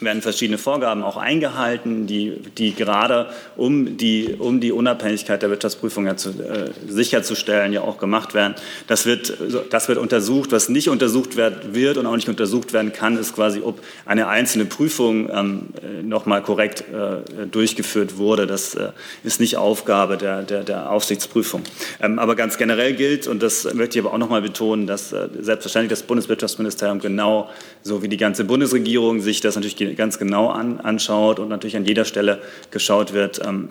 werden 0.01 0.21
verschiedene 0.21 0.57
Vorgaben 0.57 1.03
auch 1.03 1.17
eingehalten, 1.17 2.07
die, 2.07 2.37
die 2.57 2.73
gerade 2.73 3.27
um 3.55 3.97
die, 3.97 4.35
um 4.37 4.59
die 4.59 4.71
Unabhängigkeit 4.71 5.41
der 5.41 5.49
Wirtschaftsprüfung 5.49 6.05
ja 6.05 6.17
zu, 6.17 6.29
äh, 6.29 6.71
sicherzustellen, 6.87 7.73
ja 7.73 7.81
auch 7.81 7.97
gemacht 7.97 8.33
werden. 8.33 8.55
Das 8.87 9.05
wird, 9.05 9.37
das 9.69 9.87
wird 9.87 9.97
untersucht. 9.97 10.51
Was 10.51 10.69
nicht 10.69 10.89
untersucht 10.89 11.35
wird 11.35 11.97
und 11.97 12.05
auch 12.05 12.15
nicht 12.15 12.29
untersucht 12.29 12.73
werden 12.73 12.93
kann, 12.93 13.17
ist 13.17 13.33
quasi, 13.33 13.61
ob 13.61 13.79
eine 14.05 14.27
einzelne 14.27 14.65
Prüfung 14.65 15.29
ähm, 15.29 15.61
nochmal 16.03 16.41
korrekt 16.41 16.83
äh, 16.91 17.47
durchgeführt 17.47 18.17
wurde. 18.17 18.47
Das 18.47 18.75
äh, 18.75 18.89
ist 19.23 19.39
nicht 19.39 19.57
Aufgabe 19.57 20.17
der, 20.17 20.43
der, 20.43 20.63
der 20.63 20.91
Aufsichtsprüfung. 20.91 21.63
Ähm, 22.01 22.19
aber 22.19 22.35
ganz 22.35 22.57
generell 22.57 22.93
gilt, 22.93 23.27
und 23.27 23.41
das 23.43 23.71
möchte 23.73 23.99
ich 23.99 24.05
aber 24.05 24.13
auch 24.13 24.19
nochmal 24.19 24.41
betonen, 24.41 24.87
dass 24.87 25.11
äh, 25.13 25.27
selbstverständlich 25.39 25.89
das 25.89 26.03
Bundeswirtschaftsministerium 26.03 26.99
genau 26.99 27.49
so 27.83 28.01
wie 28.03 28.07
die 28.07 28.17
ganze 28.17 28.43
Bundesregierung 28.43 29.21
sich 29.21 29.41
das 29.41 29.55
natürlich 29.55 29.75
ganz 29.95 30.19
genau 30.19 30.49
an, 30.49 30.79
anschaut 30.79 31.39
und 31.39 31.49
natürlich 31.49 31.77
an 31.77 31.85
jeder 31.85 32.05
Stelle 32.05 32.41
geschaut 32.71 33.13
wird, 33.13 33.41
ähm, 33.45 33.69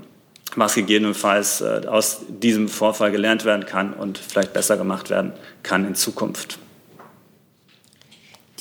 was 0.57 0.75
gegebenenfalls 0.75 1.61
äh, 1.61 1.83
aus 1.87 2.21
diesem 2.29 2.69
Vorfall 2.69 3.11
gelernt 3.11 3.45
werden 3.45 3.67
kann 3.67 3.93
und 3.93 4.19
vielleicht 4.19 4.53
besser 4.53 4.77
gemacht 4.77 5.11
werden 5.11 5.33
kann 5.63 5.87
in 5.87 5.95
Zukunft. 5.95 6.59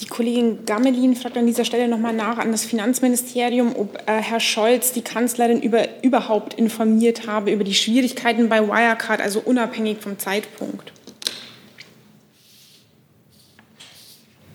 Die 0.02 0.08
Kollegin 0.08 0.66
Gamelin 0.66 1.16
fragt 1.16 1.38
an 1.38 1.46
dieser 1.46 1.66
Stelle 1.66 1.90
nochmal 1.90 2.14
nach 2.14 2.38
an 2.38 2.54
das 2.54 2.64
Finanzministerium, 2.64 3.76
ob 3.76 3.98
äh, 4.06 4.14
Herr 4.22 4.40
Scholz 4.40 4.94
die 4.94 5.02
Kanzlerin 5.02 5.62
über, 5.62 5.88
überhaupt 6.04 6.54
informiert 6.54 7.28
habe 7.28 7.52
über 7.52 7.66
die 7.66 7.74
Schwierigkeiten 7.74 8.48
bei 8.48 8.66
Wirecard, 8.66 9.20
also 9.20 9.42
unabhängig 9.42 9.98
vom 10.00 10.18
Zeitpunkt. 10.18 10.94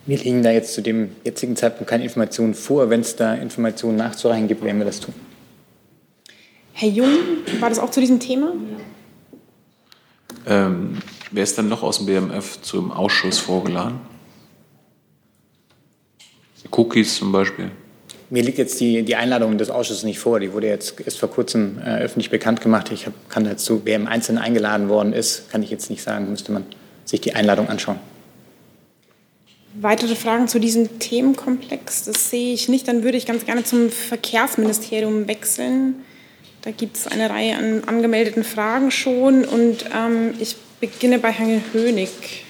Mir 0.07 0.19
liegen 0.19 0.43
da 0.43 0.51
jetzt 0.51 0.75
zu 0.75 0.83
dem 0.83 1.13
jetzigen 1.25 1.57
Zeitpunkt 1.57 1.89
keine 1.89 2.05
Informationen 2.05 2.55
vor. 2.55 2.91
Wenn 2.91 3.01
es 3.01 3.17
da 3.17 3.35
Informationen 3.35 3.97
nachzureichen 3.97 4.49
gibt, 4.49 4.63
werden 4.63 4.79
wir 4.79 4.85
das 4.85 5.01
tun. 5.01 5.15
Herr 6.75 6.89
Jung, 6.89 7.09
war 7.61 7.71
das 7.71 7.79
auch 7.79 7.91
zu 7.91 8.01
diesem 8.01 8.21
Thema? 8.21 8.53
Ähm, 10.47 10.99
wer 11.31 11.43
ist 11.43 11.57
dann 11.57 11.69
noch 11.69 11.83
aus 11.83 11.99
dem 11.99 12.07
BMF 12.07 12.61
zum 12.61 12.93
Ausschuss 12.93 13.39
vorgeladen? 13.39 14.01
Cookies 16.71 17.17
zum 17.17 17.31
Beispiel. 17.31 17.71
mir 18.31 18.43
liegt 18.43 18.59
jetzt 18.59 18.81
die, 18.81 19.05
die 19.05 19.15
Einladung 19.15 19.57
des 19.59 19.71
Ausschusses 19.71 20.03
nicht 20.03 20.19
vor. 20.19 20.41
Die 20.41 20.53
wurde 20.53 20.67
jetzt 20.67 21.01
erst 21.01 21.19
vor 21.19 21.31
kurzem 21.31 21.79
äh, 21.79 22.01
öffentlich 22.01 22.31
bekannt 22.31 22.61
gemacht. 22.61 22.91
Ich 22.91 23.07
hab, 23.07 23.13
kann 23.31 23.45
dazu, 23.45 23.83
wer 23.85 23.97
im 23.97 24.09
Einzelnen 24.09 24.39
eingeladen 24.39 24.89
worden 24.89 25.13
ist, 25.13 25.51
kann 25.51 25.63
ich 25.63 25.71
jetzt 25.71 25.89
nicht 25.89 26.03
sagen. 26.03 26.29
Müsste 26.29 26.51
man 26.51 26.65
sich 27.05 27.21
die 27.21 27.35
Einladung 27.35 27.69
anschauen. 27.69 28.01
Weitere 29.81 30.15
Fragen 30.15 30.47
zu 30.47 30.61
diesem 30.61 31.01
Themenkomplex? 31.01 32.05
Das 32.05 32.31
sehe 32.31 32.55
ich 32.55 32.69
nicht. 32.69 32.87
Dann 32.87 33.03
würde 33.03 33.19
ich 33.19 33.27
ganz 33.27 33.45
gerne 33.45 33.65
zum 33.65 33.91
Verkehrsministerium 33.91 35.27
wechseln. 35.27 36.05
Da 36.63 36.71
gibt 36.71 36.97
es 36.97 37.09
eine 37.09 37.29
Reihe 37.29 37.57
an 37.57 37.83
angemeldeten 37.85 38.45
Fragen 38.45 38.93
schon. 38.93 39.45
Und 39.45 39.87
ähm, 39.93 40.35
ich 40.39 40.57
beginne 40.81 41.19
bei 41.19 41.33
Herrn 41.33 41.63
Hönig. 41.73 42.45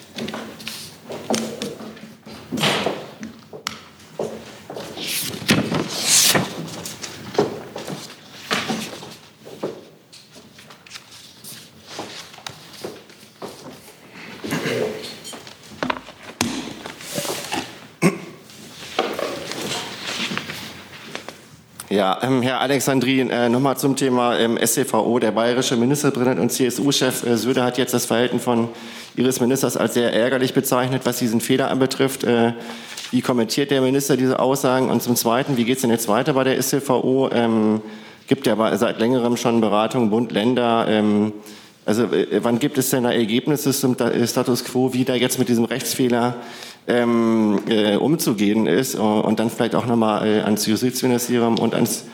Ja, 21.95 22.19
ähm, 22.23 22.43
Herr 22.43 22.61
Alexandrin, 22.61 23.31
äh, 23.31 23.49
nochmal 23.49 23.77
zum 23.77 23.95
Thema 23.95 24.37
ähm, 24.37 24.59
SCVO. 24.61 25.21
Der 25.21 25.31
bayerische 25.31 25.77
Ministerpräsident 25.77 26.41
und 26.41 26.51
CSU-Chef 26.51 27.25
äh, 27.25 27.37
Söder 27.37 27.63
hat 27.63 27.79
jetzt 27.79 27.95
das 27.95 28.07
Verhalten 28.07 28.41
von 28.41 28.69
Ihres 29.15 29.41
Ministers 29.41 29.77
als 29.77 29.95
sehr 29.95 30.13
ärgerlich 30.13 30.55
bezeichnet, 30.55 31.03
was 31.05 31.21
diesen 31.21 31.41
Fehler 31.41 31.71
anbetrifft. 31.71 32.25
Äh, 32.25 32.55
wie 33.13 33.21
kommentiert 33.21 33.71
der 33.71 33.81
Minister 33.81 34.17
diese 34.17 34.41
Aussagen? 34.41 34.91
Und 34.91 35.05
zum 35.05 35.15
Zweiten, 35.15 35.57
wie 35.57 35.63
geht 35.63 35.77
es 35.77 35.83
denn 35.83 35.91
jetzt 35.91 36.09
weiter 36.09 36.33
bei 36.33 36.43
der 36.43 36.61
SCVO? 36.61 37.31
Ähm, 37.33 37.81
gibt 38.27 38.49
ja 38.49 38.77
seit 38.77 38.99
längerem 38.99 39.37
schon 39.37 39.61
Beratungen 39.61 40.11
Bund, 40.11 40.33
Länder. 40.33 40.87
Ähm, 40.89 41.33
also 41.87 42.07
äh, 42.07 42.41
wann 42.43 42.59
gibt 42.59 42.77
es 42.77 42.91
denn 42.91 43.05
da 43.05 43.13
Ergebnisse 43.13 43.71
zum 43.71 43.95
Status 44.27 44.65
quo, 44.65 44.93
wie 44.95 45.05
da 45.05 45.15
jetzt 45.15 45.39
mit 45.39 45.49
diesem 45.49 45.65
Rechtsfehler 45.65 46.35
ähm, 46.87 47.61
äh, 47.69 47.97
umzugehen 47.97 48.67
ist. 48.67 48.95
Und 48.95 49.41
dann 49.41 49.51
vielleicht 49.51 49.75
auch 49.75 49.87
nochmal 49.87 50.27
äh, 50.27 50.41
ans 50.41 50.67
Justizministerium 50.67 51.59
und 51.59 51.75
ans 51.75 52.05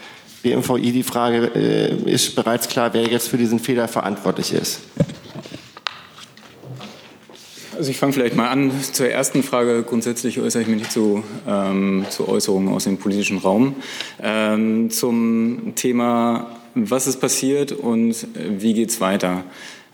BMVI 0.42 0.92
die 0.92 1.02
Frage, 1.02 1.50
äh, 1.54 2.10
ist 2.10 2.34
bereits 2.34 2.68
klar, 2.68 2.94
wer 2.94 3.06
jetzt 3.06 3.28
für 3.28 3.36
diesen 3.36 3.58
Fehler 3.58 3.88
verantwortlich 3.88 4.54
ist? 4.54 4.80
Also 7.76 7.90
ich 7.90 7.98
fange 7.98 8.12
vielleicht 8.12 8.36
mal 8.36 8.48
an 8.48 8.72
zur 8.92 9.08
ersten 9.08 9.42
Frage. 9.42 9.82
Grundsätzlich 9.82 10.38
äußere 10.38 10.62
ich 10.62 10.68
mich 10.68 10.80
nicht 10.80 10.92
zu, 10.92 11.24
ähm, 11.48 12.04
zu 12.10 12.28
Äußerungen 12.28 12.74
aus 12.74 12.84
dem 12.84 12.98
politischen 12.98 13.38
Raum. 13.38 13.74
Ähm, 14.22 14.90
zum 14.90 15.72
Thema, 15.76 16.58
was 16.74 17.06
ist 17.06 17.20
passiert 17.20 17.72
und 17.72 18.26
wie 18.34 18.74
geht 18.74 18.90
es 18.90 19.00
weiter? 19.00 19.44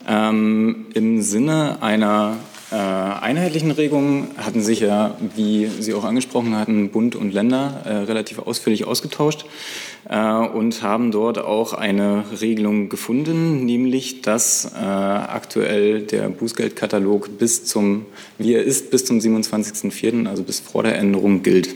Ähm, 0.05 0.87
Im 0.95 1.21
Sinne 1.21 1.81
einer 1.81 2.35
äh, 2.69 2.75
einheitlichen 2.75 3.71
Regungen 3.71 4.31
hatten 4.35 4.61
sich 4.61 4.81
ja, 4.81 5.15
wie 5.35 5.67
Sie 5.79 5.93
auch 5.93 6.03
angesprochen 6.03 6.57
hatten, 6.57 6.89
Bund 6.89 7.15
und 7.15 7.33
Länder 7.33 7.81
äh, 7.85 7.89
relativ 7.99 8.39
ausführlich 8.39 8.85
ausgetauscht 8.85 9.45
äh, 10.09 10.19
und 10.19 10.81
haben 10.81 11.11
dort 11.11 11.37
auch 11.37 11.71
eine 11.71 12.25
Regelung 12.41 12.89
gefunden, 12.89 13.63
nämlich 13.65 14.21
dass 14.21 14.73
äh, 14.75 14.83
aktuell 14.83 16.01
der 16.01 16.27
Bußgeldkatalog 16.27 17.37
bis 17.37 17.63
zum, 17.63 18.05
wie 18.37 18.55
er 18.55 18.63
ist, 18.65 18.91
bis 18.91 19.05
zum 19.05 19.19
27.04., 19.19 20.27
also 20.27 20.43
bis 20.43 20.59
vor 20.59 20.83
der 20.83 20.97
Änderung 20.97 21.43
gilt. 21.43 21.69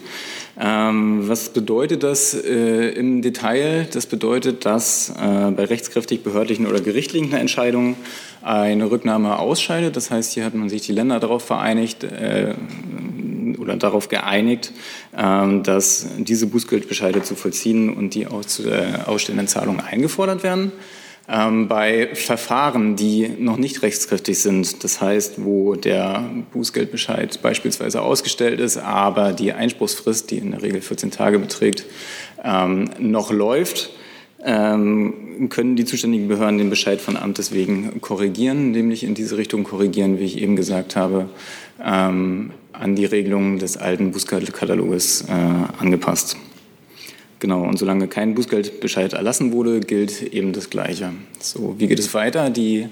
Ähm, 0.59 1.23
was 1.25 1.49
bedeutet 1.53 2.03
das 2.03 2.33
äh, 2.33 2.89
im 2.89 3.21
Detail? 3.21 3.87
Das 3.93 4.07
bedeutet, 4.07 4.65
dass 4.65 5.13
bei 5.15 5.63
rechtskräftig 5.63 6.21
behördlichen 6.23 6.67
oder 6.67 6.81
gerichtlichen 6.81 7.33
Entscheidungen 7.33 7.95
eine 8.41 8.89
Rücknahme 8.89 9.37
ausscheidet. 9.39 9.95
Das 9.95 10.11
heißt, 10.11 10.33
hier 10.33 10.45
hat 10.45 10.53
man 10.53 10.69
sich 10.69 10.81
die 10.83 10.93
Länder 10.93 11.19
darauf 11.19 11.43
vereinigt 11.43 12.03
äh, 12.03 12.55
oder 13.59 13.75
darauf 13.75 14.09
geeinigt, 14.09 14.73
äh, 15.15 15.61
dass 15.61 16.07
diese 16.17 16.47
Bußgeldbescheide 16.47 17.21
zu 17.23 17.35
vollziehen 17.35 17.93
und 17.93 18.13
die 18.13 18.27
aus, 18.27 18.59
äh, 18.59 18.99
ausstehenden 19.05 19.47
Zahlungen 19.47 19.81
eingefordert 19.81 20.43
werden. 20.43 20.71
Ähm, 21.29 21.67
bei 21.67 22.13
Verfahren, 22.15 22.95
die 22.95 23.29
noch 23.29 23.57
nicht 23.57 23.83
rechtskräftig 23.83 24.39
sind, 24.39 24.83
das 24.83 25.01
heißt, 25.01 25.45
wo 25.45 25.75
der 25.75 26.29
Bußgeldbescheid 26.51 27.41
beispielsweise 27.41 28.01
ausgestellt 28.01 28.59
ist, 28.59 28.77
aber 28.77 29.31
die 29.31 29.53
Einspruchsfrist, 29.53 30.31
die 30.31 30.39
in 30.39 30.51
der 30.51 30.63
Regel 30.63 30.81
14 30.81 31.11
Tage 31.11 31.37
beträgt, 31.37 31.85
ähm, 32.43 32.89
noch 32.97 33.31
läuft, 33.31 33.91
können 34.43 35.75
die 35.75 35.85
zuständigen 35.85 36.27
Behörden 36.27 36.57
den 36.57 36.69
Bescheid 36.69 36.99
von 36.99 37.15
Amtes 37.15 37.51
wegen 37.51 38.01
korrigieren, 38.01 38.71
nämlich 38.71 39.03
in 39.03 39.13
diese 39.13 39.37
Richtung 39.37 39.63
korrigieren, 39.63 40.19
wie 40.19 40.23
ich 40.23 40.41
eben 40.41 40.55
gesagt 40.55 40.95
habe, 40.95 41.29
ähm, 41.83 42.51
an 42.73 42.95
die 42.95 43.05
Regelungen 43.05 43.59
des 43.59 43.77
alten 43.77 44.11
Bußgeldkataloges 44.11 45.25
äh, 45.27 45.31
angepasst. 45.79 46.37
Genau, 47.39 47.63
und 47.63 47.77
solange 47.77 48.07
kein 48.07 48.35
Bußgeldbescheid 48.35 49.13
erlassen 49.13 49.51
wurde, 49.51 49.79
gilt 49.79 50.21
eben 50.21 50.53
das 50.53 50.69
Gleiche. 50.69 51.11
So, 51.39 51.75
wie 51.79 51.87
geht 51.87 51.97
es 51.99 52.13
weiter? 52.13 52.51
Die, 52.51 52.87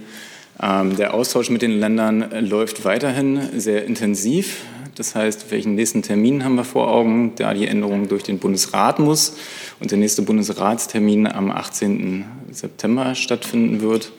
ähm, 0.61 0.95
der 0.95 1.13
Austausch 1.13 1.51
mit 1.51 1.61
den 1.61 1.79
Ländern 1.79 2.25
läuft 2.47 2.83
weiterhin 2.83 3.39
sehr 3.57 3.85
intensiv. 3.85 4.63
Das 4.99 5.15
heißt, 5.15 5.49
welchen 5.49 5.75
nächsten 5.75 6.01
Termin 6.01 6.43
haben 6.43 6.55
wir 6.55 6.65
vor 6.65 6.91
Augen, 6.91 7.31
da 7.37 7.53
die 7.53 7.67
Änderung 7.67 8.09
durch 8.09 8.23
den 8.23 8.37
Bundesrat 8.37 8.99
muss 8.99 9.37
und 9.79 9.91
der 9.91 9.97
nächste 9.97 10.23
Bundesratstermin 10.23 11.25
am 11.25 11.51
18. 11.51 12.25
September 12.51 13.15
stattfinden 13.15 13.79
wird, 13.79 14.11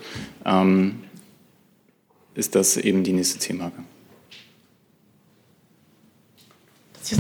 ähm, 0.47 1.01
ist 2.35 2.55
das 2.55 2.79
eben 2.79 3.05
die 3.05 3.13
nächste 3.13 3.39
Thema. 3.39 3.73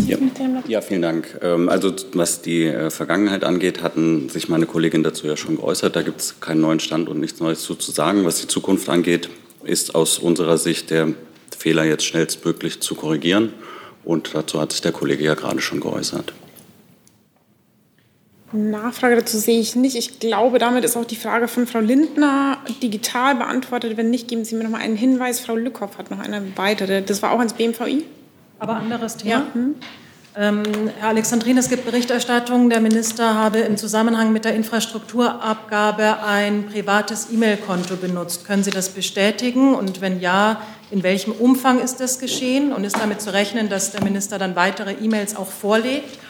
Ja. 0.06 0.16
ja, 0.66 0.80
vielen 0.80 1.02
Dank. 1.02 1.38
Ähm, 1.42 1.68
also 1.68 1.94
was 2.14 2.40
die 2.40 2.64
äh, 2.64 2.88
Vergangenheit 2.88 3.44
angeht, 3.44 3.82
hatten 3.82 4.30
sich 4.30 4.48
meine 4.48 4.64
Kollegin 4.64 5.02
dazu 5.02 5.26
ja 5.26 5.36
schon 5.36 5.56
geäußert. 5.56 5.94
Da 5.94 6.00
gibt 6.00 6.22
es 6.22 6.40
keinen 6.40 6.62
neuen 6.62 6.80
Stand 6.80 7.10
und 7.10 7.20
nichts 7.20 7.40
Neues 7.40 7.60
zu, 7.60 7.74
zu 7.74 7.90
sagen. 7.92 8.24
Was 8.24 8.40
die 8.40 8.46
Zukunft 8.46 8.88
angeht, 8.88 9.28
ist 9.64 9.94
aus 9.94 10.18
unserer 10.18 10.56
Sicht 10.56 10.88
der 10.88 11.12
Fehler 11.60 11.84
jetzt 11.84 12.06
schnellstmöglich 12.06 12.80
zu 12.80 12.94
korrigieren. 12.94 13.52
Und 14.02 14.34
dazu 14.34 14.58
hat 14.58 14.72
sich 14.72 14.80
der 14.80 14.92
Kollege 14.92 15.22
ja 15.24 15.34
gerade 15.34 15.60
schon 15.60 15.80
geäußert. 15.80 16.32
Nachfrage 18.52 19.16
dazu 19.16 19.36
sehe 19.36 19.60
ich 19.60 19.76
nicht. 19.76 19.94
Ich 19.94 20.18
glaube, 20.18 20.58
damit 20.58 20.84
ist 20.84 20.96
auch 20.96 21.04
die 21.04 21.16
Frage 21.16 21.48
von 21.48 21.66
Frau 21.66 21.80
Lindner 21.80 22.58
digital 22.82 23.34
beantwortet. 23.34 23.98
Wenn 23.98 24.08
nicht, 24.10 24.26
geben 24.26 24.44
Sie 24.44 24.56
mir 24.56 24.64
noch 24.64 24.70
mal 24.70 24.80
einen 24.80 24.96
Hinweis. 24.96 25.40
Frau 25.40 25.54
Lückhoff 25.54 25.98
hat 25.98 26.10
noch 26.10 26.18
eine 26.18 26.56
weitere. 26.56 27.02
Das 27.02 27.22
war 27.22 27.32
auch 27.32 27.38
ans 27.38 27.52
BMVI. 27.52 28.04
Aber 28.58 28.76
anderes 28.76 29.18
Thema. 29.18 29.30
Ja. 29.30 29.46
Hm. 29.52 29.74
Ähm, 30.36 30.62
Herr 31.00 31.08
Alexandrin, 31.08 31.58
es 31.58 31.68
gibt 31.68 31.84
Berichterstattung, 31.84 32.70
der 32.70 32.80
Minister 32.80 33.34
habe 33.34 33.58
im 33.58 33.76
Zusammenhang 33.76 34.32
mit 34.32 34.44
der 34.44 34.54
Infrastrukturabgabe 34.54 36.22
ein 36.24 36.66
privates 36.68 37.32
E-Mail-Konto 37.32 37.96
benutzt. 37.96 38.44
Können 38.46 38.62
Sie 38.62 38.70
das 38.70 38.90
bestätigen? 38.90 39.74
Und 39.74 40.00
wenn 40.00 40.20
ja, 40.20 40.62
in 40.92 41.02
welchem 41.02 41.32
Umfang 41.32 41.80
ist 41.80 41.98
das 41.98 42.20
geschehen? 42.20 42.72
Und 42.72 42.84
ist 42.84 42.96
damit 42.96 43.20
zu 43.20 43.32
rechnen, 43.32 43.68
dass 43.68 43.90
der 43.90 44.04
Minister 44.04 44.38
dann 44.38 44.54
weitere 44.54 44.92
E-Mails 44.92 45.34
auch 45.34 45.50
vorlegt? 45.50 46.20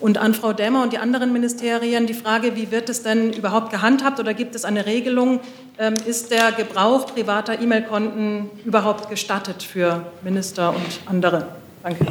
Und 0.00 0.18
an 0.18 0.34
Frau 0.34 0.52
Dämmer 0.52 0.82
und 0.82 0.92
die 0.92 0.98
anderen 0.98 1.32
Ministerien 1.32 2.06
die 2.06 2.12
Frage, 2.12 2.56
wie 2.56 2.70
wird 2.70 2.90
es 2.90 3.02
denn 3.02 3.32
überhaupt 3.32 3.70
gehandhabt 3.70 4.20
oder 4.20 4.34
gibt 4.34 4.54
es 4.54 4.66
eine 4.66 4.84
Regelung? 4.84 5.40
Ähm, 5.78 5.94
ist 6.04 6.30
der 6.30 6.52
Gebrauch 6.52 7.06
privater 7.06 7.58
E-Mail-Konten 7.58 8.50
überhaupt 8.66 9.08
gestattet 9.08 9.62
für 9.62 10.04
Minister 10.22 10.74
und 10.74 11.00
andere? 11.06 11.48
Danke. 11.82 12.04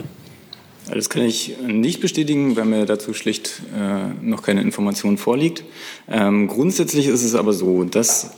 Das 0.92 1.10
kann 1.10 1.24
ich 1.24 1.56
nicht 1.66 2.00
bestätigen, 2.00 2.56
weil 2.56 2.66
mir 2.66 2.86
dazu 2.86 3.14
schlicht 3.14 3.62
äh, 3.76 4.24
noch 4.24 4.44
keine 4.44 4.62
Information 4.62 5.18
vorliegt. 5.18 5.64
Ähm, 6.08 6.48
grundsätzlich 6.48 7.08
ist 7.08 7.24
es 7.24 7.36
aber 7.36 7.54
so, 7.54 7.84
dass 7.86 8.32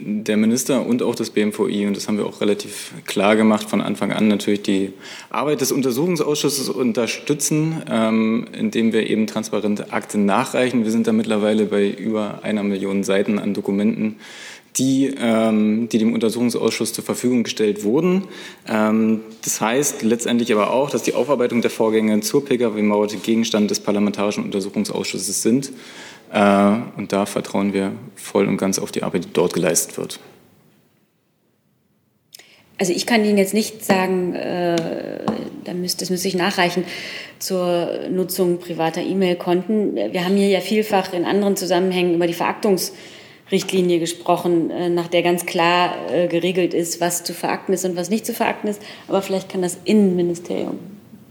der 0.00 0.36
Minister 0.36 0.86
und 0.86 1.02
auch 1.02 1.14
das 1.14 1.30
BMVI, 1.30 1.86
und 1.86 1.96
das 1.96 2.06
haben 2.06 2.18
wir 2.18 2.26
auch 2.26 2.40
relativ 2.40 2.92
klar 3.04 3.36
gemacht 3.36 3.68
von 3.68 3.80
Anfang 3.80 4.12
an, 4.12 4.28
natürlich 4.28 4.62
die 4.62 4.92
Arbeit 5.30 5.60
des 5.60 5.72
Untersuchungsausschusses 5.72 6.68
unterstützen, 6.68 7.82
ähm, 7.90 8.46
indem 8.52 8.92
wir 8.92 9.08
eben 9.08 9.26
transparente 9.26 9.92
Akten 9.92 10.24
nachreichen. 10.24 10.84
Wir 10.84 10.92
sind 10.92 11.06
da 11.06 11.12
mittlerweile 11.12 11.66
bei 11.66 11.88
über 11.88 12.40
einer 12.42 12.62
Million 12.62 13.02
Seiten 13.02 13.38
an 13.38 13.54
Dokumenten, 13.54 14.16
die, 14.78 15.12
ähm, 15.18 15.88
die 15.88 15.98
dem 15.98 16.14
Untersuchungsausschuss 16.14 16.92
zur 16.92 17.04
Verfügung 17.04 17.42
gestellt 17.42 17.82
wurden. 17.82 18.24
Ähm, 18.68 19.20
das 19.44 19.60
heißt 19.60 20.02
letztendlich 20.02 20.52
aber 20.52 20.70
auch, 20.70 20.90
dass 20.90 21.02
die 21.02 21.14
Aufarbeitung 21.14 21.62
der 21.62 21.70
Vorgänge 21.70 22.20
zur 22.20 22.44
Pkw-Maut 22.44 23.22
Gegenstand 23.22 23.70
des 23.70 23.80
Parlamentarischen 23.80 24.44
Untersuchungsausschusses 24.44 25.42
sind. 25.42 25.72
Äh, 26.32 26.76
und 26.96 27.12
da 27.12 27.26
vertrauen 27.26 27.72
wir 27.72 27.92
voll 28.14 28.46
und 28.46 28.56
ganz 28.56 28.78
auf 28.78 28.92
die 28.92 29.02
Arbeit, 29.02 29.24
die 29.24 29.32
dort 29.32 29.52
geleistet 29.52 29.98
wird. 29.98 30.20
Also 32.80 32.92
ich 32.92 33.06
kann 33.06 33.24
Ihnen 33.24 33.38
jetzt 33.38 33.54
nicht 33.54 33.84
sagen, 33.84 34.34
äh, 34.34 34.76
das 35.64 36.10
müsste 36.10 36.28
ich 36.28 36.36
nachreichen, 36.36 36.84
zur 37.40 38.08
Nutzung 38.08 38.58
privater 38.60 39.02
E-Mail-Konten. 39.02 39.96
Wir 39.96 40.24
haben 40.24 40.36
hier 40.36 40.48
ja 40.48 40.60
vielfach 40.60 41.12
in 41.12 41.24
anderen 41.24 41.56
Zusammenhängen 41.56 42.14
über 42.14 42.28
die 42.28 42.34
Veraktungs- 42.34 42.92
gesprochen, 43.50 44.70
äh, 44.70 44.88
nach 44.88 45.08
der 45.08 45.22
ganz 45.22 45.46
klar 45.46 45.94
äh, 46.10 46.28
geregelt 46.28 46.74
ist, 46.74 47.00
was 47.00 47.24
zu 47.24 47.34
verakten 47.34 47.74
ist 47.74 47.84
und 47.84 47.96
was 47.96 48.10
nicht 48.10 48.26
zu 48.26 48.34
verakten 48.34 48.68
ist. 48.68 48.80
Aber 49.08 49.22
vielleicht 49.22 49.48
kann 49.48 49.62
das 49.62 49.78
Innenministerium 49.84 50.78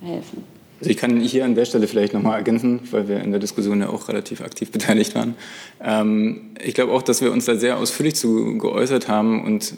helfen. 0.01 0.43
Also 0.79 0.91
ich 0.91 0.97
kann 0.97 1.19
hier 1.19 1.43
an 1.43 1.55
der 1.55 1.65
Stelle 1.65 1.87
vielleicht 1.87 2.13
nochmal 2.13 2.37
ergänzen, 2.37 2.81
weil 2.91 3.07
wir 3.07 3.21
in 3.21 3.31
der 3.31 3.39
Diskussion 3.39 3.79
ja 3.79 3.89
auch 3.89 4.09
relativ 4.09 4.41
aktiv 4.41 4.71
beteiligt 4.71 5.15
waren. 5.15 5.35
Ähm, 5.83 6.51
ich 6.63 6.75
glaube 6.75 6.93
auch, 6.93 7.01
dass 7.01 7.21
wir 7.21 7.31
uns 7.31 7.45
da 7.45 7.55
sehr 7.55 7.77
ausführlich 7.77 8.15
zu 8.15 8.57
geäußert 8.57 9.07
haben 9.07 9.43
und 9.43 9.73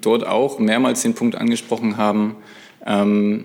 dort 0.00 0.26
auch 0.26 0.58
mehrmals 0.58 1.02
den 1.02 1.14
Punkt 1.14 1.36
angesprochen 1.36 1.96
haben, 1.96 2.36
ähm, 2.84 3.44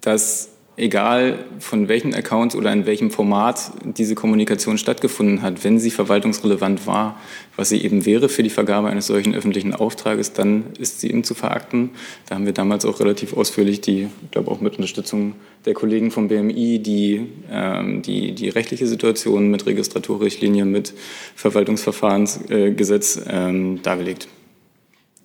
dass 0.00 0.49
egal 0.80 1.44
von 1.58 1.88
welchen 1.88 2.14
Accounts 2.14 2.56
oder 2.56 2.72
in 2.72 2.86
welchem 2.86 3.10
Format 3.10 3.72
diese 3.84 4.14
Kommunikation 4.14 4.78
stattgefunden 4.78 5.42
hat, 5.42 5.62
wenn 5.62 5.78
sie 5.78 5.90
verwaltungsrelevant 5.90 6.86
war, 6.86 7.20
was 7.56 7.68
sie 7.68 7.82
eben 7.84 8.06
wäre 8.06 8.28
für 8.28 8.42
die 8.42 8.50
Vergabe 8.50 8.88
eines 8.88 9.06
solchen 9.06 9.34
öffentlichen 9.34 9.74
Auftrages, 9.74 10.32
dann 10.32 10.64
ist 10.78 11.00
sie 11.00 11.10
eben 11.10 11.22
zu 11.22 11.34
verakten. 11.34 11.90
Da 12.28 12.34
haben 12.34 12.46
wir 12.46 12.52
damals 12.52 12.84
auch 12.84 13.00
relativ 13.00 13.36
ausführlich 13.36 13.80
die, 13.80 14.08
ich 14.24 14.30
glaube 14.30 14.50
auch 14.50 14.60
mit 14.60 14.76
Unterstützung 14.76 15.34
der 15.66 15.74
Kollegen 15.74 16.10
vom 16.10 16.28
BMI, 16.28 16.78
die 16.78 17.26
ähm, 17.50 18.02
die, 18.02 18.32
die 18.32 18.48
rechtliche 18.48 18.86
Situation 18.86 19.50
mit 19.50 19.66
Registraturrichtlinie, 19.66 20.64
mit 20.64 20.94
Verwaltungsverfahrensgesetz 21.36 23.16
äh, 23.16 23.48
ähm, 23.48 23.82
dargelegt. 23.82 24.28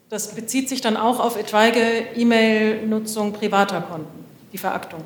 Das 0.09 0.35
bezieht 0.35 0.69
sich 0.69 0.81
dann 0.81 0.97
auch 0.97 1.19
auf 1.19 1.37
etwaige 1.37 1.79
E-Mail-Nutzung 2.15 3.33
privater 3.33 3.81
Konten, 3.81 4.25
die 4.53 4.57
Veraktung. 4.57 5.01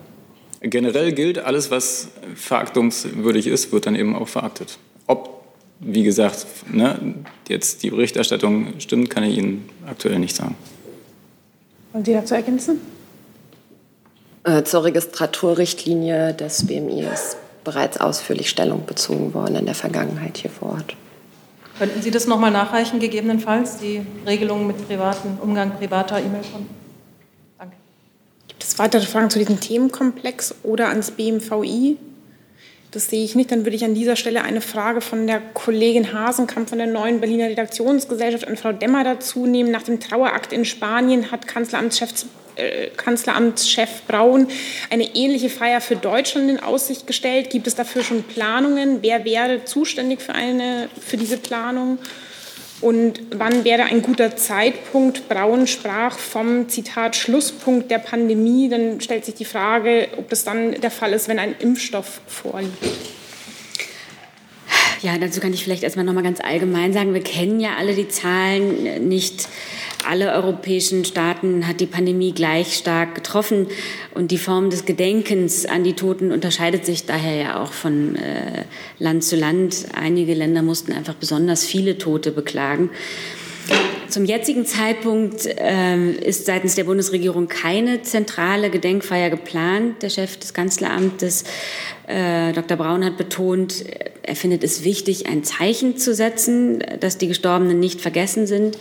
Generell 0.61 1.13
gilt, 1.13 1.39
alles, 1.39 1.71
was 1.71 2.09
veraktungswürdig 2.35 3.47
ist, 3.47 3.71
wird 3.71 3.85
dann 3.85 3.95
eben 3.95 4.15
auch 4.15 4.27
veraktet. 4.27 4.77
Ob, 5.07 5.43
wie 5.79 6.03
gesagt, 6.03 6.45
ne, 6.71 7.15
jetzt 7.47 7.81
die 7.83 7.89
Berichterstattung 7.89 8.73
stimmt, 8.79 9.09
kann 9.09 9.23
ich 9.23 9.37
Ihnen 9.37 9.69
aktuell 9.87 10.19
nicht 10.19 10.35
sagen. 10.35 10.55
Wollen 11.93 12.03
Sie 12.03 12.13
dazu 12.13 12.35
ergänzen? 12.35 12.81
Äh, 14.43 14.63
zur 14.63 14.83
Registraturrichtlinie 14.83 16.33
des 16.33 16.67
BMI 16.67 17.03
ist 17.03 17.37
bereits 17.63 17.99
ausführlich 17.99 18.49
Stellung 18.49 18.85
bezogen 18.85 19.33
worden 19.33 19.55
in 19.55 19.65
der 19.65 19.75
Vergangenheit 19.75 20.37
hier 20.37 20.51
vor 20.51 20.71
Ort. 20.71 20.95
Könnten 21.77 22.01
Sie 22.01 22.11
das 22.11 22.27
nochmal 22.27 22.51
nachreichen, 22.51 22.99
gegebenenfalls, 22.99 23.77
die 23.77 24.01
Regelungen 24.25 24.67
mit 24.67 24.85
privaten 24.87 25.37
Umgang 25.41 25.71
privater 25.77 26.19
E-Mail-Konten? 26.19 26.69
Es 28.61 28.79
weitere 28.79 29.05
Fragen 29.05 29.29
zu 29.29 29.39
diesem 29.39 29.59
Themenkomplex 29.59 30.55
oder 30.63 30.89
ans 30.89 31.11
BMVI? 31.11 31.97
Das 32.91 33.07
sehe 33.07 33.23
ich 33.23 33.35
nicht. 33.35 33.51
Dann 33.51 33.65
würde 33.65 33.75
ich 33.75 33.85
an 33.85 33.93
dieser 33.93 34.15
Stelle 34.15 34.41
eine 34.41 34.61
Frage 34.61 35.01
von 35.01 35.27
der 35.27 35.39
Kollegin 35.39 36.11
Hasenkamp 36.11 36.69
von 36.69 36.79
der 36.79 36.87
neuen 36.87 37.19
Berliner 37.19 37.45
Redaktionsgesellschaft 37.45 38.47
an 38.47 38.57
Frau 38.57 38.71
Demmer 38.71 39.03
dazu 39.03 39.45
nehmen. 39.45 39.69
Nach 39.69 39.83
dem 39.83 39.99
Trauerakt 39.99 40.51
in 40.51 40.65
Spanien 40.65 41.31
hat 41.31 41.47
Kanzleramtschef, 41.47 42.25
äh, 42.55 42.87
Kanzleramtschef 42.97 44.01
Braun 44.07 44.47
eine 44.89 45.15
ähnliche 45.15 45.49
Feier 45.49 45.81
für 45.81 45.95
Deutschland 45.95 46.49
in 46.49 46.59
Aussicht 46.59 47.05
gestellt. 47.05 47.51
Gibt 47.51 47.67
es 47.67 47.75
dafür 47.75 48.03
schon 48.03 48.23
Planungen? 48.23 49.03
Wer 49.03 49.23
wäre 49.23 49.65
zuständig 49.65 50.21
für, 50.21 50.33
eine, 50.33 50.89
für 50.99 51.17
diese 51.17 51.37
Planung? 51.37 51.99
Und 52.81 53.21
wann 53.31 53.65
wäre 53.65 53.83
ein 53.83 54.01
guter 54.01 54.37
Zeitpunkt? 54.37 55.27
Braun 55.27 55.67
sprach 55.67 56.17
vom 56.17 56.69
Zitat 56.69 57.15
Schlusspunkt 57.15 57.91
der 57.91 57.99
Pandemie. 57.99 58.69
Dann 58.69 59.01
stellt 59.01 59.25
sich 59.25 59.35
die 59.35 59.45
Frage, 59.45 60.07
ob 60.17 60.29
das 60.29 60.45
dann 60.45 60.79
der 60.79 60.91
Fall 60.91 61.11
ist, 61.11 61.27
wenn 61.27 61.39
ein 61.39 61.55
Impfstoff 61.59 62.21
vorliegt. 62.27 62.77
Ja, 65.01 65.17
dazu 65.17 65.39
kann 65.39 65.53
ich 65.53 65.63
vielleicht 65.63 65.83
erstmal 65.83 66.05
noch 66.05 66.13
mal 66.13 66.23
ganz 66.23 66.41
allgemein 66.41 66.91
sagen, 66.91 67.13
wir 67.13 67.23
kennen 67.23 67.59
ja 67.59 67.75
alle 67.77 67.93
die 67.93 68.09
Zahlen 68.09 69.07
nicht 69.07 69.47
alle 70.05 70.33
europäischen 70.33 71.05
Staaten 71.05 71.67
hat 71.67 71.79
die 71.79 71.85
Pandemie 71.85 72.31
gleich 72.31 72.75
stark 72.75 73.15
getroffen 73.15 73.67
und 74.13 74.31
die 74.31 74.37
Form 74.37 74.69
des 74.69 74.85
Gedenkens 74.85 75.65
an 75.65 75.83
die 75.83 75.93
Toten 75.93 76.31
unterscheidet 76.31 76.85
sich 76.85 77.05
daher 77.05 77.35
ja 77.35 77.61
auch 77.61 77.73
von 77.73 78.15
äh, 78.15 78.63
Land 78.97 79.23
zu 79.23 79.35
Land. 79.35 79.87
Einige 79.93 80.33
Länder 80.33 80.61
mussten 80.61 80.93
einfach 80.93 81.15
besonders 81.15 81.65
viele 81.65 81.97
Tote 81.97 82.31
beklagen. 82.31 82.89
Zum 84.09 84.25
jetzigen 84.25 84.65
Zeitpunkt 84.65 85.45
äh, 85.45 86.11
ist 86.11 86.47
seitens 86.47 86.73
der 86.73 86.85
Bundesregierung 86.85 87.47
keine 87.47 88.01
zentrale 88.01 88.71
Gedenkfeier 88.71 89.29
geplant. 89.29 90.01
Der 90.01 90.09
Chef 90.09 90.37
des 90.37 90.55
Kanzleramtes, 90.55 91.43
äh, 92.07 92.51
Dr. 92.53 92.75
Braun, 92.75 93.05
hat 93.05 93.17
betont, 93.17 93.85
er 94.23 94.35
findet 94.35 94.63
es 94.63 94.83
wichtig, 94.83 95.27
ein 95.27 95.43
Zeichen 95.43 95.97
zu 95.97 96.15
setzen, 96.15 96.83
dass 96.99 97.19
die 97.19 97.27
Gestorbenen 97.27 97.79
nicht 97.79 98.01
vergessen 98.01 98.47
sind. 98.47 98.79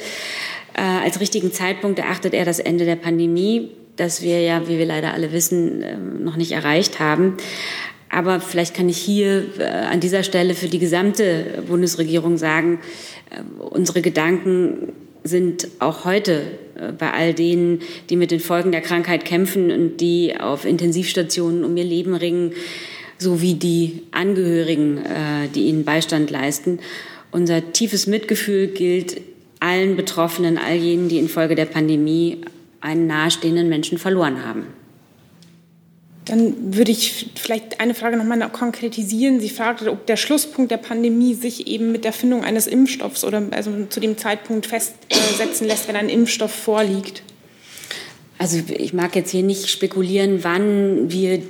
Äh, 0.79 1.05
als 1.05 1.19
richtigen 1.19 1.53
Zeitpunkt 1.53 1.99
erachtet 1.99 2.35
er 2.35 2.45
das 2.45 2.61
Ende 2.61 2.85
der 2.85 2.95
Pandemie, 2.95 3.71
das 3.97 4.23
wir 4.23 4.41
ja, 4.41 4.69
wie 4.69 4.79
wir 4.79 4.87
leider 4.87 5.13
alle 5.13 5.33
wissen, 5.33 5.83
äh, 5.83 5.97
noch 5.97 6.37
nicht 6.37 6.53
erreicht 6.53 7.01
haben. 7.01 7.37
Aber 8.11 8.39
vielleicht 8.39 8.75
kann 8.75 8.89
ich 8.89 8.99
hier 8.99 9.45
äh, 9.59 9.65
an 9.65 9.99
dieser 9.99 10.23
Stelle 10.23 10.55
für 10.55 10.69
die 10.69 10.79
gesamte 10.79 11.65
Bundesregierung 11.67 12.37
sagen, 12.37 12.79
äh, 13.31 13.43
unsere 13.61 14.03
Gedanken 14.03 14.93
sind 15.25 15.67
auch 15.81 16.05
heute 16.05 16.43
äh, 16.77 16.93
bei 16.93 17.13
all 17.13 17.35
denen, 17.35 17.81
die 18.09 18.17
mit 18.17 18.31
den 18.31 18.39
Folgen 18.39 18.71
der 18.71 18.81
Krankheit 18.81 19.25
kämpfen 19.25 19.73
und 19.73 19.97
die 19.97 20.37
auf 20.39 20.65
Intensivstationen 20.65 21.65
um 21.65 21.77
ihr 21.77 21.85
Leben 21.85 22.15
ringen, 22.15 22.53
sowie 23.19 23.55
die 23.55 24.05
Angehörigen, 24.13 24.99
äh, 24.99 25.49
die 25.53 25.67
ihnen 25.67 25.85
Beistand 25.85 26.31
leisten. 26.31 26.79
Unser 27.33 27.73
tiefes 27.73 28.07
Mitgefühl 28.07 28.69
gilt 28.69 29.21
allen 29.61 29.97
Betroffenen, 29.97 30.59
all 30.59 30.77
jenen, 30.77 31.09
die 31.09 31.19
infolge 31.19 31.55
der 31.55 31.67
Pandemie 31.67 32.39
einen 32.81 33.07
nahestehenden 33.07 33.69
Menschen 33.69 33.99
verloren 33.99 34.45
haben. 34.45 34.67
Dann 36.25 36.77
würde 36.77 36.91
ich 36.91 37.31
vielleicht 37.37 37.81
eine 37.81 37.95
Frage 37.95 38.19
noch 38.19 38.25
mal 38.25 38.39
konkretisieren. 38.51 39.41
Sie 39.41 39.49
fragte, 39.49 39.91
ob 39.91 40.05
der 40.07 40.17
Schlusspunkt 40.17 40.71
der 40.71 40.77
Pandemie 40.77 41.33
sich 41.33 41.67
eben 41.67 41.91
mit 41.91 42.05
der 42.05 42.13
Findung 42.13 42.45
eines 42.45 42.67
Impfstoffs 42.67 43.25
oder 43.25 43.43
also 43.51 43.71
zu 43.89 43.99
dem 43.99 44.19
Zeitpunkt 44.19 44.67
festsetzen 44.67 45.67
lässt, 45.67 45.89
wenn 45.89 45.97
ein 45.97 46.11
Impfstoff 46.11 46.53
vorliegt. 46.53 47.23
Also 48.37 48.59
ich 48.69 48.93
mag 48.93 49.17
jetzt 49.17 49.31
hier 49.31 49.43
nicht 49.43 49.71
spekulieren, 49.71 50.45
wann 50.45 51.11
wir 51.11 51.43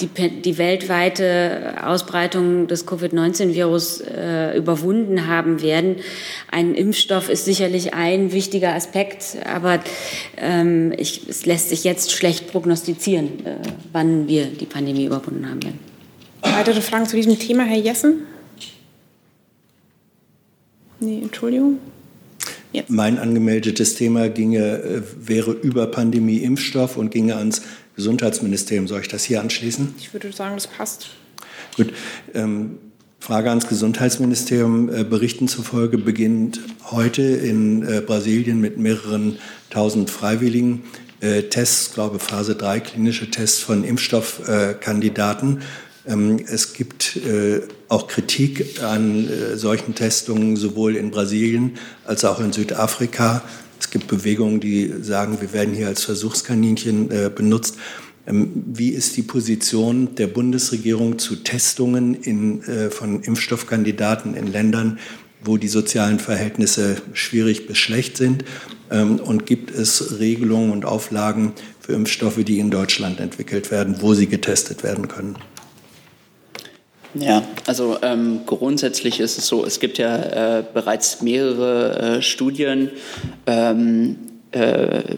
die, 0.00 0.08
die 0.42 0.58
weltweite 0.58 1.74
Ausbreitung 1.84 2.66
des 2.66 2.86
Covid-19-Virus 2.86 4.00
äh, 4.00 4.56
überwunden 4.56 5.26
haben 5.26 5.62
werden. 5.62 5.96
Ein 6.50 6.74
Impfstoff 6.74 7.28
ist 7.28 7.44
sicherlich 7.44 7.94
ein 7.94 8.32
wichtiger 8.32 8.74
Aspekt, 8.74 9.36
aber 9.46 9.80
ähm, 10.36 10.92
ich, 10.96 11.28
es 11.28 11.46
lässt 11.46 11.70
sich 11.70 11.84
jetzt 11.84 12.12
schlecht 12.12 12.50
prognostizieren, 12.50 13.46
äh, 13.46 13.56
wann 13.92 14.28
wir 14.28 14.46
die 14.46 14.66
Pandemie 14.66 15.06
überwunden 15.06 15.48
haben 15.48 15.62
werden. 15.62 15.78
Weitere 16.42 16.80
Fragen 16.80 17.06
zu 17.06 17.16
diesem 17.16 17.38
Thema, 17.38 17.64
Herr 17.64 17.78
Jessen? 17.78 18.22
Nee, 21.00 21.20
Entschuldigung. 21.22 21.78
Jetzt. 22.72 22.90
Mein 22.90 23.18
angemeldetes 23.18 23.96
Thema 23.96 24.28
ginge, 24.30 24.82
äh, 24.82 25.02
wäre 25.16 25.52
über 25.52 25.86
Pandemie 25.88 26.38
Impfstoff 26.38 26.96
und 26.96 27.10
ginge 27.10 27.36
ans 27.36 27.62
Gesundheitsministerium. 27.96 28.88
Soll 28.88 29.00
ich 29.00 29.08
das 29.08 29.24
hier 29.24 29.40
anschließen? 29.40 29.94
Ich 29.98 30.12
würde 30.12 30.32
sagen, 30.32 30.54
das 30.54 30.66
passt. 30.66 31.10
Gut. 31.76 31.92
Ähm, 32.34 32.78
Frage 33.18 33.50
ans 33.50 33.68
Gesundheitsministerium. 33.68 34.92
Äh, 34.92 35.04
Berichten 35.04 35.46
zufolge 35.46 35.98
beginnt 35.98 36.60
heute 36.90 37.22
in 37.22 37.86
äh, 37.86 38.00
Brasilien 38.00 38.60
mit 38.60 38.78
mehreren 38.78 39.38
tausend 39.70 40.10
Freiwilligen 40.10 40.82
äh, 41.20 41.44
Tests, 41.44 41.94
glaube 41.94 42.18
Phase 42.18 42.56
3 42.56 42.80
klinische 42.80 43.30
Tests 43.30 43.60
von 43.60 43.84
Impfstoffkandidaten. 43.84 45.62
Ähm, 46.04 46.44
es 46.48 46.72
gibt 46.72 47.16
äh, 47.16 47.60
auch 47.88 48.08
Kritik 48.08 48.82
an 48.82 49.28
äh, 49.28 49.56
solchen 49.56 49.94
Testungen 49.94 50.56
sowohl 50.56 50.96
in 50.96 51.12
Brasilien 51.12 51.78
als 52.04 52.24
auch 52.24 52.40
in 52.40 52.52
Südafrika. 52.52 53.42
Es 53.92 54.00
gibt 54.00 54.08
Bewegungen, 54.08 54.58
die 54.58 54.90
sagen, 55.02 55.42
wir 55.42 55.52
werden 55.52 55.74
hier 55.74 55.88
als 55.88 56.02
Versuchskaninchen 56.04 57.10
äh, 57.10 57.28
benutzt. 57.28 57.76
Ähm, 58.26 58.64
wie 58.72 58.88
ist 58.88 59.18
die 59.18 59.22
Position 59.22 60.14
der 60.14 60.28
Bundesregierung 60.28 61.18
zu 61.18 61.36
Testungen 61.36 62.14
in, 62.14 62.62
äh, 62.62 62.88
von 62.88 63.22
Impfstoffkandidaten 63.22 64.34
in 64.34 64.46
Ländern, 64.46 64.98
wo 65.44 65.58
die 65.58 65.68
sozialen 65.68 66.20
Verhältnisse 66.20 67.02
schwierig 67.12 67.66
bis 67.66 67.76
schlecht 67.76 68.16
sind? 68.16 68.46
Ähm, 68.90 69.16
und 69.16 69.44
gibt 69.44 69.70
es 69.70 70.18
Regelungen 70.18 70.70
und 70.70 70.86
Auflagen 70.86 71.52
für 71.78 71.92
Impfstoffe, 71.92 72.42
die 72.42 72.60
in 72.60 72.70
Deutschland 72.70 73.20
entwickelt 73.20 73.70
werden, 73.70 73.96
wo 74.00 74.14
sie 74.14 74.26
getestet 74.26 74.84
werden 74.84 75.08
können? 75.08 75.36
Ja, 77.14 77.42
also 77.66 77.98
ähm, 78.02 78.40
grundsätzlich 78.46 79.20
ist 79.20 79.36
es 79.36 79.46
so, 79.46 79.64
es 79.66 79.80
gibt 79.80 79.98
ja 79.98 80.58
äh, 80.58 80.64
bereits 80.72 81.20
mehrere 81.20 82.18
äh, 82.18 82.22
Studien, 82.22 82.90
ähm, 83.46 84.16
äh, 84.52 85.16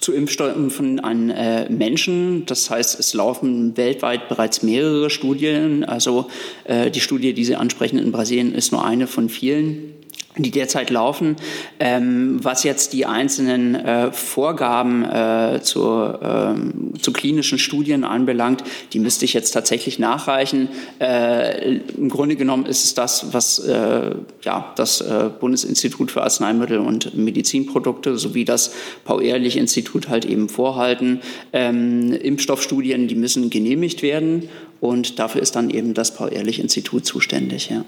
zu 0.00 0.12
Impfstoffen 0.12 1.00
an 1.00 1.30
äh, 1.30 1.70
Menschen. 1.70 2.44
Das 2.46 2.68
heißt, 2.68 2.98
es 3.00 3.14
laufen 3.14 3.76
weltweit 3.76 4.28
bereits 4.28 4.62
mehrere 4.62 5.08
Studien. 5.08 5.84
Also 5.84 6.28
äh, 6.64 6.90
die 6.90 7.00
Studie, 7.00 7.32
die 7.32 7.44
Sie 7.44 7.56
ansprechen 7.56 7.98
in 7.98 8.12
Brasilien, 8.12 8.54
ist 8.54 8.72
nur 8.72 8.84
eine 8.84 9.06
von 9.06 9.28
vielen 9.28 9.94
die 10.42 10.50
derzeit 10.50 10.90
laufen. 10.90 11.36
Ähm, 11.80 12.38
was 12.42 12.64
jetzt 12.64 12.92
die 12.92 13.06
einzelnen 13.06 13.74
äh, 13.74 14.12
Vorgaben 14.12 15.04
äh, 15.04 15.60
zur, 15.62 16.20
ähm, 16.22 16.94
zu 17.00 17.12
klinischen 17.12 17.58
Studien 17.58 18.04
anbelangt, 18.04 18.62
die 18.92 18.98
müsste 18.98 19.24
ich 19.24 19.32
jetzt 19.32 19.52
tatsächlich 19.52 19.98
nachreichen. 19.98 20.68
Äh, 21.00 21.76
Im 21.76 22.08
Grunde 22.08 22.36
genommen 22.36 22.66
ist 22.66 22.84
es 22.84 22.94
das, 22.94 23.32
was 23.32 23.58
äh, 23.60 24.14
ja, 24.42 24.72
das 24.76 25.00
äh, 25.00 25.30
Bundesinstitut 25.38 26.10
für 26.10 26.22
Arzneimittel 26.22 26.78
und 26.78 27.16
Medizinprodukte 27.16 28.16
sowie 28.16 28.44
das 28.44 28.72
Paul-Ehrlich-Institut 29.04 30.08
halt 30.08 30.24
eben 30.24 30.48
vorhalten. 30.48 31.20
Ähm, 31.52 32.12
Impfstoffstudien, 32.12 33.08
die 33.08 33.14
müssen 33.14 33.50
genehmigt 33.50 34.02
werden 34.02 34.48
und 34.80 35.18
dafür 35.18 35.42
ist 35.42 35.56
dann 35.56 35.70
eben 35.70 35.94
das 35.94 36.14
Paul-Ehrlich-Institut 36.14 37.04
zuständig. 37.04 37.70
Ja 37.70 37.84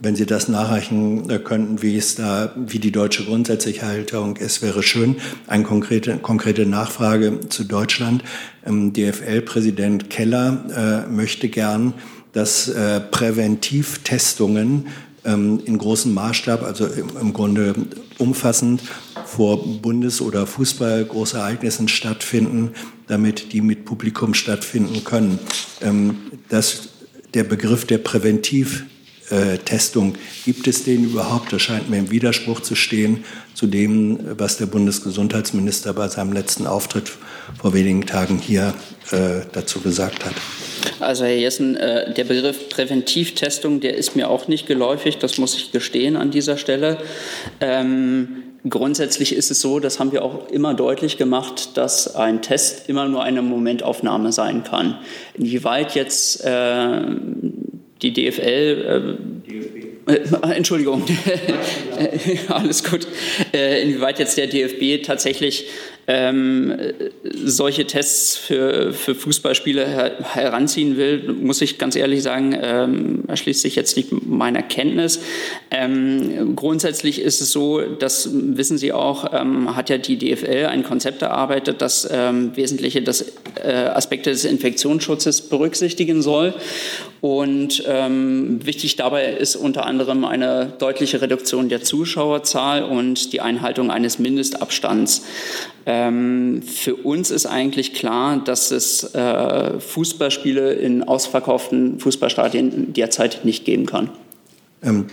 wenn 0.00 0.16
Sie 0.16 0.26
das 0.26 0.48
nachreichen 0.48 1.30
äh, 1.30 1.38
könnten, 1.38 1.82
wie 1.82 1.96
es 1.96 2.14
da, 2.14 2.52
wie 2.56 2.78
die 2.78 2.92
deutsche 2.92 3.24
grundsätzliche 3.24 3.82
Haltung 3.82 4.36
ist, 4.36 4.62
wäre 4.62 4.82
schön. 4.82 5.16
Eine 5.46 5.64
konkrete, 5.64 6.18
konkrete 6.18 6.66
Nachfrage 6.66 7.40
zu 7.48 7.64
Deutschland. 7.64 8.22
Ähm, 8.66 8.92
DFL-Präsident 8.92 10.10
Keller 10.10 11.04
äh, 11.06 11.10
möchte 11.10 11.48
gern, 11.48 11.94
dass 12.32 12.68
äh, 12.68 13.00
Präventivtestungen 13.00 14.86
ähm, 15.24 15.60
in 15.64 15.78
großem 15.78 16.12
Maßstab, 16.12 16.62
also 16.62 16.86
im, 16.86 17.32
Grunde 17.32 17.74
umfassend 18.18 18.82
vor 19.24 19.80
Bundes- 19.80 20.20
oder 20.20 20.46
Fußball-Großereignissen 20.46 21.88
stattfinden, 21.88 22.72
damit 23.06 23.52
die 23.52 23.60
mit 23.60 23.84
Publikum 23.84 24.34
stattfinden 24.34 25.04
können. 25.04 25.38
Ähm, 25.80 26.16
das, 26.48 26.88
der 27.32 27.44
Begriff 27.44 27.86
der 27.86 27.98
Präventiv 27.98 28.84
Testung. 29.64 30.16
Gibt 30.44 30.66
es 30.66 30.84
den 30.84 31.04
überhaupt? 31.04 31.52
Das 31.52 31.62
scheint 31.62 31.88
mir 31.88 31.98
im 31.98 32.10
Widerspruch 32.10 32.60
zu 32.60 32.74
stehen 32.74 33.24
zu 33.54 33.66
dem, 33.66 34.18
was 34.38 34.58
der 34.58 34.66
Bundesgesundheitsminister 34.66 35.92
bei 35.92 36.08
seinem 36.08 36.32
letzten 36.32 36.66
Auftritt 36.66 37.12
vor 37.60 37.72
wenigen 37.72 38.06
Tagen 38.06 38.38
hier 38.38 38.74
äh, 39.10 39.40
dazu 39.52 39.80
gesagt 39.80 40.24
hat. 40.24 40.34
Also 41.00 41.24
Herr 41.24 41.36
Jessen, 41.36 41.76
äh, 41.76 42.12
der 42.12 42.24
Begriff 42.24 42.68
Präventivtestung, 42.68 43.80
der 43.80 43.96
ist 43.96 44.16
mir 44.16 44.28
auch 44.28 44.48
nicht 44.48 44.66
geläufig, 44.66 45.18
das 45.18 45.38
muss 45.38 45.54
ich 45.56 45.72
gestehen 45.72 46.16
an 46.16 46.30
dieser 46.30 46.56
Stelle. 46.56 46.98
Ähm, 47.60 48.42
grundsätzlich 48.68 49.34
ist 49.34 49.50
es 49.50 49.60
so, 49.60 49.80
das 49.80 49.98
haben 50.00 50.12
wir 50.12 50.24
auch 50.24 50.48
immer 50.48 50.74
deutlich 50.74 51.16
gemacht, 51.16 51.76
dass 51.76 52.14
ein 52.14 52.42
Test 52.42 52.88
immer 52.88 53.08
nur 53.08 53.22
eine 53.22 53.42
Momentaufnahme 53.42 54.32
sein 54.32 54.64
kann. 54.64 54.98
Inwieweit 55.34 55.94
jetzt 55.94 56.44
äh, 56.44 57.02
die 58.04 58.12
DFL, 58.12 59.16
äh, 60.06 60.12
äh, 60.12 60.52
Entschuldigung, 60.54 61.04
alles 62.48 62.84
gut, 62.84 63.06
äh, 63.52 63.82
inwieweit 63.82 64.18
jetzt 64.18 64.36
der 64.36 64.46
DFB 64.46 65.04
tatsächlich 65.04 65.66
ähm, 66.06 66.74
solche 67.22 67.86
Tests 67.86 68.36
für, 68.36 68.92
für 68.92 69.14
Fußballspiele 69.14 69.86
her 69.86 70.12
heranziehen 70.34 70.96
will, 70.96 71.32
muss 71.32 71.60
ich 71.62 71.78
ganz 71.78 71.96
ehrlich 71.96 72.22
sagen, 72.22 72.56
ähm, 72.60 73.24
erschließt 73.28 73.62
sich 73.62 73.74
jetzt 73.76 73.96
nicht 73.96 74.10
meiner 74.26 74.62
Kenntnis. 74.62 75.20
Ähm, 75.70 76.54
grundsätzlich 76.56 77.20
ist 77.20 77.40
es 77.40 77.52
so, 77.52 77.80
das 77.80 78.28
wissen 78.32 78.78
Sie 78.78 78.92
auch, 78.92 79.32
ähm, 79.32 79.76
hat 79.76 79.90
ja 79.90 79.98
die 79.98 80.18
DFL 80.18 80.66
ein 80.66 80.82
Konzept 80.82 81.22
erarbeitet, 81.22 81.80
das 81.80 82.08
ähm, 82.10 82.54
wesentliche 82.54 83.02
das, 83.02 83.32
äh, 83.62 83.72
Aspekte 83.72 84.30
des 84.30 84.44
Infektionsschutzes 84.44 85.42
berücksichtigen 85.42 86.22
soll. 86.22 86.54
Und 87.20 87.82
ähm, 87.86 88.60
wichtig 88.66 88.96
dabei 88.96 89.32
ist 89.32 89.56
unter 89.56 89.86
anderem 89.86 90.26
eine 90.26 90.74
deutliche 90.78 91.22
Reduktion 91.22 91.70
der 91.70 91.82
Zuschauerzahl 91.82 92.82
und 92.82 93.32
die 93.32 93.40
Einhaltung 93.40 93.90
eines 93.90 94.18
Mindestabstands. 94.18 95.22
Ähm, 95.94 96.62
für 96.62 96.96
uns 96.96 97.30
ist 97.30 97.46
eigentlich 97.46 97.94
klar, 97.94 98.42
dass 98.42 98.72
es 98.72 99.14
äh, 99.14 99.78
Fußballspiele 99.78 100.72
in 100.72 101.04
ausverkauften 101.04 102.00
Fußballstadien 102.00 102.92
derzeit 102.92 103.44
nicht 103.44 103.64
geben 103.64 103.86
kann. 103.86 104.10
Ähm, 104.82 105.06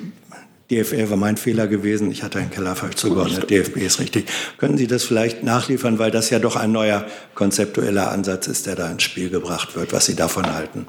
DFL 0.72 1.12
war 1.12 1.18
mein 1.18 1.38
Fehler 1.38 1.68
gewesen. 1.68 2.10
Ich 2.10 2.24
hatte 2.24 2.40
einen 2.40 2.50
Keller 2.50 2.76
falsch 2.76 2.96
zugeordnet. 2.96 3.50
DFB 3.52 3.78
ist 3.78 4.00
richtig. 4.00 4.26
Können 4.58 4.78
Sie 4.78 4.88
das 4.88 5.04
vielleicht 5.04 5.44
nachliefern, 5.44 6.00
weil 6.00 6.10
das 6.10 6.32
ja 6.32 6.40
doch 6.40 6.56
ein 6.56 6.72
neuer 6.72 7.06
konzeptueller 7.36 8.12
Ansatz 8.12 8.48
ist, 8.48 8.66
der 8.66 8.76
da 8.76 8.90
ins 8.90 9.04
Spiel 9.04 9.30
gebracht 9.30 9.76
wird, 9.76 9.94
was 9.94 10.08
Sie 10.08 10.16
davon 10.16 10.52
halten? 10.52 10.88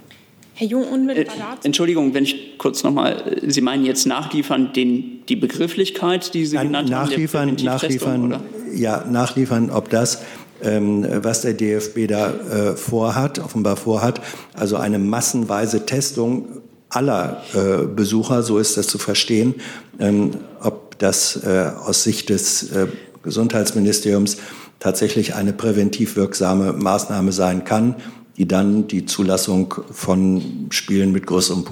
Herr 0.55 0.69
Jung, 0.69 0.85
unmittelbar 0.85 1.35
dazu. 1.37 1.63
Äh, 1.63 1.67
Entschuldigung, 1.67 2.15
wenn 2.15 2.25
ich 2.25 2.57
kurz 2.57 2.83
nochmal, 2.83 3.41
Sie 3.47 3.61
meinen 3.61 3.85
jetzt 3.85 4.07
nachliefern 4.07 4.73
den, 4.73 5.27
die 5.29 5.37
Begrifflichkeit, 5.37 6.33
die 6.33 6.47
Sie 6.47 6.57
genannt 6.57 6.89
nachliefern, 6.89 7.51
haben? 7.51 7.65
Nachliefern, 7.65 8.29
nachliefern, 8.29 8.62
ja, 8.75 9.05
nachliefern, 9.05 9.71
ob 9.71 9.91
das, 9.91 10.19
ähm, 10.63 11.07
was 11.23 11.43
der 11.43 11.55
DFB 11.55 12.07
da 12.09 12.31
äh, 12.31 12.77
vorhat, 12.77 13.39
offenbar 13.39 13.77
vorhat, 13.77 14.21
also 14.55 14.77
eine 14.77 14.99
massenweise 14.99 15.87
Testung 15.87 16.47
aller 16.89 17.43
äh, 17.55 17.87
Besucher, 17.87 18.43
so 18.43 18.59
ist 18.59 18.77
das 18.77 18.87
zu 18.87 18.99
verstehen, 18.99 19.55
ähm, 19.99 20.33
ob 20.61 20.99
das 20.99 21.43
äh, 21.45 21.71
aus 21.85 22.05
Sicht 22.05 22.29
des 22.29 22.69
Gesundheitsministeriums 23.23 24.37
tatsächlich 24.79 25.35
eine 25.35 25.53
präventiv 25.53 26.17
wirksame 26.17 26.73
Maßnahme 26.73 27.33
sein 27.33 27.65
kann 27.65 27.97
die 28.37 28.49
dann 28.49 28.89
die 28.89 29.07
Zulassung 29.07 29.75
von 29.91 30.69
Spielen 30.71 31.13
mit 31.13 31.27
größeren 31.27 31.65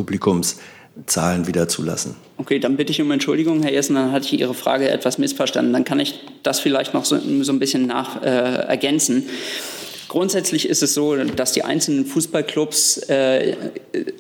Publikumszahlen 0.95 1.47
wieder 1.47 1.69
zulassen. 1.69 2.17
Okay, 2.37 2.59
dann 2.59 2.77
bitte 2.77 2.93
ich 2.93 3.01
um 3.01 3.11
Entschuldigung, 3.11 3.63
Herr 3.63 3.73
Jessen, 3.73 3.95
dann 3.95 4.13
hatte 4.13 4.27
ich 4.27 4.41
Ihre 4.41 4.55
Frage 4.55 4.89
etwas 4.89 5.19
missverstanden. 5.19 5.73
Dann 5.73 5.85
kann 5.85 6.01
ich 6.01 6.21
das 6.43 6.61
vielleicht 6.61 6.95
noch 6.95 7.05
so, 7.05 7.19
so 7.43 7.53
ein 7.53 7.59
bisschen 7.59 7.87
nach 7.87 8.23
äh, 8.23 8.27
ergänzen. 8.27 9.25
Grundsätzlich 10.09 10.69
ist 10.69 10.83
es 10.83 10.93
so, 10.93 11.15
dass 11.15 11.53
die 11.53 11.63
einzelnen 11.63 12.05
Fußballclubs 12.05 13.09
äh, 13.09 13.57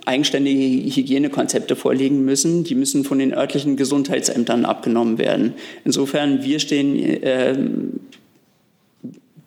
eigenständige 0.07 0.95
Hygienekonzepte 0.95 1.75
vorlegen 1.75 2.25
müssen. 2.25 2.63
Die 2.63 2.77
müssen 2.77 3.03
von 3.03 3.19
den 3.19 3.35
örtlichen 3.35 3.77
Gesundheitsämtern 3.77 4.65
abgenommen 4.65 5.19
werden. 5.19 5.55
Insofern, 5.85 6.45
wir 6.45 6.61
stehen 6.61 6.97
äh, 6.97 7.57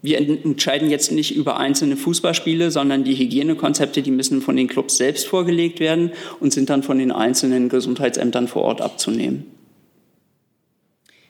wir 0.03 0.17
entscheiden 0.17 0.89
jetzt 0.89 1.13
nicht 1.13 1.33
über 1.33 1.57
einzelne 1.57 1.95
Fußballspiele, 1.95 2.71
sondern 2.71 3.05
die 3.05 3.15
Hygienekonzepte, 3.15 4.01
die 4.01 4.11
müssen 4.11 4.41
von 4.41 4.57
den 4.57 4.67
Clubs 4.67 4.97
selbst 4.97 5.25
vorgelegt 5.25 5.79
werden 5.79 6.11
und 6.41 6.51
sind 6.51 6.69
dann 6.69 6.83
von 6.83 6.99
den 6.99 7.13
einzelnen 7.13 7.69
Gesundheitsämtern 7.69 8.49
vor 8.49 8.63
Ort 8.63 8.81
abzunehmen. 8.81 9.45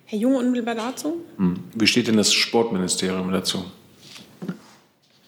Herr 0.06 0.18
Junge, 0.18 0.40
unmittelbar 0.40 0.74
dazu? 0.74 1.18
Hm. 1.38 1.60
Wie 1.76 1.86
steht 1.86 2.08
denn 2.08 2.18
das 2.18 2.34
Sportministerium 2.34 3.32
dazu? 3.32 3.64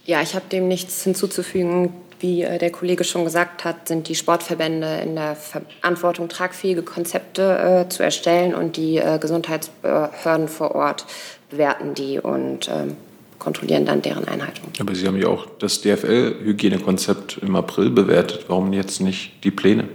Ja, 0.05 0.23
ich 0.23 0.33
habe 0.33 0.45
dem 0.51 0.67
nichts 0.67 1.03
hinzuzufügen. 1.03 1.93
Wie 2.19 2.41
äh, 2.41 2.57
der 2.57 2.71
Kollege 2.71 3.03
schon 3.03 3.25
gesagt 3.25 3.63
hat, 3.63 3.87
sind 3.87 4.07
die 4.07 4.15
Sportverbände 4.15 5.01
in 5.03 5.13
der 5.13 5.35
Verantwortung, 5.35 6.29
tragfähige 6.29 6.81
Konzepte 6.81 7.85
äh, 7.85 7.89
zu 7.89 8.01
erstellen 8.01 8.55
und 8.55 8.75
die 8.75 8.97
äh, 8.97 9.19
Gesundheitsbehörden 9.19 10.47
vor 10.47 10.73
Ort 10.73 11.05
bewerten 11.51 11.93
die 11.93 12.19
und 12.19 12.69
ähm, 12.69 12.97
kontrollieren 13.45 13.85
dann 13.85 14.01
deren 14.01 14.27
Einhaltung. 14.27 14.69
Aber 14.79 14.95
Sie 14.95 15.05
haben 15.05 15.17
ja 15.17 15.27
auch 15.27 15.45
das 15.59 15.81
DFL-Hygienekonzept 15.81 17.37
im 17.43 17.55
April 17.55 17.91
bewertet. 17.91 18.45
Warum 18.47 18.73
jetzt 18.73 18.99
nicht 19.01 19.43
die 19.43 19.51
Pläne? 19.51 19.87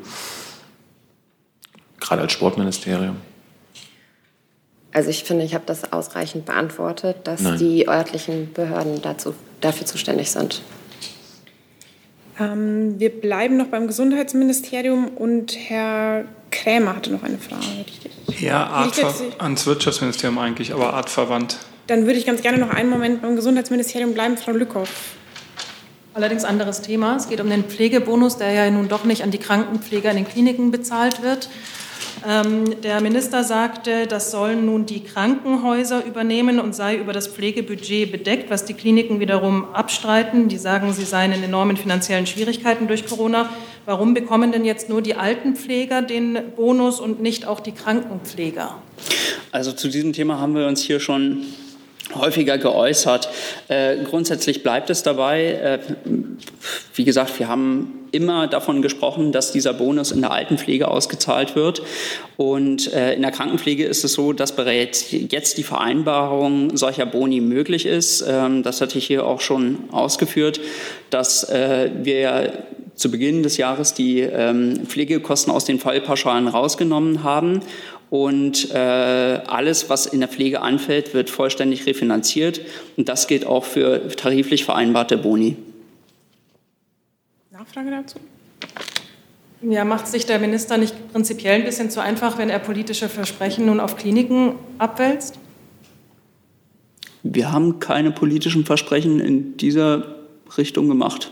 Gerade 1.98 2.22
als 2.22 2.32
Sportministerium. 2.32 3.16
Also 4.92 5.10
ich 5.10 5.24
finde, 5.24 5.44
ich 5.44 5.54
habe 5.54 5.64
das 5.66 5.92
ausreichend 5.92 6.46
beantwortet, 6.46 7.16
dass 7.24 7.40
Nein. 7.42 7.58
die 7.58 7.88
örtlichen 7.88 8.52
Behörden 8.52 9.02
dazu, 9.02 9.34
dafür 9.60 9.86
zuständig 9.86 10.30
sind. 10.30 10.62
Ähm, 12.38 13.00
wir 13.00 13.10
bleiben 13.10 13.56
noch 13.56 13.66
beim 13.66 13.88
Gesundheitsministerium 13.88 15.08
und 15.08 15.56
Herr 15.56 16.24
Krämer 16.52 16.96
hatte 16.96 17.10
noch 17.10 17.24
eine 17.24 17.38
Frage. 17.38 17.64
Ja, 18.38 18.66
Art 18.66 18.96
ans 19.38 19.66
Wirtschaftsministerium 19.66 20.38
eigentlich, 20.38 20.72
aber 20.72 20.94
artverwandt. 20.94 21.58
Dann 21.90 22.06
würde 22.06 22.20
ich 22.20 22.24
ganz 22.24 22.40
gerne 22.40 22.56
noch 22.56 22.70
einen 22.70 22.88
Moment 22.88 23.20
beim 23.20 23.34
Gesundheitsministerium 23.34 24.14
bleiben, 24.14 24.36
Frau 24.36 24.52
Lückhoff. 24.52 25.16
Allerdings 26.14 26.44
anderes 26.44 26.82
Thema. 26.82 27.16
Es 27.16 27.28
geht 27.28 27.40
um 27.40 27.50
den 27.50 27.64
Pflegebonus, 27.64 28.36
der 28.36 28.52
ja 28.52 28.70
nun 28.70 28.86
doch 28.86 29.02
nicht 29.02 29.24
an 29.24 29.32
die 29.32 29.38
Krankenpfleger 29.38 30.08
in 30.10 30.18
den 30.18 30.28
Kliniken 30.28 30.70
bezahlt 30.70 31.24
wird. 31.24 31.48
Ähm, 32.24 32.80
der 32.82 33.00
Minister 33.00 33.42
sagte, 33.42 34.06
das 34.06 34.30
sollen 34.30 34.66
nun 34.66 34.86
die 34.86 35.02
Krankenhäuser 35.02 36.04
übernehmen 36.06 36.60
und 36.60 36.76
sei 36.76 36.96
über 36.96 37.12
das 37.12 37.26
Pflegebudget 37.26 38.12
bedeckt, 38.12 38.50
was 38.50 38.64
die 38.64 38.74
Kliniken 38.74 39.18
wiederum 39.18 39.74
abstreiten. 39.74 40.46
Die 40.46 40.58
sagen, 40.58 40.92
sie 40.92 41.04
seien 41.04 41.32
in 41.32 41.42
enormen 41.42 41.76
finanziellen 41.76 42.28
Schwierigkeiten 42.28 42.86
durch 42.86 43.04
Corona. 43.04 43.50
Warum 43.84 44.14
bekommen 44.14 44.52
denn 44.52 44.64
jetzt 44.64 44.88
nur 44.88 45.02
die 45.02 45.16
Altenpfleger 45.16 46.02
den 46.02 46.38
Bonus 46.54 47.00
und 47.00 47.20
nicht 47.20 47.48
auch 47.48 47.58
die 47.58 47.72
Krankenpfleger? 47.72 48.76
Also 49.50 49.72
zu 49.72 49.88
diesem 49.88 50.12
Thema 50.12 50.38
haben 50.38 50.54
wir 50.54 50.68
uns 50.68 50.82
hier 50.82 51.00
schon 51.00 51.46
häufiger 52.14 52.58
geäußert. 52.58 53.28
Äh, 53.68 53.96
grundsätzlich 54.04 54.62
bleibt 54.62 54.90
es 54.90 55.02
dabei. 55.02 55.44
Äh, 55.44 55.78
wie 56.94 57.04
gesagt, 57.04 57.38
wir 57.38 57.48
haben 57.48 58.00
immer 58.12 58.46
davon 58.46 58.82
gesprochen, 58.82 59.32
dass 59.32 59.52
dieser 59.52 59.72
Bonus 59.72 60.10
in 60.10 60.20
der 60.20 60.32
Altenpflege 60.32 60.88
ausgezahlt 60.88 61.54
wird. 61.54 61.82
Und 62.36 62.92
äh, 62.92 63.14
in 63.14 63.22
der 63.22 63.30
Krankenpflege 63.30 63.84
ist 63.84 64.04
es 64.04 64.14
so, 64.14 64.32
dass 64.32 64.56
bereits 64.56 65.06
jetzt 65.10 65.58
die 65.58 65.62
Vereinbarung 65.62 66.76
solcher 66.76 67.06
Boni 67.06 67.40
möglich 67.40 67.86
ist. 67.86 68.24
Ähm, 68.26 68.62
das 68.62 68.80
hatte 68.80 68.98
ich 68.98 69.06
hier 69.06 69.26
auch 69.26 69.40
schon 69.40 69.78
ausgeführt, 69.92 70.60
dass 71.10 71.44
äh, 71.44 71.90
wir 72.02 72.64
zu 72.94 73.10
Beginn 73.10 73.42
des 73.42 73.56
Jahres 73.56 73.94
die 73.94 74.20
ähm, 74.20 74.80
Pflegekosten 74.86 75.52
aus 75.52 75.64
den 75.64 75.78
Fallpauschalen 75.78 76.48
rausgenommen 76.48 77.22
haben 77.22 77.62
und 78.10 78.72
äh, 78.72 78.76
alles, 78.76 79.88
was 79.88 80.06
in 80.06 80.18
der 80.18 80.28
Pflege 80.28 80.60
anfällt, 80.62 81.14
wird 81.14 81.30
vollständig 81.30 81.86
refinanziert. 81.86 82.60
Und 82.96 83.08
das 83.08 83.28
gilt 83.28 83.46
auch 83.46 83.64
für 83.64 84.08
tariflich 84.16 84.64
vereinbarte 84.64 85.16
Boni. 85.16 85.56
Nachfrage 87.52 87.90
dazu? 87.90 88.18
Ja, 89.62 89.84
macht 89.84 90.08
sich 90.08 90.26
der 90.26 90.38
Minister 90.38 90.76
nicht 90.76 91.12
prinzipiell 91.12 91.54
ein 91.54 91.64
bisschen 91.64 91.90
zu 91.90 92.00
einfach, 92.00 92.38
wenn 92.38 92.50
er 92.50 92.58
politische 92.58 93.08
Versprechen 93.08 93.66
nun 93.66 93.78
auf 93.78 93.96
Kliniken 93.96 94.54
abwälzt? 94.78 95.38
Wir 97.22 97.52
haben 97.52 97.78
keine 97.78 98.10
politischen 98.10 98.64
Versprechen 98.64 99.20
in 99.20 99.56
dieser 99.58 100.16
Richtung 100.56 100.88
gemacht. 100.88 101.30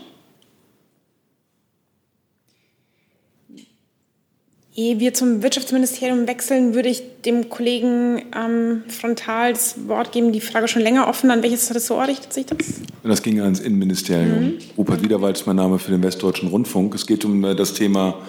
Ehe 4.79 5.01
wir 5.01 5.13
zum 5.13 5.43
Wirtschaftsministerium 5.43 6.25
wechseln, 6.25 6.73
würde 6.73 6.87
ich 6.87 7.03
dem 7.25 7.49
Kollegen 7.49 8.21
ähm, 8.33 8.83
Frontal 8.87 9.51
das 9.51 9.75
Wort 9.89 10.13
geben. 10.13 10.31
Die 10.31 10.39
Frage 10.39 10.69
schon 10.69 10.81
länger 10.81 11.09
offen. 11.09 11.29
An 11.31 11.43
welches 11.43 11.75
Ressort 11.75 12.07
richtet 12.07 12.31
sich 12.31 12.45
das? 12.45 12.57
Das 13.03 13.21
ging 13.21 13.41
ans 13.41 13.59
Innenministerium. 13.59 14.41
Mhm. 14.41 14.57
Rupert 14.77 15.01
Wiederwald 15.03 15.35
ist 15.35 15.45
mein 15.45 15.57
Name 15.57 15.79
für 15.79 15.91
den 15.91 16.01
Westdeutschen 16.01 16.47
Rundfunk. 16.47 16.95
Es 16.95 17.05
geht 17.05 17.25
um 17.25 17.43
äh, 17.43 17.55
das 17.55 17.73
Thema 17.73 18.19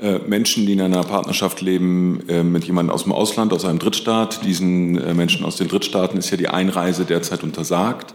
äh, 0.00 0.18
Menschen, 0.20 0.64
die 0.64 0.72
in 0.72 0.80
einer 0.80 1.02
Partnerschaft 1.02 1.60
leben 1.60 2.22
äh, 2.28 2.42
mit 2.42 2.64
jemandem 2.64 2.94
aus 2.94 3.02
dem 3.02 3.12
Ausland, 3.12 3.52
aus 3.52 3.66
einem 3.66 3.78
Drittstaat. 3.78 4.42
Diesen 4.46 4.96
äh, 4.96 5.12
Menschen 5.12 5.44
aus 5.44 5.56
den 5.56 5.68
Drittstaaten 5.68 6.18
ist 6.18 6.30
ja 6.30 6.38
die 6.38 6.48
Einreise 6.48 7.04
derzeit 7.04 7.42
untersagt. 7.42 8.14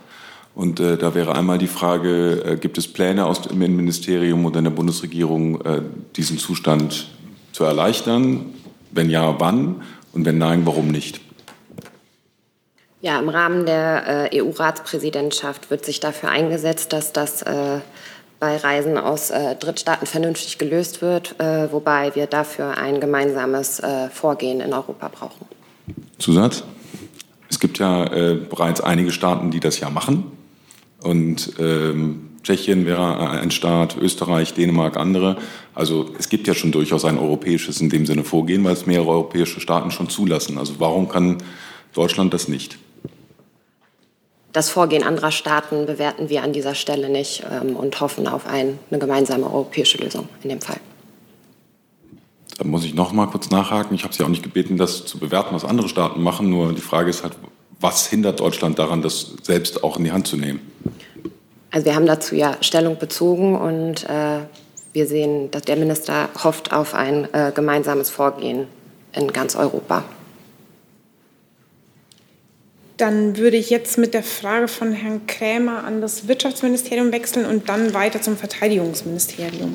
Und 0.56 0.80
äh, 0.80 0.98
da 0.98 1.14
wäre 1.14 1.36
einmal 1.36 1.60
die 1.60 1.68
Frage, 1.68 2.44
äh, 2.46 2.56
gibt 2.58 2.80
es 2.80 2.88
Pläne 2.88 3.28
aus 3.28 3.44
dem 3.44 3.62
Innenministerium 3.62 4.44
oder 4.44 4.58
in 4.58 4.64
der 4.64 4.72
Bundesregierung, 4.72 5.62
äh, 5.62 5.82
diesen 6.16 6.40
Zustand 6.40 7.10
zu 7.54 7.64
erleichtern? 7.64 8.54
Wenn 8.92 9.10
ja, 9.10 9.40
wann? 9.40 9.82
Und 10.12 10.26
wenn 10.26 10.38
nein, 10.38 10.66
warum 10.66 10.90
nicht? 10.90 11.22
Ja, 13.02 13.20
im 13.20 13.30
Rahmen 13.30 13.66
der 13.66 14.32
äh, 14.32 14.42
EU-Ratspräsidentschaft 14.42 15.70
wird 15.70 15.86
sich 15.86 16.00
dafür 16.00 16.30
eingesetzt, 16.30 16.94
dass 16.94 17.12
das 17.12 17.42
äh, 17.42 17.80
bei 18.40 18.58
Reisen 18.58 18.98
aus 18.98 19.30
äh, 19.30 19.56
Drittstaaten 19.56 20.08
vernünftig 20.08 20.58
gelöst 20.58 21.02
wird, 21.02 21.40
äh, 21.40 21.72
wobei 21.72 22.14
wir 22.16 22.28
dafür 22.28 22.78
ein 22.78 23.00
gemeinsames 23.00 23.80
äh, 23.80 24.10
Vorgehen 24.10 24.60
in 24.62 24.74
Europa 24.74 25.10
brauchen. 25.10 25.46
Zusatz? 26.18 26.64
Es 27.50 27.60
gibt 27.60 27.80
ja 27.80 28.06
äh, 28.06 28.36
bereits 28.36 28.82
einige 28.82 29.12
Staaten, 29.12 29.52
die 29.52 29.60
das 29.60 29.80
ja 29.80 29.90
machen. 29.90 30.32
Und 31.02 31.54
ähm, 31.60 32.30
Tschechien 32.44 32.86
wäre 32.86 33.30
ein 33.30 33.52
Staat, 33.52 33.98
Österreich, 33.98 34.54
Dänemark, 34.54 34.98
andere. 34.98 35.38
Also 35.74 36.12
es 36.20 36.30
gibt 36.30 36.48
ja 36.48 36.54
schon 36.54 36.72
durchaus 36.72 37.06
ein 37.06 37.18
europäisches 37.18 37.80
in 37.82 37.90
dem 37.90 38.06
Sinne 38.06 38.24
Vorgehen, 38.24 38.64
weil 38.64 38.74
es 38.74 38.86
mehrere 38.86 39.10
europäische 39.10 39.62
Staaten 39.62 39.92
schon 39.92 40.10
zulassen. 40.10 40.58
Also 40.58 40.76
warum 40.80 41.08
kann 41.08 41.38
Deutschland 41.94 42.34
das 42.34 42.48
nicht? 42.48 42.78
Das 44.52 44.70
Vorgehen 44.70 45.04
anderer 45.04 45.32
Staaten 45.32 45.88
bewerten 45.88 46.30
wir 46.30 46.44
an 46.44 46.54
dieser 46.54 46.76
Stelle 46.76 47.10
nicht 47.10 47.44
ähm, 47.50 47.76
und 47.76 48.00
hoffen 48.00 48.28
auf 48.28 48.46
ein, 48.46 48.78
eine 48.92 49.00
gemeinsame 49.00 49.46
europäische 49.46 49.98
Lösung 49.98 50.30
in 50.44 50.50
dem 50.50 50.62
Fall. 50.62 50.80
Da 52.60 52.66
muss 52.66 52.86
ich 52.86 52.94
noch 52.94 53.14
mal 53.14 53.26
kurz 53.26 53.50
nachhaken. 53.50 53.96
Ich 53.96 54.04
habe 54.04 54.14
Sie 54.14 54.24
auch 54.24 54.28
nicht 54.28 54.44
gebeten, 54.44 54.78
das 54.78 55.06
zu 55.06 55.18
bewerten, 55.18 55.56
was 55.56 55.66
andere 55.66 55.90
Staaten 55.90 56.22
machen. 56.22 56.50
Nur 56.50 56.74
die 56.74 56.82
Frage 56.82 57.10
ist 57.10 57.24
halt, 57.24 57.34
was 57.80 58.06
hindert 58.06 58.40
Deutschland 58.42 58.78
daran, 58.78 59.02
das 59.02 59.34
selbst 59.42 59.84
auch 59.84 59.98
in 59.98 60.04
die 60.04 60.12
Hand 60.12 60.28
zu 60.28 60.38
nehmen? 60.38 60.60
Also 61.74 61.88
wir 61.88 61.96
haben 61.96 62.06
dazu 62.06 62.36
ja 62.36 62.56
Stellung 62.62 63.00
bezogen 63.00 63.56
und 63.56 64.08
äh, 64.08 64.42
wir 64.94 65.08
sehen, 65.08 65.50
dass 65.50 65.64
der 65.64 65.76
Minister 65.76 66.30
hofft 66.44 66.72
auf 66.72 66.94
ein 66.94 67.28
äh, 67.34 67.52
gemeinsames 67.54 68.12
Vorgehen 68.12 68.68
in 69.12 69.34
ganz 69.34 69.56
Europa. 69.56 70.04
Dann 72.98 73.38
würde 73.38 73.58
ich 73.58 73.72
jetzt 73.72 73.98
mit 73.98 74.14
der 74.14 74.22
Frage 74.22 74.68
von 74.68 74.94
Herrn 74.94 75.26
Krämer 75.26 75.84
an 75.84 76.00
das 76.00 76.28
Wirtschaftsministerium 76.28 77.12
wechseln 77.12 77.48
und 77.48 77.68
dann 77.70 77.96
weiter 77.96 78.22
zum 78.22 78.38
Verteidigungsministerium. 78.38 79.74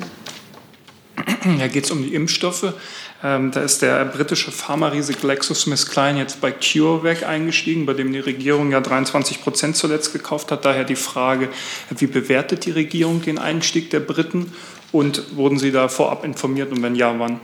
Da 1.58 1.66
geht 1.66 1.84
es 1.84 1.90
um 1.90 2.04
die 2.04 2.14
Impfstoffe. 2.14 2.74
Ähm, 3.22 3.50
da 3.50 3.62
ist 3.62 3.82
der 3.82 4.04
britische 4.04 4.52
Pharma-Riese 4.52 5.12
GlaxoSmithKline 5.12 6.20
jetzt 6.20 6.40
bei 6.40 6.52
CureVac 6.52 7.24
eingestiegen, 7.24 7.84
bei 7.84 7.94
dem 7.94 8.12
die 8.12 8.20
Regierung 8.20 8.70
ja 8.70 8.80
23 8.80 9.42
Prozent 9.42 9.76
zuletzt 9.76 10.12
gekauft 10.12 10.52
hat. 10.52 10.64
Daher 10.64 10.84
die 10.84 10.96
Frage, 10.96 11.48
wie 11.90 12.06
bewertet 12.06 12.64
die 12.64 12.70
Regierung 12.70 13.20
den 13.22 13.38
Einstieg 13.38 13.90
der 13.90 14.00
Briten 14.00 14.52
und 14.92 15.36
wurden 15.36 15.58
Sie 15.58 15.72
da 15.72 15.88
vorab 15.88 16.24
informiert 16.24 16.70
und 16.70 16.82
wenn 16.82 16.94
ja, 16.94 17.18
wann? 17.18 17.40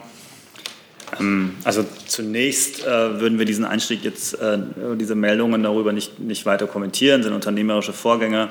Ähm, 1.20 1.54
also 1.64 1.84
zunächst 2.06 2.84
äh, 2.84 3.20
würden 3.20 3.38
wir 3.38 3.46
diesen 3.46 3.64
Einstieg 3.64 4.04
jetzt, 4.04 4.34
äh, 4.34 4.58
diese 4.96 5.14
Meldungen 5.14 5.62
darüber 5.62 5.92
nicht, 5.92 6.18
nicht 6.18 6.46
weiter 6.46 6.66
kommentieren, 6.66 7.22
sind 7.22 7.32
unternehmerische 7.32 7.92
Vorgänge. 7.92 8.48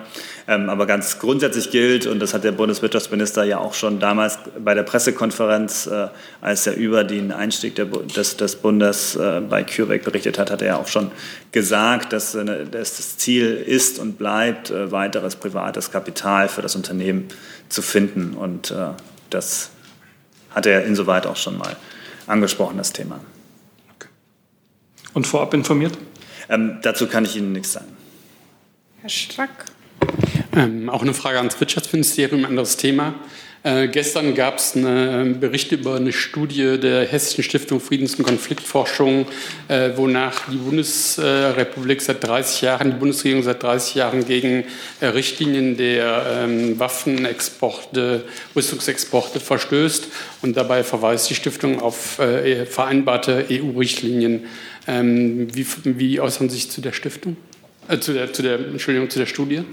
Ähm, 0.48 0.70
aber 0.70 0.86
ganz 0.86 1.20
grundsätzlich 1.20 1.72
gilt, 1.72 2.06
und 2.08 2.20
das 2.20 2.34
hat 2.34 2.44
der 2.44 2.52
Bundeswirtschaftsminister 2.52 3.44
ja 3.44 3.60
auch 3.60 3.74
schon 3.74 4.00
damals 4.00 4.40
bei 4.64 4.74
der 4.74 4.84
Pressekonferenz, 4.84 5.88
äh, 5.88 6.08
als 6.42 6.68
er 6.68 6.76
über 6.76 7.04
den 7.04 7.32
Einstieg 7.32 7.76
der, 7.76 7.86
des, 7.86 8.38
des 8.38 8.56
Bundes 8.56 9.18
bei 9.50 9.64
CureVac 9.64 10.04
berichtet 10.04 10.40
hat, 10.40 10.52
hat 10.52 10.62
er 10.62 10.68
ja 10.68 10.78
auch 10.78 10.88
schon 10.88 11.12
gesagt, 11.52 12.14
dass, 12.14 12.36
äh, 12.36 12.66
dass 12.66 12.98
das 12.98 13.18
Ziel 13.18 13.56
ist 13.56 14.00
und 14.00 14.18
bleibt, 14.18 14.74
weiteres 14.74 15.36
privates 15.36 15.92
Kapital 15.92 16.48
für 16.48 16.62
das 16.62 16.76
Unternehmen 16.76 17.28
zu 17.70 17.82
finden. 17.82 18.34
Und 18.34 18.74
das 19.30 19.70
hat 20.52 20.66
er 20.66 20.86
insoweit 20.86 21.26
auch 21.26 21.36
schon 21.36 21.58
mal 21.58 21.76
angesprochen, 22.28 22.78
das 22.78 22.94
Thema. 22.94 23.20
Okay. 23.96 24.10
Und 25.14 25.28
vorab 25.28 25.54
informiert? 25.54 25.98
Ähm, 26.50 26.80
dazu 26.82 27.08
kann 27.08 27.26
ich 27.26 27.36
Ihnen 27.36 27.52
nichts 27.52 27.74
sagen. 27.74 27.96
Herr 29.02 29.10
Strack. 29.10 29.66
Ähm, 30.56 30.90
auch 30.90 31.02
eine 31.02 31.14
Frage 31.14 31.38
ans 31.38 31.60
Wirtschaftsministerium, 31.60 32.46
anderes 32.46 32.78
Thema. 32.78 33.16
Äh, 33.66 33.88
gestern 33.88 34.36
gab 34.36 34.58
es 34.58 34.76
einen 34.76 35.40
Bericht 35.40 35.72
über 35.72 35.96
eine 35.96 36.12
Studie 36.12 36.78
der 36.78 37.06
Hessischen 37.08 37.46
Stiftung 37.46 37.80
Friedens- 37.80 38.16
und 38.16 38.26
Konfliktforschung, 38.26 39.26
äh, 39.70 39.92
wonach 39.96 40.50
die 40.52 40.58
Bundesrepublik 40.58 42.02
seit 42.02 42.22
30 42.26 42.62
Jahren, 42.62 42.92
die 42.92 42.98
Bundesregierung 42.98 43.42
seit 43.42 43.64
30 43.64 43.96
Jahren 43.96 44.26
gegen 44.26 44.66
äh, 45.00 45.06
Richtlinien 45.06 45.78
der 45.78 46.26
ähm, 46.44 46.78
Waffenexporte, 46.78 48.26
Rüstungsexporte 48.54 49.40
verstößt. 49.40 50.10
Und 50.42 50.58
dabei 50.58 50.84
verweist 50.84 51.30
die 51.30 51.36
Stiftung 51.36 51.82
auf 51.82 52.20
äh, 52.20 52.66
vereinbarte 52.66 53.46
EU-Richtlinien. 53.50 54.46
Ähm, 54.88 55.48
wie, 55.56 55.66
wie 55.86 56.20
äußern 56.20 56.50
Sie 56.50 56.56
sich 56.56 56.70
zu 56.70 56.82
der 56.82 56.92
Stiftung? 56.92 57.38
Äh, 57.88 58.00
zu 58.00 58.12
der, 58.12 58.34
zu 58.34 58.42
der, 58.42 58.60
Entschuldigung, 58.60 59.10
zu 59.10 59.20
der 59.20 59.26
Studie? 59.26 59.64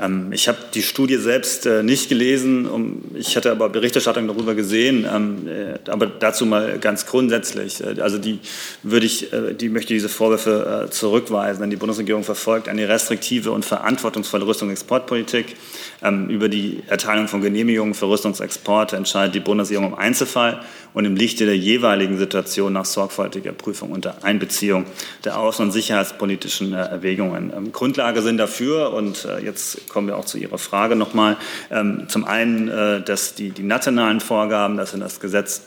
Ähm, 0.00 0.32
ich 0.32 0.48
habe 0.48 0.58
die 0.74 0.82
Studie 0.82 1.16
selbst 1.16 1.66
äh, 1.66 1.82
nicht 1.82 2.08
gelesen, 2.08 2.68
ich 3.14 3.36
hatte 3.36 3.50
aber 3.50 3.68
Berichterstattung 3.68 4.26
darüber 4.26 4.54
gesehen, 4.54 5.06
ähm, 5.12 5.48
äh, 5.48 5.90
aber 5.90 6.06
dazu 6.06 6.46
mal 6.46 6.78
ganz 6.78 7.06
grundsätzlich. 7.06 7.82
Äh, 7.82 8.00
also 8.00 8.18
die 8.18 8.38
würde 8.82 9.06
ich, 9.06 9.28
die 9.60 9.68
möchte 9.68 9.94
diese 9.94 10.08
Vorwürfe 10.08 10.88
zurückweisen, 10.90 11.60
denn 11.60 11.70
die 11.70 11.76
Bundesregierung 11.76 12.24
verfolgt 12.24 12.68
eine 12.68 12.88
restriktive 12.88 13.50
und 13.50 13.64
verantwortungsvolle 13.64 14.46
Rüstungsexportpolitik. 14.46 15.56
Ähm, 16.02 16.28
über 16.28 16.48
die 16.48 16.82
Erteilung 16.86 17.28
von 17.28 17.40
Genehmigungen 17.40 17.94
für 17.94 18.08
Rüstungsexporte 18.08 18.96
entscheidet 18.96 19.34
die 19.34 19.40
Bundesregierung 19.40 19.92
im 19.92 19.98
Einzelfall 19.98 20.60
und 20.98 21.04
im 21.04 21.14
Lichte 21.14 21.46
der 21.46 21.56
jeweiligen 21.56 22.18
Situation 22.18 22.72
nach 22.72 22.84
sorgfältiger 22.84 23.52
Prüfung 23.52 23.92
unter 23.92 24.24
Einbeziehung 24.24 24.84
der 25.24 25.36
außen- 25.36 25.62
und 25.62 25.70
sicherheitspolitischen 25.70 26.72
Erwägungen. 26.72 27.70
Grundlage 27.70 28.20
sind 28.20 28.38
dafür, 28.38 28.92
und 28.92 29.28
jetzt 29.44 29.88
kommen 29.88 30.08
wir 30.08 30.16
auch 30.16 30.24
zu 30.24 30.38
Ihrer 30.38 30.58
Frage 30.58 30.96
nochmal. 30.96 31.36
Ähm, 31.70 32.06
zum 32.08 32.24
einen, 32.24 32.66
äh, 32.66 33.00
dass 33.00 33.36
die, 33.36 33.50
die 33.50 33.62
nationalen 33.62 34.18
Vorgaben, 34.18 34.76
das 34.76 34.90
sind 34.90 34.98
das 34.98 35.20
Gesetz 35.20 35.62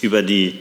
über 0.00 0.22
die 0.22 0.50
äh, 0.50 0.54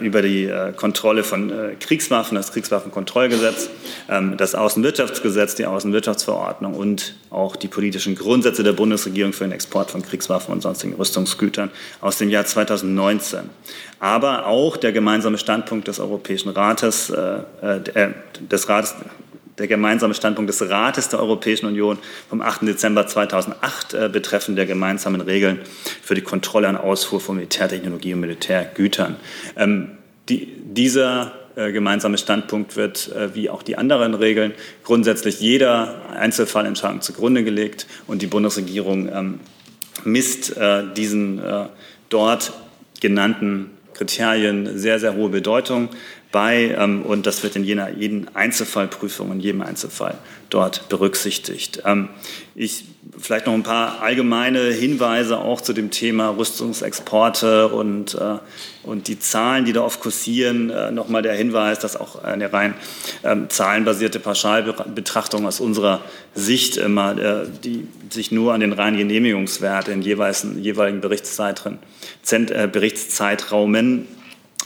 über 0.00 0.22
die 0.22 0.46
äh, 0.46 0.72
Kontrolle 0.72 1.22
von 1.22 1.52
Kriegswaffen, 1.78 2.34
das 2.34 2.52
Kriegswaffenkontrollgesetz, 2.52 3.70
ähm, 4.08 4.36
das 4.36 4.54
Außenwirtschaftsgesetz, 4.54 5.54
die 5.54 5.66
Außenwirtschaftsverordnung 5.66 6.74
und 6.74 7.14
auch 7.30 7.54
die 7.54 7.68
politischen 7.68 8.16
Grundsätze 8.16 8.62
der 8.62 8.72
Bundesregierung 8.72 9.32
für 9.32 9.44
den 9.44 9.52
Export 9.52 9.90
von 9.90 10.02
Kriegswaffen 10.02 10.52
und 10.52 10.62
sonstigen 10.62 10.94
Rüstungsgütern 10.94 11.70
aus 12.00 12.18
dem 12.18 12.30
Jahr 12.30 12.44
2019. 12.44 13.48
Aber 14.00 14.46
auch 14.46 14.76
der 14.76 14.92
gemeinsame 14.92 15.38
Standpunkt 15.38 15.86
des 15.86 16.00
Europäischen 16.00 16.48
Rates, 16.48 17.12
des 17.12 18.68
Rates 18.68 18.94
der 19.60 19.68
gemeinsame 19.68 20.14
Standpunkt 20.14 20.48
des 20.48 20.68
Rates 20.68 21.10
der 21.10 21.20
Europäischen 21.20 21.66
Union 21.66 21.98
vom 22.28 22.40
8. 22.40 22.62
Dezember 22.62 23.06
2008 23.06 23.94
äh, 23.94 24.08
betreffend 24.10 24.56
der 24.56 24.64
gemeinsamen 24.64 25.20
Regeln 25.20 25.60
für 26.02 26.14
die 26.14 26.22
Kontrolle 26.22 26.66
an 26.66 26.76
Ausfuhr 26.76 27.20
von 27.20 27.36
Militärtechnologie 27.36 28.14
und 28.14 28.20
Militärgütern. 28.20 29.16
Ähm, 29.56 29.90
die, 30.30 30.46
dieser 30.64 31.32
äh, 31.56 31.72
gemeinsame 31.72 32.16
Standpunkt 32.16 32.76
wird, 32.76 33.12
äh, 33.12 33.34
wie 33.34 33.50
auch 33.50 33.62
die 33.62 33.76
anderen 33.76 34.14
Regeln, 34.14 34.52
grundsätzlich 34.82 35.40
jeder 35.40 36.00
Einzelfallentscheidung 36.16 37.02
zugrunde 37.02 37.44
gelegt 37.44 37.86
und 38.06 38.22
die 38.22 38.28
Bundesregierung 38.28 39.10
ähm, 39.12 39.40
misst 40.04 40.56
äh, 40.56 40.84
diesen 40.96 41.42
dort 42.08 42.54
genannten 43.00 43.70
Kriterien 43.92 44.78
sehr, 44.78 44.98
sehr 44.98 45.14
hohe 45.14 45.28
Bedeutung 45.28 45.90
bei 46.32 46.76
ähm, 46.78 47.02
und 47.02 47.26
das 47.26 47.42
wird 47.42 47.56
in 47.56 47.64
jener, 47.64 47.90
jeden 47.90 48.34
Einzelfallprüfung, 48.34 49.32
in 49.32 49.40
jedem 49.40 49.62
Einzelfall 49.62 50.18
dort 50.48 50.88
berücksichtigt. 50.88 51.82
Ähm, 51.84 52.08
ich 52.54 52.84
vielleicht 53.18 53.46
noch 53.46 53.54
ein 53.54 53.62
paar 53.62 54.02
allgemeine 54.02 54.70
Hinweise 54.70 55.38
auch 55.38 55.60
zu 55.60 55.72
dem 55.72 55.90
Thema 55.90 56.30
Rüstungsexporte 56.30 57.68
und, 57.68 58.14
äh, 58.14 58.38
und 58.82 59.08
die 59.08 59.18
Zahlen, 59.18 59.64
die 59.64 59.72
da 59.72 59.82
oft 59.82 60.00
kursieren. 60.00 60.70
Äh, 60.70 60.92
Nochmal 60.92 61.22
der 61.22 61.34
Hinweis, 61.34 61.78
dass 61.78 61.96
auch 61.96 62.22
eine 62.22 62.52
rein 62.52 62.74
ähm, 63.24 63.48
zahlenbasierte 63.48 64.20
Pauschalbetrachtung 64.20 65.46
aus 65.46 65.60
unserer 65.60 66.02
Sicht 66.34 66.76
immer, 66.76 67.18
äh, 67.18 67.46
die 67.64 67.88
sich 68.10 68.30
nur 68.30 68.54
an 68.54 68.60
den 68.60 68.72
reinen 68.72 68.98
Genehmigungswert 68.98 69.88
in 69.88 70.02
jeweiligen, 70.02 70.62
jeweiligen 70.62 71.00
Berichtszeitraum, 71.00 71.78
äh, 72.30 72.68
Berichtszeitraumen 72.68 74.06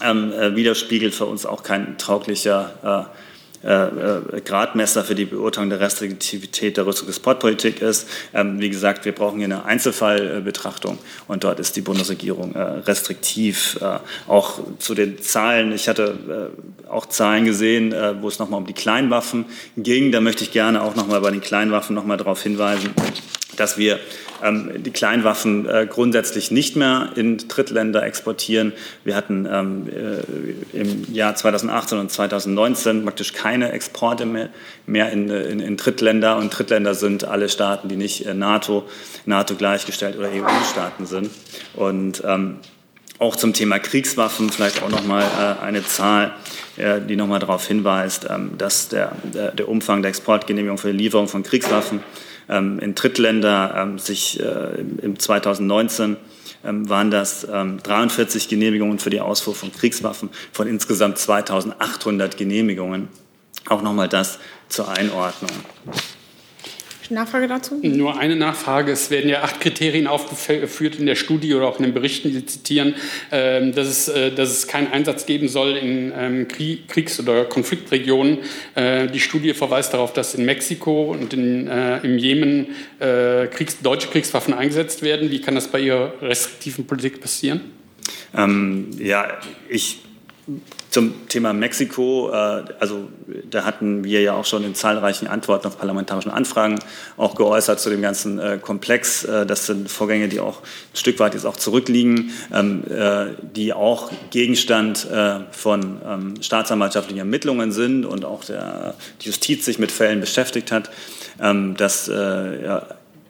ähm, 0.02 0.32
äh, 0.32 0.56
widerspiegelt, 0.56 1.14
für 1.14 1.26
uns 1.26 1.46
auch 1.46 1.62
kein 1.62 1.98
tauglicher 1.98 3.08
äh, 3.12 3.18
äh, 3.64 3.86
äh, 3.86 4.40
Gradmesser 4.44 5.04
für 5.04 5.14
die 5.14 5.24
Beurteilung 5.24 5.70
der 5.70 5.80
Restriktivität 5.80 6.76
der 6.76 6.84
Rüstungsexportpolitik 6.84 7.80
ist. 7.80 8.06
Ähm, 8.34 8.60
wie 8.60 8.68
gesagt, 8.68 9.06
wir 9.06 9.12
brauchen 9.12 9.38
hier 9.38 9.46
eine 9.46 9.64
Einzelfallbetrachtung 9.64 10.98
und 11.28 11.44
dort 11.44 11.60
ist 11.60 11.74
die 11.74 11.80
Bundesregierung 11.80 12.54
äh, 12.54 12.60
restriktiv. 12.60 13.78
Äh, 13.80 14.00
auch 14.28 14.60
zu 14.78 14.94
den 14.94 15.18
Zahlen, 15.22 15.72
ich 15.72 15.88
hatte 15.88 16.52
äh, 16.86 16.90
auch 16.90 17.06
Zahlen 17.06 17.46
gesehen, 17.46 17.94
äh, 17.94 18.20
wo 18.20 18.28
es 18.28 18.38
nochmal 18.38 18.60
um 18.60 18.66
die 18.66 18.74
Kleinwaffen 18.74 19.46
ging. 19.78 20.12
Da 20.12 20.20
möchte 20.20 20.44
ich 20.44 20.52
gerne 20.52 20.82
auch 20.82 20.94
nochmal 20.94 21.22
bei 21.22 21.30
den 21.30 21.40
Kleinwaffen 21.40 21.94
nochmal 21.96 22.18
darauf 22.18 22.42
hinweisen, 22.42 22.90
dass 23.56 23.78
wir 23.78 23.98
die 24.52 24.90
Kleinwaffen 24.90 25.66
äh, 25.68 25.86
grundsätzlich 25.88 26.50
nicht 26.50 26.76
mehr 26.76 27.10
in 27.16 27.38
Drittländer 27.38 28.02
exportieren. 28.02 28.72
Wir 29.02 29.16
hatten 29.16 29.48
ähm, 29.50 29.88
äh, 29.88 30.78
im 30.78 31.12
Jahr 31.12 31.34
2018 31.34 31.98
und 31.98 32.10
2019 32.10 33.04
praktisch 33.04 33.32
keine 33.32 33.72
Exporte 33.72 34.26
mehr, 34.26 34.50
mehr 34.86 35.10
in, 35.10 35.30
in, 35.30 35.60
in, 35.60 35.76
Drittländer. 35.76 36.36
Und 36.36 36.50
Drittländer 36.50 36.94
sind 36.94 37.24
alle 37.24 37.48
Staaten, 37.48 37.88
die 37.88 37.96
nicht 37.96 38.26
äh, 38.26 38.34
NATO, 38.34 38.84
NATO 39.24 39.54
gleichgestellt 39.54 40.18
oder 40.18 40.28
EU-Staaten 40.28 41.06
sind. 41.06 41.30
Und 41.74 42.22
ähm, 42.26 42.58
auch 43.18 43.36
zum 43.36 43.54
Thema 43.54 43.78
Kriegswaffen 43.78 44.50
vielleicht 44.50 44.82
auch 44.82 44.90
noch 44.90 45.06
mal 45.06 45.22
äh, 45.22 45.64
eine 45.64 45.84
Zahl, 45.84 46.34
äh, 46.76 47.00
die 47.00 47.16
noch 47.16 47.28
mal 47.28 47.38
darauf 47.38 47.66
hinweist, 47.66 48.26
ähm, 48.28 48.52
dass 48.58 48.88
der, 48.88 49.12
der, 49.22 49.52
der 49.52 49.68
Umfang 49.68 50.02
der 50.02 50.10
Exportgenehmigung 50.10 50.76
für 50.76 50.92
die 50.92 50.98
Lieferung 50.98 51.28
von 51.28 51.42
Kriegswaffen 51.42 51.98
ähm, 51.98 52.04
in 52.48 52.94
Drittländer 52.94 53.74
ähm, 53.76 53.98
sich 53.98 54.40
äh, 54.40 54.80
im 55.02 55.18
2019 55.18 56.16
ähm, 56.64 56.88
waren 56.88 57.10
das 57.10 57.46
43 57.46 58.48
Genehmigungen 58.48 58.98
für 58.98 59.10
die 59.10 59.20
Ausfuhr 59.20 59.54
von 59.54 59.72
Kriegswaffen 59.72 60.30
von 60.52 60.66
insgesamt 60.66 61.18
2800 61.18 62.36
Genehmigungen. 62.36 63.08
Auch 63.68 63.82
nochmal 63.82 64.08
das 64.08 64.38
zur 64.68 64.88
Einordnung. 64.88 65.50
Nachfrage 67.10 67.48
dazu? 67.48 67.78
Nur 67.82 68.18
eine 68.18 68.36
Nachfrage. 68.36 68.92
Es 68.92 69.10
werden 69.10 69.28
ja 69.28 69.42
acht 69.42 69.60
Kriterien 69.60 70.06
aufgeführt 70.06 70.96
in 70.96 71.06
der 71.06 71.14
Studie 71.14 71.54
oder 71.54 71.66
auch 71.66 71.78
in 71.78 71.84
den 71.84 71.94
Berichten, 71.94 72.28
die 72.28 72.34
Sie 72.34 72.46
zitieren, 72.46 72.94
ähm, 73.30 73.72
dass 73.72 73.88
es, 73.88 74.08
äh, 74.08 74.32
dass 74.32 74.50
es 74.50 74.66
keinen 74.66 74.90
Einsatz 74.92 75.26
geben 75.26 75.48
soll 75.48 75.76
in 75.76 76.12
ähm, 76.16 76.48
Kriegs- 76.48 77.20
oder 77.20 77.44
Konfliktregionen. 77.44 78.38
Äh, 78.74 79.08
die 79.08 79.20
Studie 79.20 79.54
verweist 79.54 79.92
darauf, 79.92 80.12
dass 80.12 80.34
in 80.34 80.44
Mexiko 80.44 81.12
und 81.12 81.34
in, 81.34 81.68
äh, 81.68 81.98
im 81.98 82.18
Jemen 82.18 82.68
Kriegs-, 83.00 83.80
deutsche 83.82 84.08
Kriegswaffen 84.08 84.54
eingesetzt 84.54 85.02
werden. 85.02 85.30
Wie 85.30 85.40
kann 85.40 85.54
das 85.54 85.68
bei 85.68 85.80
Ihrer 85.80 86.14
restriktiven 86.22 86.86
Politik 86.86 87.20
passieren? 87.20 87.60
Ähm, 88.34 88.90
ja, 88.98 89.38
ich 89.68 89.98
zum 90.94 91.28
Thema 91.28 91.52
Mexiko, 91.52 92.30
äh, 92.30 92.62
also 92.78 93.08
da 93.50 93.64
hatten 93.64 94.04
wir 94.04 94.22
ja 94.22 94.34
auch 94.34 94.44
schon 94.44 94.62
in 94.62 94.76
zahlreichen 94.76 95.26
Antworten 95.26 95.66
auf 95.66 95.76
parlamentarischen 95.76 96.30
Anfragen 96.30 96.78
auch 97.16 97.34
geäußert 97.34 97.80
zu 97.80 97.90
dem 97.90 98.00
ganzen 98.00 98.38
äh, 98.38 98.58
Komplex. 98.62 99.24
Äh, 99.24 99.44
das 99.44 99.66
sind 99.66 99.90
Vorgänge, 99.90 100.28
die 100.28 100.38
auch 100.38 100.60
ein 100.60 100.96
Stück 100.96 101.18
weit 101.18 101.34
jetzt 101.34 101.46
auch 101.46 101.56
zurückliegen, 101.56 102.30
ähm, 102.52 102.84
die 103.56 103.72
auch 103.72 104.12
Gegenstand 104.30 105.08
von 105.50 106.00
ähm, 106.06 106.34
staatsanwaltschaftlichen 106.40 107.18
Ermittlungen 107.18 107.72
sind 107.72 108.04
und 108.04 108.24
auch 108.24 108.44
der, 108.44 108.94
die 109.20 109.26
Justiz 109.26 109.64
sich 109.64 109.78
mit 109.78 109.90
Fällen 109.90 110.20
beschäftigt 110.20 110.70
hat. 110.70 110.90
Ähm, 111.40 111.74
das 111.76 112.08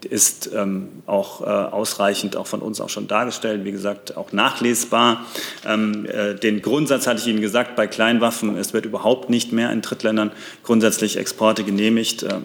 ist 0.04 0.50
ähm, 0.54 0.88
auch 1.06 1.40
äh, 1.40 1.44
ausreichend 1.44 2.36
auch 2.36 2.46
von 2.46 2.60
uns 2.60 2.80
auch 2.80 2.88
schon 2.88 3.08
dargestellt, 3.08 3.64
wie 3.64 3.72
gesagt, 3.72 4.16
auch 4.16 4.32
nachlesbar. 4.32 5.24
Ähm, 5.66 6.06
äh, 6.06 6.34
den 6.34 6.62
Grundsatz 6.62 7.06
hatte 7.06 7.20
ich 7.20 7.26
Ihnen 7.26 7.40
gesagt, 7.40 7.76
bei 7.76 7.86
Kleinwaffen, 7.86 8.56
es 8.56 8.72
wird 8.72 8.86
überhaupt 8.86 9.30
nicht 9.30 9.52
mehr 9.52 9.72
in 9.72 9.82
Drittländern 9.82 10.32
grundsätzlich 10.62 11.16
Exporte 11.16 11.64
genehmigt. 11.64 12.22
Äh, 12.22 12.40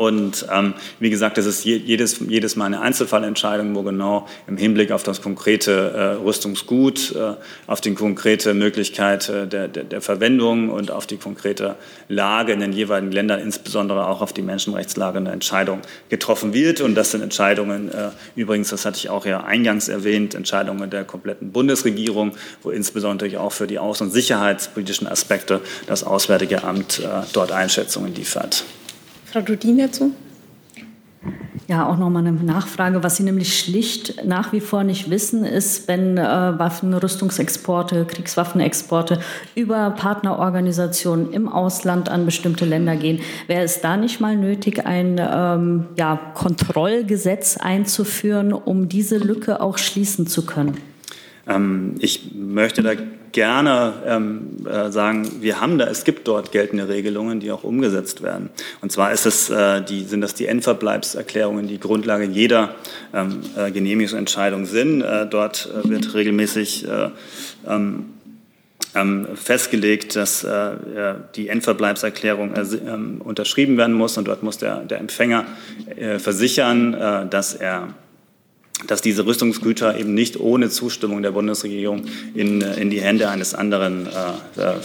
und 0.00 0.46
ähm, 0.50 0.72
wie 0.98 1.10
gesagt, 1.10 1.36
das 1.36 1.44
ist 1.44 1.62
jedes, 1.66 2.20
jedes 2.20 2.56
Mal 2.56 2.64
eine 2.64 2.80
Einzelfallentscheidung, 2.80 3.74
wo 3.74 3.82
genau 3.82 4.26
im 4.46 4.56
Hinblick 4.56 4.92
auf 4.92 5.02
das 5.02 5.20
konkrete 5.20 5.90
äh, 5.90 6.24
Rüstungsgut, 6.24 7.14
äh, 7.14 7.34
auf 7.66 7.82
die 7.82 7.92
konkrete 7.92 8.54
Möglichkeit 8.54 9.28
äh, 9.28 9.46
der, 9.46 9.68
der, 9.68 9.84
der, 9.84 10.00
Verwendung 10.00 10.70
und 10.70 10.90
auf 10.90 11.06
die 11.06 11.18
konkrete 11.18 11.76
Lage 12.08 12.54
in 12.54 12.60
den 12.60 12.72
jeweiligen 12.72 13.12
Ländern, 13.12 13.40
insbesondere 13.40 14.06
auch 14.06 14.22
auf 14.22 14.32
die 14.32 14.40
Menschenrechtslage, 14.40 15.18
eine 15.18 15.32
Entscheidung 15.32 15.82
getroffen 16.08 16.54
wird. 16.54 16.80
Und 16.80 16.94
das 16.94 17.10
sind 17.10 17.20
Entscheidungen, 17.20 17.92
äh, 17.92 18.08
übrigens, 18.36 18.70
das 18.70 18.86
hatte 18.86 18.96
ich 18.96 19.10
auch 19.10 19.26
ja 19.26 19.44
eingangs 19.44 19.88
erwähnt, 19.88 20.34
Entscheidungen 20.34 20.88
der 20.88 21.04
kompletten 21.04 21.52
Bundesregierung, 21.52 22.32
wo 22.62 22.70
insbesondere 22.70 23.38
auch 23.38 23.52
für 23.52 23.66
die 23.66 23.78
außen- 23.78 24.04
und 24.04 24.12
sicherheitspolitischen 24.12 25.06
Aspekte 25.06 25.60
das 25.86 26.04
Auswärtige 26.04 26.64
Amt 26.64 27.00
äh, 27.00 27.06
dort 27.34 27.52
Einschätzungen 27.52 28.14
liefert. 28.14 28.64
Frau 29.32 29.40
Dudin 29.40 29.78
dazu? 29.78 30.12
Ja, 31.68 31.88
auch 31.88 31.96
nochmal 31.96 32.26
eine 32.26 32.32
Nachfrage. 32.32 33.04
Was 33.04 33.18
Sie 33.18 33.22
nämlich 33.22 33.56
schlicht 33.56 34.24
nach 34.24 34.52
wie 34.52 34.58
vor 34.58 34.82
nicht 34.82 35.08
wissen, 35.08 35.44
ist, 35.44 35.86
wenn 35.86 36.18
äh, 36.18 36.22
Waffen, 36.58 36.92
Rüstungsexporte, 36.92 38.06
Kriegswaffenexporte 38.06 39.20
über 39.54 39.90
Partnerorganisationen 39.90 41.32
im 41.32 41.48
Ausland 41.48 42.08
an 42.08 42.24
bestimmte 42.24 42.64
Länder 42.64 42.96
gehen, 42.96 43.20
wäre 43.46 43.62
es 43.62 43.80
da 43.80 43.96
nicht 43.96 44.20
mal 44.20 44.36
nötig, 44.36 44.84
ein 44.84 45.20
ähm, 45.20 45.86
ja, 45.96 46.18
Kontrollgesetz 46.34 47.56
einzuführen, 47.56 48.52
um 48.52 48.88
diese 48.88 49.18
Lücke 49.18 49.60
auch 49.60 49.78
schließen 49.78 50.26
zu 50.26 50.44
können? 50.44 50.76
Ähm, 51.46 51.94
ich 52.00 52.32
möchte 52.34 52.82
da 52.82 52.94
gerne 53.32 53.94
ähm, 54.06 54.66
äh, 54.66 54.90
sagen, 54.90 55.40
wir 55.40 55.60
haben 55.60 55.78
da, 55.78 55.86
es 55.86 56.04
gibt 56.04 56.26
dort 56.26 56.52
geltende 56.52 56.88
Regelungen, 56.88 57.40
die 57.40 57.50
auch 57.50 57.64
umgesetzt 57.64 58.22
werden. 58.22 58.50
Und 58.80 58.92
zwar 58.92 59.12
ist 59.12 59.26
es, 59.26 59.50
äh, 59.50 59.82
die, 59.82 60.04
sind 60.04 60.20
das 60.20 60.34
die 60.34 60.46
Endverbleibserklärungen, 60.46 61.66
die 61.66 61.78
Grundlage 61.78 62.24
jeder 62.24 62.74
ähm, 63.14 63.40
äh, 63.56 63.70
Genehmigungsentscheidung 63.70 64.66
sind. 64.66 65.02
Äh, 65.02 65.26
dort 65.26 65.68
äh, 65.72 65.88
wird 65.88 66.14
regelmäßig 66.14 66.86
äh, 66.88 67.10
ähm, 67.68 68.06
ähm, 68.92 69.28
festgelegt, 69.36 70.16
dass 70.16 70.44
die 71.36 71.48
Endverbleibserklärung 71.48 72.54
äh, 72.54 72.62
ähm, 72.88 73.20
unterschrieben 73.22 73.76
werden 73.76 73.94
muss 73.94 74.18
und 74.18 74.26
dort 74.26 74.42
muss 74.42 74.58
der, 74.58 74.80
der 74.80 74.98
Empfänger 74.98 75.44
versichern, 76.18 77.28
dass 77.30 77.54
er 77.54 77.94
dass 78.86 79.02
diese 79.02 79.26
Rüstungsgüter 79.26 79.98
eben 79.98 80.14
nicht 80.14 80.38
ohne 80.38 80.70
Zustimmung 80.70 81.22
der 81.22 81.32
Bundesregierung 81.32 82.04
in, 82.34 82.62
äh, 82.62 82.80
in 82.80 82.90
die 82.90 83.00
Hände 83.00 83.28
eines 83.28 83.54
anderen, 83.54 84.06
äh, 84.06 84.60
äh 84.60 84.80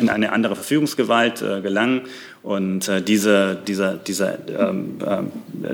in 0.00 0.08
eine 0.08 0.32
andere 0.32 0.54
Verfügungsgewalt 0.54 1.40
gelangen. 1.62 2.02
Und 2.44 2.88
äh, 2.88 3.00
diese, 3.00 3.56
dieser, 3.66 3.98
ähm, 4.50 4.98
äh, 5.00 5.22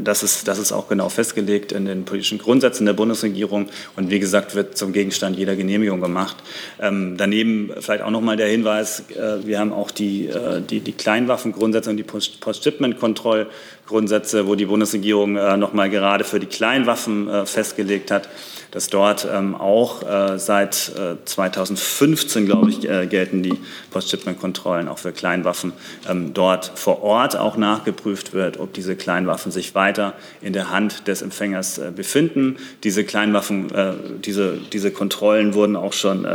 das, 0.00 0.22
ist, 0.22 0.46
das 0.46 0.60
ist 0.60 0.70
auch 0.70 0.88
genau 0.88 1.08
festgelegt 1.08 1.72
in 1.72 1.84
den 1.84 2.04
politischen 2.04 2.38
Grundsätzen 2.38 2.86
der 2.86 2.92
Bundesregierung 2.92 3.66
und 3.96 4.10
wie 4.10 4.20
gesagt 4.20 4.54
wird 4.54 4.78
zum 4.78 4.92
Gegenstand 4.92 5.36
jeder 5.36 5.56
Genehmigung 5.56 6.00
gemacht. 6.00 6.36
Ähm, 6.80 7.16
daneben 7.16 7.72
vielleicht 7.80 8.04
auch 8.04 8.10
nochmal 8.10 8.36
der 8.36 8.46
Hinweis, 8.46 9.02
wir 9.42 9.58
haben 9.58 9.72
auch 9.72 9.90
die, 9.90 10.30
die, 10.70 10.78
die 10.78 10.92
Kleinwaffengrundsätze 10.92 11.90
und 11.90 11.96
die 11.96 12.04
Post-Shipment-Kontrollgrundsätze, 12.04 14.46
wo 14.46 14.54
die 14.54 14.66
Bundesregierung 14.66 15.36
äh, 15.36 15.56
nochmal 15.56 15.90
gerade 15.90 16.22
für 16.22 16.38
die 16.38 16.46
kleinen 16.46 16.79
Kleinwaffen 16.80 17.28
äh, 17.28 17.46
festgelegt 17.46 18.10
hat, 18.10 18.28
dass 18.70 18.88
dort 18.88 19.26
ähm, 19.30 19.54
auch 19.54 20.02
äh, 20.02 20.38
seit 20.38 20.92
äh, 20.96 21.16
2015, 21.24 22.46
glaube 22.46 22.70
ich, 22.70 22.88
äh, 22.88 23.06
gelten 23.06 23.42
die 23.42 23.58
Post-Shipment-Kontrollen 23.90 24.88
auch 24.88 24.98
für 24.98 25.12
Kleinwaffen. 25.12 25.72
Ähm, 26.08 26.32
dort 26.32 26.72
vor 26.76 27.02
Ort 27.02 27.36
auch 27.36 27.56
nachgeprüft 27.56 28.32
wird, 28.32 28.60
ob 28.60 28.72
diese 28.72 28.94
Kleinwaffen 28.94 29.50
sich 29.50 29.74
weiter 29.74 30.14
in 30.40 30.52
der 30.52 30.70
Hand 30.70 31.08
des 31.08 31.20
Empfängers 31.20 31.78
äh, 31.78 31.90
befinden. 31.94 32.56
Diese 32.84 33.04
Kleinwaffen, 33.04 33.74
äh, 33.74 33.94
diese, 34.24 34.58
diese 34.72 34.92
Kontrollen 34.92 35.54
wurden 35.54 35.76
auch 35.76 35.92
schon 35.92 36.26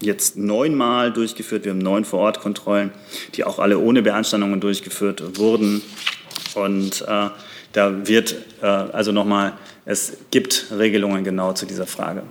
jetzt 0.00 0.36
neunmal 0.36 1.12
durchgeführt. 1.12 1.64
Wir 1.64 1.72
haben 1.72 1.78
neun 1.78 2.04
Vor-Ort-Kontrollen, 2.04 2.90
die 3.34 3.44
auch 3.44 3.58
alle 3.58 3.78
ohne 3.78 4.02
Beanstandungen 4.02 4.60
durchgeführt 4.60 5.38
wurden. 5.38 5.82
Und 6.54 7.04
äh, 7.06 7.28
da 7.78 8.08
wird 8.08 8.34
äh, 8.60 8.66
also 8.66 9.12
nochmal, 9.12 9.52
es 9.84 10.18
gibt 10.32 10.66
Regelungen 10.76 11.22
genau 11.22 11.52
zu 11.52 11.64
dieser 11.64 11.86
Frage. 11.86 12.24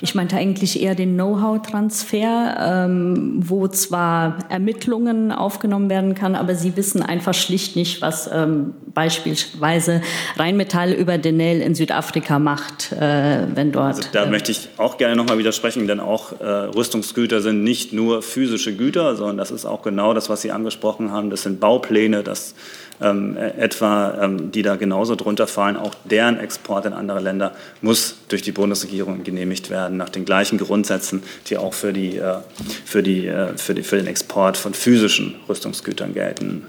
Ich 0.00 0.14
meinte 0.14 0.36
eigentlich 0.36 0.80
eher 0.80 0.94
den 0.94 1.14
Know-how-Transfer, 1.14 2.86
ähm, 2.86 3.40
wo 3.40 3.66
zwar 3.66 4.38
Ermittlungen 4.48 5.32
aufgenommen 5.32 5.90
werden 5.90 6.14
kann, 6.14 6.36
aber 6.36 6.54
Sie 6.54 6.76
wissen 6.76 7.02
einfach 7.02 7.34
schlicht 7.34 7.74
nicht, 7.74 8.00
was 8.00 8.30
ähm, 8.32 8.74
beispielsweise 8.94 10.02
Rheinmetall 10.36 10.92
über 10.92 11.18
Denel 11.18 11.62
in 11.62 11.74
Südafrika 11.74 12.38
macht, 12.38 12.92
äh, 12.92 13.46
wenn 13.52 13.72
dort. 13.72 13.96
Also 13.96 14.02
da 14.12 14.24
äh, 14.24 14.30
möchte 14.30 14.52
ich 14.52 14.68
auch 14.76 14.98
gerne 14.98 15.16
nochmal 15.16 15.38
widersprechen, 15.38 15.88
denn 15.88 15.98
auch 15.98 16.40
äh, 16.40 16.44
Rüstungsgüter 16.44 17.40
sind 17.40 17.64
nicht 17.64 17.92
nur 17.92 18.22
physische 18.22 18.76
Güter, 18.76 19.16
sondern 19.16 19.38
das 19.38 19.50
ist 19.50 19.66
auch 19.66 19.82
genau 19.82 20.14
das, 20.14 20.28
was 20.28 20.42
Sie 20.42 20.52
angesprochen 20.52 21.10
haben. 21.10 21.28
Das 21.30 21.42
sind 21.42 21.58
Baupläne, 21.58 22.22
das 22.22 22.54
ähm, 23.00 23.36
etwa, 23.36 24.18
ähm, 24.22 24.52
die 24.52 24.62
da 24.62 24.76
genauso 24.76 25.16
drunter 25.16 25.46
fallen. 25.46 25.76
Auch 25.76 25.94
deren 26.04 26.38
Export 26.38 26.86
in 26.86 26.92
andere 26.92 27.20
Länder 27.20 27.52
muss 27.80 28.16
durch 28.28 28.42
die 28.42 28.52
Bundesregierung 28.52 29.22
genehmigt 29.24 29.70
werden, 29.70 29.96
nach 29.96 30.08
den 30.08 30.24
gleichen 30.24 30.58
Grundsätzen, 30.58 31.22
die 31.46 31.56
auch 31.56 31.74
für, 31.74 31.92
die, 31.92 32.16
äh, 32.16 32.38
für, 32.84 33.02
die, 33.02 33.26
äh, 33.26 33.56
für, 33.56 33.74
die, 33.74 33.82
für 33.82 33.96
den 33.96 34.06
Export 34.06 34.56
von 34.56 34.74
physischen 34.74 35.36
Rüstungsgütern 35.48 36.14
gelten. 36.14 36.66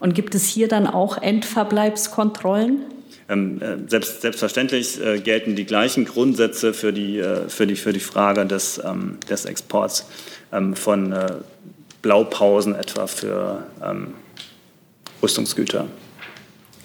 Und 0.00 0.14
gibt 0.14 0.34
es 0.34 0.46
hier 0.46 0.68
dann 0.68 0.86
auch 0.86 1.20
Endverbleibskontrollen? 1.20 2.80
Ähm, 3.28 3.62
äh, 3.62 3.88
selbst, 3.88 4.20
selbstverständlich 4.20 5.02
äh, 5.02 5.18
gelten 5.18 5.56
die 5.56 5.64
gleichen 5.64 6.04
Grundsätze 6.04 6.74
für 6.74 6.92
die, 6.92 7.18
äh, 7.18 7.48
für 7.48 7.66
die, 7.66 7.76
für 7.76 7.94
die 7.94 8.00
Frage 8.00 8.44
des, 8.44 8.82
ähm, 8.84 9.16
des 9.30 9.46
Exports 9.46 10.06
ähm, 10.52 10.76
von 10.76 11.12
äh, 11.12 11.26
Blaupausen 12.02 12.74
etwa 12.74 13.06
für 13.06 13.64
ähm, 13.82 14.08
Rüstungsgüter. 15.24 15.86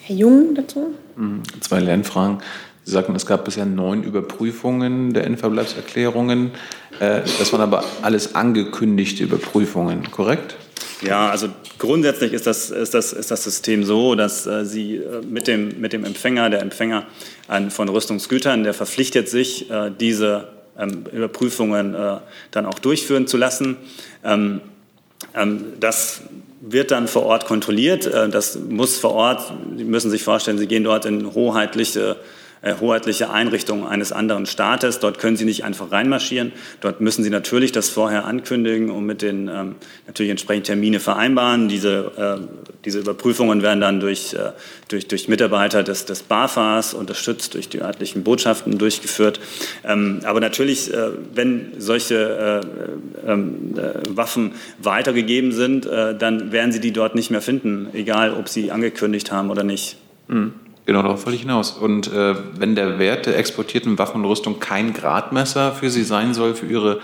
Herr 0.02 0.16
Jung 0.16 0.56
dazu? 0.56 0.96
Mhm. 1.18 1.44
Zwei 1.60 1.80
Lernfragen. 1.80 2.40
Sie 2.86 2.92
sagten, 2.92 3.14
es 3.16 3.26
gab 3.26 3.46
bisher 3.46 3.66
neun 3.66 4.02
Überprüfungen 4.04 5.14
der 5.14 5.26
Endverbleibserklärungen. 5.26 6.52
Äh, 7.00 7.22
das 7.38 7.52
waren 7.52 7.62
aber 7.62 7.84
alles 8.02 8.36
angekündigte 8.36 9.26
Überprüfungen, 9.26 10.10
korrekt? 10.10 10.56
Ja, 11.02 11.30
also 11.30 11.50
grundsätzlich 11.78 12.34
ist 12.34 12.48
das, 12.48 12.72
ist 12.72 12.94
das, 12.94 13.14
ist 13.14 13.30
das 13.30 13.44
System 13.44 13.84
so, 13.84 14.16
dass 14.16 14.48
äh, 14.48 14.66
Sie 14.66 14.96
äh, 14.96 15.22
mit, 15.22 15.48
dem, 15.48 15.80
mit 15.80 15.94
dem 15.94 16.06
Empfänger, 16.06 16.50
der 16.50 16.62
Empfänger 16.62 17.06
an, 17.48 17.70
von 17.70 17.90
Rüstungsgütern, 17.90 18.64
der 18.64 18.74
verpflichtet 18.74 19.30
sich, 19.30 19.70
äh, 19.70 19.92
diese 20.00 20.48
ähm, 20.78 21.04
Überprüfungen 21.12 21.96
dann 22.52 22.66
auch 22.66 22.80
durchführen 22.80 23.28
zu 23.28 23.36
lassen. 23.36 23.76
Ähm, 24.24 24.62
ähm, 25.36 25.74
das 25.80 26.22
wird 26.62 26.92
dann 26.92 27.08
vor 27.08 27.24
Ort 27.24 27.46
kontrolliert. 27.46 28.06
Äh, 28.06 28.30
das 28.30 28.58
muss 28.58 28.98
vor 28.98 29.14
Ort, 29.14 29.54
Sie 29.78 29.84
müssen 29.84 30.12
sich 30.12 30.24
vorstellen, 30.24 30.58
Sie 30.58 30.68
gehen 30.68 30.84
dort 30.84 31.06
in 31.06 31.34
hoheitliche 31.34 32.18
hoheitliche 32.64 33.30
Einrichtung 33.30 33.88
eines 33.88 34.12
anderen 34.12 34.46
Staates. 34.46 35.00
Dort 35.00 35.20
können 35.20 35.38
Sie 35.38 35.46
nicht 35.46 35.64
einfach 35.64 35.92
reinmarschieren. 35.92 36.52
Dort 36.82 37.00
müssen 37.00 37.24
Sie 37.24 37.30
natürlich 37.30 37.72
das 37.72 37.90
vorher 37.90 38.26
ankündigen 38.26 38.90
und 38.90 39.06
mit 39.06 39.22
den 39.22 39.48
ähm, 39.48 39.76
natürlich 40.08 40.30
entsprechend 40.30 40.66
Termine 40.66 41.00
vereinbaren. 41.00 41.70
Diese, 41.70 42.12
äh, 42.18 42.48
diese 42.84 43.00
Überprüfungen 43.00 43.62
werden 43.62 43.80
dann 43.80 44.00
durch, 44.00 44.34
äh, 44.34 44.52
durch, 44.90 45.08
durch 45.08 45.28
Mitarbeiter 45.30 45.84
des, 45.84 46.06
des 46.06 46.24
BAFAs 46.24 46.94
unterstützt, 46.94 47.54
durch 47.54 47.70
die 47.70 47.82
örtlichen 47.82 48.24
Botschaften 48.24 48.78
durchgeführt. 48.78 49.40
Ähm, 49.86 50.20
aber 50.24 50.42
natürlich, 50.42 50.94
äh, 50.94 51.12
wenn 51.34 51.74
solche 51.78 52.64
äh, 53.26 53.32
ähm, 53.32 53.76
äh, 53.78 54.18
Waffen 54.18 54.54
weitergegeben 54.80 55.52
sind, 55.52 55.86
dann 55.86 56.52
werden 56.52 56.72
Sie 56.72 56.80
die 56.80 56.92
dort 56.92 57.16
nicht 57.16 57.32
mehr 57.32 57.42
finden, 57.42 57.88
egal 57.94 58.34
ob 58.34 58.50
Sie 58.50 58.72
angekündigt 58.72 59.32
haben 59.32 59.50
oder 59.50 59.64
nicht. 59.64 59.98
Mhm. 60.28 60.54
Genau, 60.90 61.04
darauf 61.04 61.28
wollte 61.28 61.36
ich 61.36 61.44
hinaus. 61.44 61.70
Und 61.70 62.12
äh, 62.12 62.34
wenn 62.58 62.74
der 62.74 62.98
Wert 62.98 63.28
der 63.28 63.38
exportierten 63.38 64.00
Waffen 64.00 64.22
und 64.22 64.26
Rüstung 64.26 64.60
kein 64.60 64.92
Gradmesser 64.92 65.72
für 65.72 65.92
Sie 65.92 66.02
sein 66.02 66.34
soll, 66.34 66.56
für 66.56 66.66
Ihre 66.66 67.00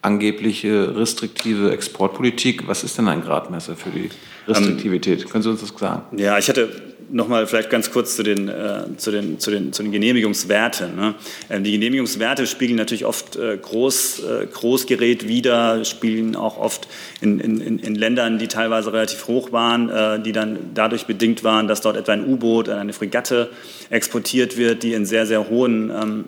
angebliche 0.00 0.96
restriktive 0.96 1.70
Exportpolitik, 1.70 2.66
was 2.66 2.82
ist 2.82 2.96
denn 2.96 3.08
ein 3.08 3.20
Gradmesser 3.20 3.76
für 3.76 3.90
die 3.90 4.08
Restriktivität? 4.48 5.24
Ähm, 5.24 5.28
Können 5.28 5.42
Sie 5.42 5.50
uns 5.50 5.60
das 5.60 5.68
sagen? 5.78 6.16
Ja, 6.16 6.38
ich 6.38 6.48
hatte 6.48 6.70
nochmal 7.10 7.46
vielleicht 7.46 7.70
ganz 7.70 7.90
kurz 7.90 8.16
zu 8.16 8.22
den, 8.22 8.48
äh, 8.48 8.84
zu 8.96 9.10
den, 9.10 9.38
zu 9.38 9.50
den, 9.50 9.72
zu 9.72 9.82
den 9.82 9.92
Genehmigungswerten. 9.92 10.96
Ne? 10.96 11.14
Ähm, 11.50 11.64
die 11.64 11.72
Genehmigungswerte 11.72 12.46
spiegeln 12.46 12.76
natürlich 12.76 13.04
oft 13.04 13.36
äh, 13.36 13.56
Groß, 13.56 14.20
äh, 14.20 14.46
Großgerät 14.46 15.28
wider, 15.28 15.84
spielen 15.84 16.36
auch 16.36 16.58
oft 16.58 16.88
in, 17.20 17.40
in, 17.40 17.78
in 17.78 17.94
Ländern, 17.94 18.38
die 18.38 18.48
teilweise 18.48 18.92
relativ 18.92 19.26
hoch 19.28 19.52
waren, 19.52 19.88
äh, 19.88 20.20
die 20.20 20.32
dann 20.32 20.58
dadurch 20.74 21.06
bedingt 21.06 21.44
waren, 21.44 21.68
dass 21.68 21.80
dort 21.80 21.96
etwa 21.96 22.12
ein 22.12 22.26
U-Boot, 22.26 22.68
eine 22.68 22.92
Fregatte 22.92 23.50
exportiert 23.90 24.56
wird, 24.56 24.82
die 24.82 24.92
in 24.92 25.06
sehr, 25.06 25.26
sehr 25.26 25.48
hohen 25.48 25.90
ähm, 25.90 26.24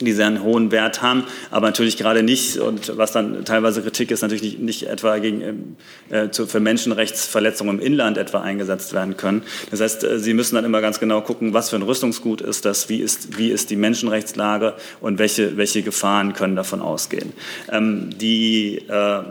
die 0.00 0.12
sehr 0.12 0.26
einen 0.26 0.42
hohen 0.42 0.70
Wert 0.70 1.02
haben, 1.02 1.24
aber 1.50 1.66
natürlich 1.66 1.96
gerade 1.96 2.22
nicht, 2.22 2.58
und 2.58 2.96
was 2.96 3.12
dann 3.12 3.44
teilweise 3.44 3.82
Kritik 3.82 4.10
ist, 4.10 4.22
natürlich 4.22 4.42
nicht, 4.42 4.60
nicht 4.60 4.82
etwa 4.88 5.18
gegen, 5.18 5.40
ähm, 5.40 5.76
äh, 6.10 6.30
zu, 6.30 6.46
für 6.46 6.60
Menschenrechtsverletzungen 6.60 7.78
im 7.78 7.84
Inland 7.84 8.18
etwa 8.18 8.40
eingesetzt 8.40 8.92
werden 8.92 9.16
können. 9.16 9.42
Das 9.70 9.80
heißt, 9.80 10.04
äh, 10.04 10.18
Sie 10.18 10.34
müssen 10.34 10.54
dann 10.54 10.64
immer 10.64 10.80
ganz 10.80 11.00
genau 11.00 11.20
gucken, 11.20 11.54
was 11.54 11.70
für 11.70 11.76
ein 11.76 11.82
Rüstungsgut 11.82 12.40
ist 12.40 12.64
das, 12.64 12.88
wie 12.88 12.98
ist, 12.98 13.38
wie 13.38 13.50
ist 13.50 13.70
die 13.70 13.76
Menschenrechtslage 13.76 14.74
und 15.00 15.18
welche, 15.18 15.56
welche 15.56 15.82
Gefahren 15.82 16.32
können 16.32 16.56
davon 16.56 16.80
ausgehen. 16.80 17.32
Ähm, 17.70 18.10
die 18.18 18.78
äh, 18.88 19.22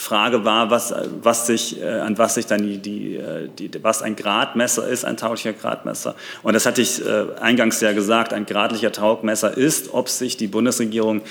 Frage 0.00 0.44
war, 0.44 0.70
was, 0.70 0.94
was 1.22 1.46
sich, 1.46 1.80
äh, 1.80 1.86
an 1.86 2.16
was 2.18 2.34
sich 2.34 2.46
dann 2.46 2.62
die, 2.62 2.78
die, 2.78 3.16
äh, 3.16 3.48
die, 3.58 3.70
was 3.82 4.02
ein 4.02 4.16
Gradmesser 4.16 4.88
ist, 4.88 5.04
ein 5.04 5.16
tauglicher 5.16 5.52
Gradmesser. 5.52 6.14
Und 6.42 6.54
das 6.54 6.66
hatte 6.66 6.82
ich 6.82 7.04
äh, 7.04 7.26
eingangs 7.40 7.80
ja 7.80 7.92
gesagt, 7.92 8.32
ein 8.32 8.46
gradlicher 8.46 8.92
Taugmesser 8.92 9.56
ist, 9.56 9.92
ob 9.92 10.08
sich 10.08 10.36
die 10.36 10.46
Bundesregierung 10.46 11.22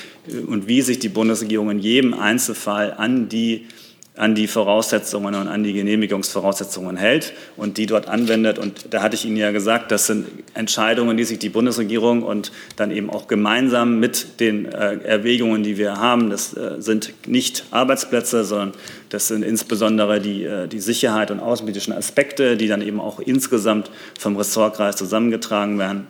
und 0.47 0.67
wie 0.67 0.81
sich 0.81 0.99
die 0.99 1.09
Bundesregierung 1.09 1.71
in 1.71 1.79
jedem 1.79 2.13
Einzelfall 2.13 2.93
an 2.97 3.27
die 3.27 3.65
an 4.19 4.35
die 4.35 4.47
Voraussetzungen 4.47 5.33
und 5.33 5.47
an 5.47 5.63
die 5.63 5.71
Genehmigungsvoraussetzungen 5.71 6.97
hält 6.97 7.31
und 7.55 7.77
die 7.77 7.85
dort 7.85 8.09
anwendet. 8.09 8.59
Und 8.59 8.93
da 8.93 9.01
hatte 9.01 9.15
ich 9.15 9.23
Ihnen 9.23 9.37
ja 9.37 9.51
gesagt, 9.51 9.93
das 9.93 10.07
sind 10.07 10.27
Entscheidungen, 10.53 11.15
die 11.15 11.23
sich 11.23 11.39
die 11.39 11.47
Bundesregierung 11.47 12.23
und 12.23 12.51
dann 12.75 12.91
eben 12.91 13.09
auch 13.09 13.27
gemeinsam 13.27 14.01
mit 14.01 14.41
den 14.41 14.65
äh, 14.65 14.97
Erwägungen, 15.05 15.63
die 15.63 15.77
wir 15.77 15.95
haben, 15.95 16.29
das 16.29 16.53
äh, 16.53 16.75
sind 16.79 17.13
nicht 17.27 17.63
Arbeitsplätze, 17.71 18.43
sondern 18.43 18.73
das 19.07 19.29
sind 19.29 19.41
insbesondere 19.41 20.19
die, 20.19 20.43
äh, 20.43 20.67
die 20.67 20.81
Sicherheit 20.81 21.31
und 21.31 21.39
außenpolitischen 21.39 21.93
Aspekte, 21.93 22.57
die 22.57 22.67
dann 22.67 22.81
eben 22.81 22.99
auch 22.99 23.21
insgesamt 23.21 23.89
vom 24.19 24.35
Ressortkreis 24.35 24.97
zusammengetragen 24.97 25.79
werden 25.79 26.07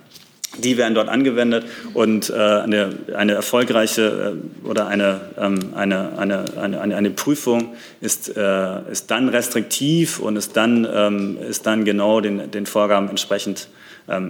die 0.58 0.78
werden 0.78 0.96
dort 0.96 1.10
angewendet 1.10 1.66
und 1.94 2.30
äh, 2.30 2.34
eine, 2.34 2.90
eine 3.16 3.34
erfolgreiche 3.34 4.36
äh, 4.66 4.68
oder 4.68 4.88
eine, 4.88 5.22
ähm, 5.38 5.74
eine, 5.76 6.18
eine, 6.18 6.46
eine, 6.58 6.96
eine 6.96 7.10
Prüfung 7.12 7.76
ist, 8.02 8.36
äh, 8.36 8.92
ist 8.92 9.12
dann 9.12 9.30
restriktiv 9.30 10.20
und 10.20 10.36
ist 10.36 10.58
dann, 10.58 10.88
ähm, 10.92 11.38
ist 11.48 11.66
dann 11.66 11.86
genau 11.86 12.20
den, 12.20 12.52
den 12.52 12.66
Vorgaben 12.66 13.10
entsprechend 13.10 13.70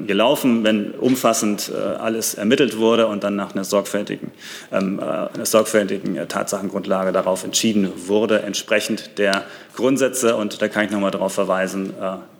gelaufen, 0.08 0.64
wenn 0.64 0.92
umfassend 0.92 1.72
äh, 1.74 1.78
alles 1.78 2.34
ermittelt 2.34 2.78
wurde 2.78 3.08
und 3.08 3.24
dann 3.24 3.36
nach 3.36 3.54
einer 3.54 3.64
sorgfältigen, 3.64 4.32
ähm, 4.72 5.00
äh, 5.00 5.04
einer 5.04 5.46
sorgfältigen 5.46 6.18
äh, 6.18 6.26
Tatsachengrundlage 6.28 7.12
darauf 7.12 7.44
entschieden 7.44 7.92
wurde, 8.08 8.42
entsprechend 8.42 9.18
der 9.18 9.44
Grundsätze. 9.76 10.36
Und 10.36 10.62
da 10.62 10.68
kann 10.68 10.86
ich 10.86 10.92
nochmal 10.92 11.12
darauf 11.12 11.34
verweisen, 11.34 11.94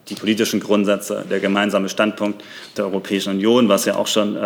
die 0.08 0.14
politischen 0.14 0.60
Grundsätze, 0.60 1.24
der 1.30 1.40
gemeinsame 1.40 1.88
Standpunkt 1.88 2.44
der 2.76 2.84
Europäischen 2.84 3.30
Union, 3.30 3.68
was 3.68 3.86
ja 3.86 3.96
auch 3.96 4.06
schon 4.06 4.36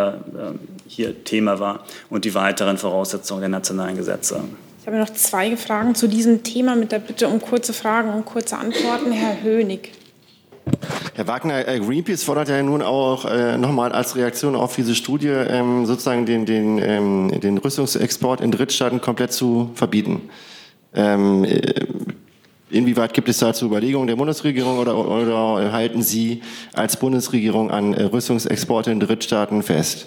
hier 0.87 1.25
Thema 1.25 1.59
war, 1.59 1.85
und 2.11 2.25
die 2.25 2.35
weiteren 2.35 2.79
Voraussetzungen 2.79 3.41
der 3.41 3.49
nationalen 3.49 3.97
Gesetze. 3.97 4.41
Ich 4.81 4.87
habe 4.87 4.99
noch 4.99 5.11
zwei 5.11 5.57
Fragen 5.57 5.97
zu 5.97 6.07
diesem 6.07 6.45
Thema 6.45 6.77
mit 6.77 6.93
der 6.93 7.01
Bitte 7.01 7.27
um 7.27 7.41
kurze 7.41 7.73
Fragen 7.73 8.11
und 8.11 8.27
kurze 8.27 8.59
Antworten. 8.59 9.11
Herr 9.11 9.43
Hönig. 9.43 9.91
Herr 11.15 11.27
Wagner, 11.27 11.69
äh, 11.69 11.79
Greenpeace 11.79 12.25
fordert 12.25 12.49
ja 12.49 12.63
nun 12.63 12.83
auch 12.83 13.25
äh, 13.25 13.57
nochmal 13.57 13.93
als 13.93 14.17
Reaktion 14.17 14.57
auf 14.57 14.75
diese 14.75 14.95
Studie 14.95 15.29
ähm, 15.29 15.87
sozusagen 15.87 16.27
den, 16.27 16.47
den, 16.47 16.79
ähm, 16.79 17.41
den 17.41 17.59
Rüstungsexport 17.59 18.41
in 18.41 18.51
Drittstaaten 18.51 19.01
komplett 19.01 19.33
zu 19.33 19.71
verbieten. 19.75 20.29
Ähm, 20.95 21.45
äh, 21.45 21.87
Inwieweit 22.71 23.15
gibt 23.15 23.29
es 23.29 23.39
dazu 23.39 23.67
Überlegungen 23.67 24.09
der 24.09 24.17
Bundesregierung 24.17 24.79
oder, 24.79 24.97
oder 24.97 25.71
halten 25.71 26.03
Sie 26.03 26.43
als 26.73 26.97
Bundesregierung 26.97 27.71
an 27.71 27.95
Rüstungsexporte 27.95 28.91
in 28.91 28.99
Drittstaaten 28.99 29.63
fest? 29.63 30.07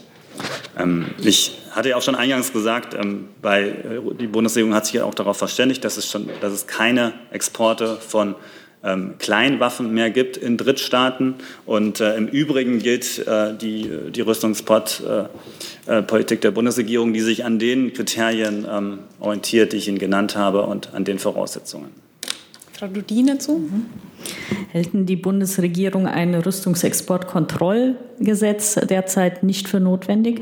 Ähm, 0.78 1.06
ich 1.20 1.60
hatte 1.72 1.90
ja 1.90 1.96
auch 1.96 2.02
schon 2.02 2.16
eingangs 2.16 2.52
gesagt, 2.52 2.94
ähm, 2.94 3.30
bei, 3.42 3.74
die 4.20 4.28
Bundesregierung 4.28 4.76
hat 4.76 4.86
sich 4.86 4.96
ja 4.96 5.06
auch 5.06 5.14
darauf 5.14 5.38
verständigt, 5.38 5.86
dass 5.86 5.96
es, 5.96 6.10
schon, 6.10 6.30
dass 6.42 6.52
es 6.52 6.68
keine 6.68 7.14
Exporte 7.32 7.98
von 7.98 8.36
ähm, 8.84 9.16
Kleinwaffen 9.20 9.94
mehr 9.94 10.10
gibt 10.12 10.38
in 10.38 10.58
Drittstaaten. 10.58 11.36
Und 11.66 12.00
äh, 12.00 12.16
im 12.16 12.28
Übrigen 12.28 12.80
gilt 12.80 13.28
äh, 13.28 13.54
die, 13.56 13.90
die 14.12 14.22
Rüstungspolitik 14.22 16.42
der 16.42 16.52
Bundesregierung, 16.52 17.14
die 17.14 17.22
sich 17.22 17.46
an 17.46 17.60
den 17.60 17.94
Kriterien 17.94 18.66
ähm, 18.70 19.00
orientiert, 19.20 19.74
die 19.74 19.78
ich 19.78 19.88
Ihnen 19.88 20.00
genannt 20.00 20.36
habe 20.36 20.64
und 20.64 20.94
an 20.94 21.06
den 21.06 21.20
Voraussetzungen. 21.20 21.92
Frau 22.74 22.88
Dudin 22.88 23.28
dazu. 23.28 23.58
Mhm. 23.58 23.86
Halten 24.74 25.06
die 25.06 25.16
Bundesregierung 25.16 26.08
ein 26.08 26.34
Rüstungsexportkontrollgesetz 26.36 28.76
derzeit 28.88 29.44
nicht 29.44 29.68
für 29.68 29.80
notwendig? 29.80 30.42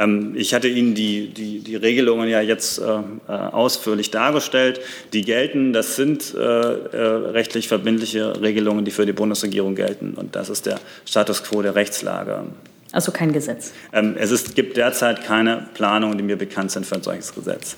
Ähm, 0.00 0.32
ich 0.34 0.54
hatte 0.54 0.66
Ihnen 0.66 0.94
die, 0.94 1.28
die, 1.28 1.60
die 1.60 1.76
Regelungen 1.76 2.28
ja 2.28 2.40
jetzt 2.40 2.78
äh, 2.78 2.82
äh, 3.28 3.32
ausführlich 3.32 4.10
dargestellt. 4.10 4.80
Die 5.12 5.22
gelten, 5.22 5.72
das 5.72 5.94
sind 5.94 6.34
äh, 6.34 6.38
äh, 6.38 6.96
rechtlich 7.32 7.68
verbindliche 7.68 8.40
Regelungen, 8.40 8.84
die 8.84 8.90
für 8.90 9.04
die 9.04 9.12
Bundesregierung 9.12 9.74
gelten. 9.74 10.14
Und 10.14 10.34
das 10.34 10.48
ist 10.48 10.66
der 10.66 10.80
Status 11.04 11.44
quo 11.44 11.60
der 11.60 11.74
Rechtslage. 11.74 12.44
Also 12.92 13.12
kein 13.12 13.32
Gesetz? 13.32 13.72
Ähm, 13.92 14.16
es 14.18 14.30
ist, 14.30 14.56
gibt 14.56 14.76
derzeit 14.76 15.22
keine 15.22 15.68
Planungen, 15.74 16.16
die 16.16 16.24
mir 16.24 16.36
bekannt 16.36 16.72
sind 16.72 16.86
für 16.86 16.96
ein 16.96 17.02
solches 17.02 17.34
Gesetz. 17.34 17.76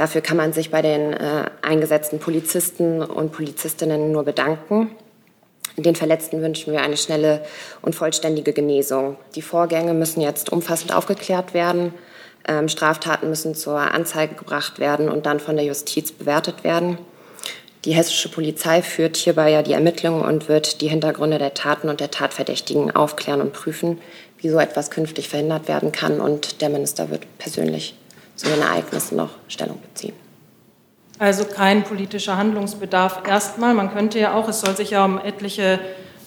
Dafür 0.01 0.23
kann 0.23 0.39
man 0.39 0.55
sich 0.55 0.71
bei 0.71 0.81
den 0.81 1.13
äh, 1.13 1.45
eingesetzten 1.61 2.21
Polizisten 2.21 3.03
und 3.03 3.33
Polizistinnen 3.33 4.13
nur 4.13 4.25
bedanken. 4.25 4.93
Den 5.77 5.95
Verletzten 5.95 6.41
wünschen 6.41 6.73
wir 6.73 6.81
eine 6.81 6.97
schnelle 6.97 7.45
und 7.83 7.95
vollständige 7.95 8.55
Genesung. 8.55 9.19
Die 9.35 9.43
Vorgänge 9.43 9.93
müssen 9.93 10.23
jetzt 10.23 10.51
umfassend 10.53 10.95
aufgeklärt 10.95 11.53
werden. 11.53 11.93
Ähm, 12.49 12.71
Straftaten 12.71 13.29
müssen 13.29 13.55
zur 13.55 13.79
Anzeige 13.79 14.37
gebracht 14.37 14.79
werden 14.79 15.11
und 15.11 15.27
dann 15.27 15.39
von 15.39 15.57
der 15.57 15.67
Justiz 15.67 16.13
bewertet 16.13 16.65
werden. 16.65 16.97
Die 17.85 17.93
hessische 17.93 18.31
Polizei 18.31 18.81
führt 18.81 19.19
hierbei 19.19 19.51
ja 19.51 19.61
die 19.61 19.75
Ermittlungen 19.75 20.23
und 20.23 20.49
wird 20.49 20.81
die 20.81 20.89
Hintergründe 20.89 21.37
der 21.37 21.53
Taten 21.53 21.91
und 21.91 22.01
der 22.01 22.11
Tatverdächtigen 22.11 22.91
aufklären 22.91 23.43
und 23.43 23.53
prüfen, 23.53 24.01
wie 24.39 24.49
so 24.49 24.59
etwas 24.59 24.91
künftig 24.91 25.29
verhindert 25.29 25.69
werden 25.69 25.93
kann. 25.93 26.23
Und 26.23 26.63
der 26.63 26.71
Minister 26.71 27.11
wird 27.11 27.27
persönlich 27.37 27.97
zu 28.41 28.49
den 28.49 28.63
Ereignissen 28.63 29.17
noch 29.17 29.31
Stellung 29.49 29.81
beziehen. 29.83 30.15
Also 31.19 31.45
kein 31.45 31.85
politischer 31.85 32.39
Handlungsbedarf 32.39 33.29
erstmal. 33.29 33.75
Man 33.75 33.93
könnte 33.93 34.19
ja 34.19 34.33
auch, 34.33 34.49
es 34.49 34.63
soll 34.63 34.75
sich 34.75 34.91
ja 34.91 35.05
um 35.05 35.19
etliche 35.19 35.79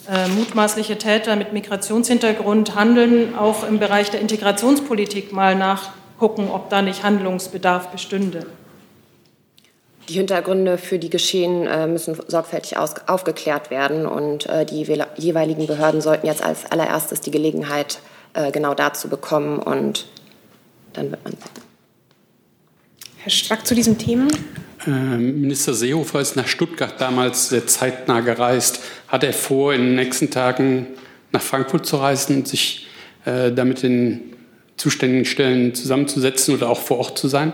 äh, 0.08 0.28
mutmaßliche 0.28 1.00
Täter 1.00 1.36
mit 1.36 1.54
Migrationshintergrund 1.54 2.76
handeln, 2.76 3.36
auch 3.36 3.68
im 3.68 3.80
Bereich 3.80 4.12
der 4.12 4.22
Integrationspolitik 4.22 5.32
mal 5.32 5.56
nachgucken, 5.56 6.50
ob 6.52 6.70
da 6.70 6.84
nicht 6.84 7.04
Handlungsbedarf 7.04 7.88
bestünde. 7.88 8.46
Die 10.10 10.14
Hintergründe 10.14 10.78
für 10.78 11.00
die 11.00 11.10
Geschehen 11.10 11.66
äh, 11.66 11.88
müssen 11.88 12.16
sorgfältig 12.28 12.78
aufgeklärt 12.78 13.72
werden 13.72 14.06
und 14.06 14.46
äh, 14.46 14.66
die 14.66 14.84
jeweiligen 15.18 15.66
Behörden 15.66 16.02
sollten 16.02 16.28
jetzt 16.28 16.44
als 16.44 16.72
allererstes 16.72 17.22
die 17.22 17.32
Gelegenheit 17.32 17.98
äh, 18.36 18.52
genau 18.52 18.76
dazu 18.76 19.10
bekommen 19.10 19.58
und 19.58 20.06
dann 20.92 21.10
wird 21.10 21.24
man 21.24 21.34
sehen. 21.34 21.73
Herr 23.24 23.32
Strack 23.32 23.66
zu 23.66 23.74
diesem 23.74 23.98
Thema. 23.98 24.28
Ähm, 24.86 25.40
Minister 25.40 25.74
Seehofer 25.74 26.20
ist 26.20 26.36
nach 26.36 26.46
Stuttgart 26.46 27.00
damals 27.00 27.48
sehr 27.48 27.66
zeitnah 27.66 28.20
gereist. 28.20 28.82
Hat 29.08 29.24
er 29.24 29.32
vor, 29.32 29.74
in 29.74 29.80
den 29.80 29.96
nächsten 29.96 30.30
Tagen 30.30 30.88
nach 31.32 31.42
Frankfurt 31.42 31.86
zu 31.86 31.96
reisen 31.96 32.36
und 32.36 32.50
sich 32.50 32.88
äh, 33.24 33.54
damit 33.54 33.82
den 33.82 34.36
zuständigen 34.76 35.24
Stellen 35.24 35.74
zusammenzusetzen 35.74 36.54
oder 36.54 36.68
auch 36.68 36.82
vor 36.82 36.98
Ort 36.98 37.18
zu 37.18 37.30
sein? 37.30 37.54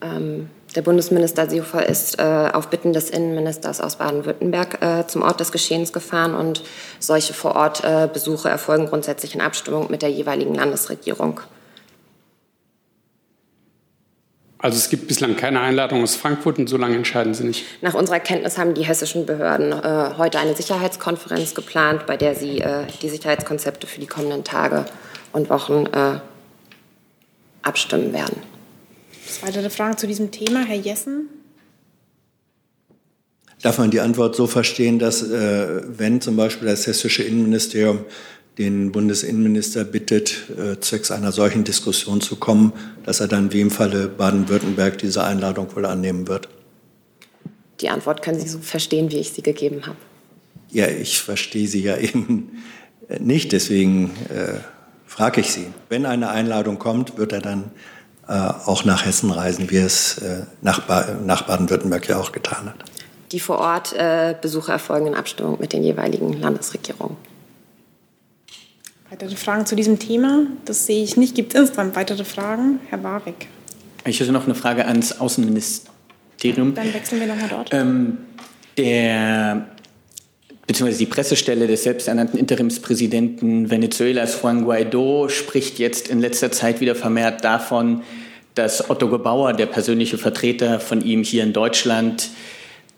Ähm, 0.00 0.48
der 0.74 0.80
Bundesminister 0.80 1.50
Seehofer 1.50 1.86
ist 1.86 2.18
äh, 2.18 2.22
auf 2.22 2.68
Bitten 2.68 2.94
des 2.94 3.10
Innenministers 3.10 3.82
aus 3.82 3.96
Baden-Württemberg 3.96 4.82
äh, 4.82 5.06
zum 5.06 5.20
Ort 5.20 5.40
des 5.40 5.52
Geschehens 5.52 5.92
gefahren 5.92 6.34
und 6.34 6.62
solche 7.00 7.34
Vor-Ort-Besuche 7.34 8.48
erfolgen 8.48 8.86
grundsätzlich 8.86 9.34
in 9.34 9.42
Abstimmung 9.42 9.90
mit 9.90 10.00
der 10.00 10.10
jeweiligen 10.10 10.54
Landesregierung. 10.54 11.42
Also 14.64 14.78
es 14.78 14.88
gibt 14.88 15.08
bislang 15.08 15.36
keine 15.36 15.60
Einladung 15.60 16.02
aus 16.02 16.16
Frankfurt 16.16 16.58
und 16.58 16.70
so 16.70 16.78
lange 16.78 16.96
entscheiden 16.96 17.34
Sie 17.34 17.44
nicht. 17.44 17.66
Nach 17.82 17.92
unserer 17.92 18.18
Kenntnis 18.18 18.56
haben 18.56 18.72
die 18.72 18.80
hessischen 18.80 19.26
Behörden 19.26 19.72
äh, 19.72 20.14
heute 20.16 20.38
eine 20.38 20.56
Sicherheitskonferenz 20.56 21.54
geplant, 21.54 22.06
bei 22.06 22.16
der 22.16 22.34
sie 22.34 22.60
äh, 22.60 22.86
die 23.02 23.10
Sicherheitskonzepte 23.10 23.86
für 23.86 24.00
die 24.00 24.06
kommenden 24.06 24.42
Tage 24.42 24.86
und 25.32 25.50
Wochen 25.50 25.84
äh, 25.92 26.18
abstimmen 27.60 28.14
werden. 28.14 28.38
Weitere 29.42 29.68
Fragen 29.68 29.98
zu 29.98 30.06
diesem 30.06 30.30
Thema, 30.30 30.64
Herr 30.64 30.76
Jessen? 30.76 31.28
Darf 33.60 33.76
man 33.76 33.90
die 33.90 34.00
Antwort 34.00 34.34
so 34.34 34.46
verstehen, 34.46 34.98
dass 34.98 35.22
äh, 35.22 35.82
wenn 35.84 36.22
zum 36.22 36.36
Beispiel 36.36 36.68
das 36.68 36.86
hessische 36.86 37.22
Innenministerium 37.22 38.06
den 38.58 38.92
Bundesinnenminister 38.92 39.84
bittet, 39.84 40.48
äh, 40.56 40.78
zwecks 40.80 41.10
einer 41.10 41.32
solchen 41.32 41.64
Diskussion 41.64 42.20
zu 42.20 42.36
kommen, 42.36 42.72
dass 43.04 43.20
er 43.20 43.28
dann 43.28 43.52
wie 43.52 43.60
im 43.60 43.70
Falle 43.70 44.08
Baden-Württemberg 44.08 44.98
diese 44.98 45.24
Einladung 45.24 45.74
wohl 45.74 45.86
annehmen 45.86 46.28
wird? 46.28 46.48
Die 47.80 47.88
Antwort 47.88 48.22
können 48.22 48.38
Sie 48.38 48.48
so 48.48 48.58
verstehen, 48.58 49.10
wie 49.10 49.18
ich 49.18 49.32
sie 49.32 49.42
gegeben 49.42 49.86
habe. 49.86 49.96
Ja, 50.70 50.86
ich 50.86 51.20
verstehe 51.20 51.66
sie 51.66 51.82
ja 51.82 51.96
eben 51.98 52.62
nicht, 53.20 53.52
deswegen 53.52 54.10
äh, 54.28 54.60
frage 55.06 55.40
ich 55.40 55.52
Sie. 55.52 55.66
Wenn 55.88 56.06
eine 56.06 56.30
Einladung 56.30 56.78
kommt, 56.78 57.18
wird 57.18 57.32
er 57.32 57.40
dann 57.40 57.70
äh, 58.28 58.32
auch 58.32 58.84
nach 58.84 59.04
Hessen 59.04 59.30
reisen, 59.30 59.70
wie 59.70 59.76
es 59.76 60.18
äh, 60.18 60.44
nach, 60.62 60.80
ba 60.80 61.18
nach 61.24 61.42
Baden-Württemberg 61.42 62.08
ja 62.08 62.18
auch 62.18 62.32
getan 62.32 62.66
hat? 62.66 62.76
Die 63.32 63.40
vor 63.40 63.58
Ort 63.58 63.92
äh, 63.92 64.34
Besuche 64.40 64.72
erfolgen 64.72 65.08
in 65.08 65.14
Abstimmung 65.14 65.58
mit 65.60 65.72
den 65.72 65.82
jeweiligen 65.82 66.40
Landesregierungen. 66.40 67.16
Weitere 69.14 69.36
Fragen 69.36 69.64
zu 69.64 69.76
diesem 69.76 70.00
Thema? 70.00 70.44
Das 70.64 70.86
sehe 70.86 71.04
ich 71.04 71.16
nicht. 71.16 71.36
Gibt 71.36 71.54
es 71.54 71.60
insgesamt 71.60 71.94
weitere 71.94 72.24
Fragen? 72.24 72.80
Herr 72.90 73.04
Warwick. 73.04 73.46
Ich 74.04 74.18
hätte 74.18 74.32
noch 74.32 74.46
eine 74.46 74.56
Frage 74.56 74.86
ans 74.86 75.20
Außenministerium. 75.20 76.74
Dann 76.74 76.92
wechseln 76.92 77.20
wir 77.20 77.28
nochmal 77.28 77.48
dort. 77.48 77.72
Ähm, 77.72 78.18
der 78.76 79.68
beziehungsweise 80.66 80.98
die 80.98 81.06
Pressestelle 81.06 81.68
des 81.68 81.84
selbsternannten 81.84 82.40
Interimspräsidenten 82.40 83.70
Venezuelas 83.70 84.42
Juan 84.42 84.64
Guaido 84.64 85.28
spricht 85.28 85.78
jetzt 85.78 86.08
in 86.08 86.18
letzter 86.18 86.50
Zeit 86.50 86.80
wieder 86.80 86.96
vermehrt 86.96 87.44
davon, 87.44 88.02
dass 88.56 88.90
Otto 88.90 89.08
Gebauer, 89.08 89.52
der 89.52 89.66
persönliche 89.66 90.18
Vertreter 90.18 90.80
von 90.80 91.00
ihm 91.04 91.22
hier 91.22 91.44
in 91.44 91.52
Deutschland, 91.52 92.30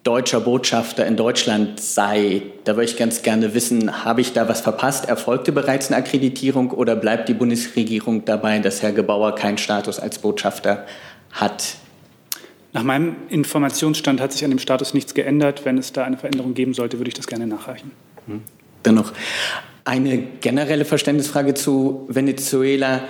deutscher 0.06 0.40
Botschafter 0.40 1.04
in 1.04 1.16
Deutschland 1.16 1.80
sei. 1.80 2.42
Da 2.64 2.76
würde 2.76 2.84
ich 2.84 2.96
ganz 2.96 3.22
gerne 3.22 3.54
wissen, 3.54 4.04
habe 4.04 4.20
ich 4.20 4.32
da 4.32 4.48
was 4.48 4.60
verpasst? 4.60 5.08
Erfolgte 5.08 5.50
bereits 5.50 5.88
eine 5.88 5.96
Akkreditierung 5.96 6.70
oder 6.70 6.94
bleibt 6.94 7.28
die 7.28 7.34
Bundesregierung 7.34 8.24
dabei, 8.24 8.60
dass 8.60 8.82
Herr 8.82 8.92
Gebauer 8.92 9.34
keinen 9.34 9.58
Status 9.58 9.98
als 9.98 10.18
Botschafter 10.20 10.86
hat? 11.32 11.76
Nach 12.72 12.84
meinem 12.84 13.16
Informationsstand 13.30 14.20
hat 14.20 14.32
sich 14.32 14.44
an 14.44 14.50
dem 14.50 14.58
Status 14.58 14.94
nichts 14.94 15.14
geändert. 15.14 15.64
Wenn 15.64 15.76
es 15.78 15.92
da 15.92 16.04
eine 16.04 16.18
Veränderung 16.18 16.54
geben 16.54 16.72
sollte, 16.72 16.98
würde 16.98 17.08
ich 17.08 17.14
das 17.14 17.26
gerne 17.26 17.46
nachreichen. 17.46 17.90
Dann 18.82 18.94
noch 18.94 19.12
eine 19.84 20.18
generelle 20.40 20.84
Verständnisfrage 20.84 21.54
zu 21.54 22.06
Venezuela. 22.08 23.02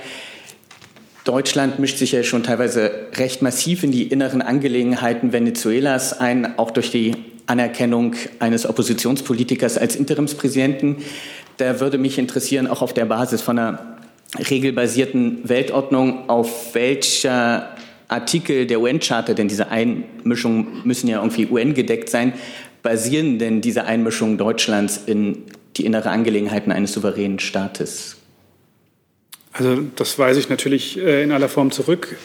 Deutschland 1.26 1.80
mischt 1.80 1.98
sich 1.98 2.12
ja 2.12 2.22
schon 2.22 2.44
teilweise 2.44 3.08
recht 3.16 3.42
massiv 3.42 3.82
in 3.82 3.90
die 3.90 4.04
inneren 4.04 4.42
Angelegenheiten 4.42 5.32
Venezuelas 5.32 6.20
ein, 6.20 6.56
auch 6.56 6.70
durch 6.70 6.92
die 6.92 7.16
Anerkennung 7.46 8.14
eines 8.38 8.64
Oppositionspolitikers 8.64 9.76
als 9.76 9.96
Interimspräsidenten. 9.96 10.98
Da 11.56 11.80
würde 11.80 11.98
mich 11.98 12.18
interessieren, 12.18 12.68
auch 12.68 12.80
auf 12.80 12.94
der 12.94 13.06
Basis 13.06 13.42
von 13.42 13.58
einer 13.58 13.96
regelbasierten 14.38 15.48
Weltordnung, 15.48 16.28
auf 16.28 16.76
welcher 16.76 17.74
Artikel 18.06 18.68
der 18.68 18.80
UN-Charta, 18.80 19.34
denn 19.34 19.48
diese 19.48 19.68
Einmischungen 19.68 20.82
müssen 20.84 21.08
ja 21.08 21.18
irgendwie 21.18 21.48
UN-gedeckt 21.50 22.08
sein, 22.08 22.34
basieren 22.84 23.40
denn 23.40 23.60
diese 23.60 23.84
Einmischungen 23.84 24.38
Deutschlands 24.38 25.00
in 25.06 25.42
die 25.76 25.86
innere 25.86 26.10
Angelegenheiten 26.10 26.70
eines 26.70 26.92
souveränen 26.92 27.40
Staates? 27.40 28.16
Also 29.58 29.80
das 29.96 30.18
weise 30.18 30.38
ich 30.38 30.50
natürlich 30.50 30.98
äh, 30.98 31.22
in 31.22 31.32
aller 31.32 31.48
Form 31.48 31.70
zurück. 31.70 32.16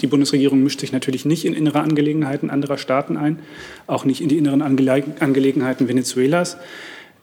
Die 0.00 0.06
Bundesregierung 0.06 0.62
mischt 0.62 0.80
sich 0.80 0.92
natürlich 0.92 1.26
nicht 1.26 1.44
in 1.44 1.52
innere 1.52 1.80
Angelegenheiten 1.80 2.48
anderer 2.48 2.78
Staaten 2.78 3.18
ein, 3.18 3.40
auch 3.86 4.06
nicht 4.06 4.22
in 4.22 4.28
die 4.28 4.38
inneren 4.38 4.62
Angelegenheiten 4.62 5.88
Venezuelas. 5.88 6.56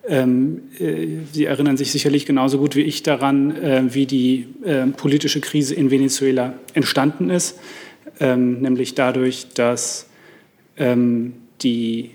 Ähm, 0.08 0.62
äh, 0.78 1.08
Sie 1.32 1.46
erinnern 1.46 1.76
sich 1.76 1.92
sicherlich 1.92 2.28
genauso 2.28 2.60
gut 2.60 2.76
wie 2.76 2.82
ich 2.82 3.02
daran, 3.02 3.56
äh, 3.56 3.84
wie 3.94 4.06
die 4.06 4.48
politische 4.96 5.42
Krise 5.42 5.74
in 5.74 5.90
Venezuela 5.90 6.54
entstanden 6.76 7.32
ist, 7.32 7.60
ähm, 8.20 8.62
nämlich 8.62 8.94
dadurch, 8.94 9.48
dass 9.56 10.08
ähm, 10.78 11.34
die 11.62 12.12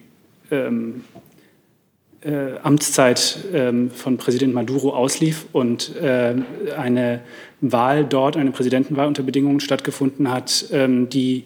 äh, 2.26 2.58
Amtszeit 2.62 3.38
ähm, 3.54 3.90
von 3.90 4.16
Präsident 4.16 4.52
Maduro 4.52 4.90
auslief 4.90 5.46
und 5.52 5.94
äh, 5.96 6.34
eine 6.76 7.20
Wahl 7.60 8.04
dort, 8.04 8.36
eine 8.36 8.50
Präsidentenwahl 8.50 9.06
unter 9.06 9.22
Bedingungen 9.22 9.60
stattgefunden 9.60 10.30
hat, 10.30 10.66
ähm, 10.72 11.08
die 11.08 11.44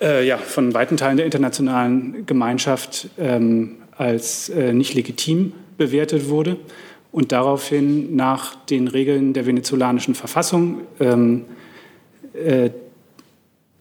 äh, 0.00 0.26
ja, 0.26 0.38
von 0.38 0.72
weiten 0.74 0.96
Teilen 0.96 1.16
der 1.16 1.26
internationalen 1.26 2.24
Gemeinschaft 2.26 3.08
ähm, 3.18 3.76
als 3.96 4.48
äh, 4.50 4.72
nicht 4.72 4.94
legitim 4.94 5.52
bewertet 5.76 6.28
wurde 6.28 6.56
und 7.10 7.32
daraufhin 7.32 8.14
nach 8.14 8.54
den 8.66 8.86
Regeln 8.86 9.32
der 9.32 9.46
venezolanischen 9.46 10.14
Verfassung 10.14 10.82
ähm, 11.00 11.44
äh, 12.34 12.70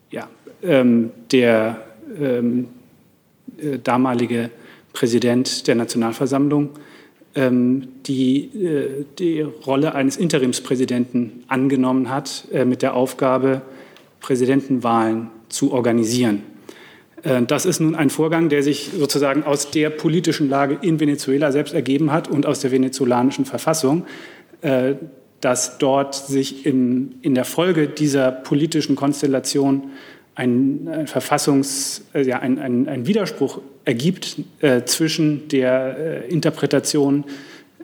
ja, 0.09 0.27
ähm, 0.63 1.11
der 1.31 1.83
ähm, 2.19 2.69
äh, 3.59 3.77
damalige 3.77 4.49
Präsident 4.97 5.67
der 5.67 5.75
Nationalversammlung 5.75 6.71
ähm, 7.35 7.87
die, 8.07 8.45
äh, 8.45 9.05
die 9.19 9.41
Rolle 9.41 9.93
eines 9.93 10.17
Interimspräsidenten 10.17 11.43
angenommen 11.47 12.09
hat, 12.09 12.45
äh, 12.51 12.65
mit 12.65 12.81
der 12.81 12.95
Aufgabe, 12.95 13.61
Präsidentenwahlen 14.21 15.27
zu 15.49 15.71
organisieren. 15.71 16.41
Äh, 17.21 17.43
das 17.43 17.67
ist 17.67 17.79
nun 17.79 17.93
ein 17.93 18.09
Vorgang, 18.09 18.49
der 18.49 18.63
sich 18.63 18.89
sozusagen 18.97 19.43
aus 19.43 19.69
der 19.69 19.91
politischen 19.91 20.49
Lage 20.49 20.79
in 20.81 20.99
Venezuela 20.99 21.51
selbst 21.51 21.75
ergeben 21.75 22.11
hat 22.11 22.27
und 22.27 22.47
aus 22.47 22.61
der 22.61 22.71
venezolanischen 22.71 23.45
Verfassung, 23.45 24.05
dass 25.39 25.77
dort 25.77 26.15
sich 26.15 26.65
in, 26.65 27.19
in 27.21 27.35
der 27.35 27.45
Folge 27.45 27.87
dieser 27.87 28.31
politischen 28.31 28.95
Konstellation 28.95 29.91
ein, 30.37 30.87
ein 30.87 31.07
Verfassungs, 31.07 32.05
ja, 32.13 32.39
ein, 32.39 32.59
ein, 32.59 32.87
ein 32.87 33.07
Widerspruch 33.07 33.59
ergibt 33.85 34.37
äh, 34.61 34.83
zwischen 34.83 35.47
der 35.47 35.97
äh, 35.97 36.31
Interpretation 36.31 37.23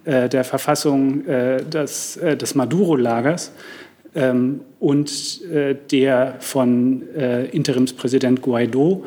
äh, 0.05 0.29
der 0.29 0.43
Verfassung 0.43 1.25
äh, 1.25 1.63
des, 1.63 2.17
äh, 2.17 2.37
des 2.37 2.53
Maduro-Lagers 2.53 3.53
ähm, 4.13 4.61
und 4.79 5.41
äh, 5.51 5.75
der 5.91 6.35
von 6.39 7.01
Interimspräsident 7.51 8.41
Guaido. 8.43 9.03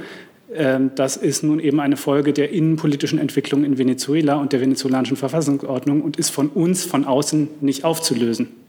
Ähm, 0.53 0.91
das 0.97 1.17
ist 1.17 1.45
nun 1.45 1.61
eben 1.61 1.79
eine 1.79 1.97
Folge 1.97 2.33
der 2.33 2.51
innenpolitischen 2.51 3.21
Entwicklung 3.21 3.63
in 3.63 3.79
Venezuela 3.79 4.37
und 4.37 4.53
der 4.53 4.61
venezolanischen 4.61 5.17
Verfassungsordnung 5.17 6.03
und 6.03 6.17
ist 6.17 6.31
von 6.31 6.49
uns 6.49 6.85
von 6.85 7.05
außen 7.05 7.49
nicht 7.61 7.85
aufzulösen. 7.85 8.66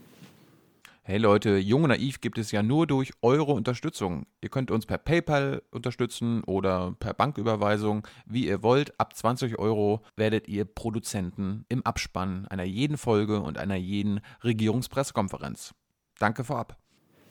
Hey 1.10 1.16
Leute, 1.16 1.56
Jung 1.56 1.84
und 1.84 1.88
Naiv 1.88 2.20
gibt 2.20 2.36
es 2.36 2.52
ja 2.52 2.62
nur 2.62 2.86
durch 2.86 3.12
eure 3.22 3.52
Unterstützung. 3.52 4.26
Ihr 4.42 4.50
könnt 4.50 4.70
uns 4.70 4.84
per 4.84 4.98
PayPal 4.98 5.62
unterstützen 5.70 6.44
oder 6.44 6.94
per 7.00 7.14
Banküberweisung, 7.14 8.06
wie 8.26 8.46
ihr 8.46 8.62
wollt. 8.62 8.92
Ab 9.00 9.16
20 9.16 9.58
Euro 9.58 10.02
werdet 10.16 10.48
ihr 10.48 10.66
Produzenten 10.66 11.64
im 11.70 11.80
Abspann 11.86 12.46
einer 12.48 12.64
jeden 12.64 12.98
Folge 12.98 13.40
und 13.40 13.56
einer 13.56 13.76
jeden 13.76 14.20
Regierungspressekonferenz. 14.44 15.72
Danke 16.18 16.44
vorab. 16.44 16.76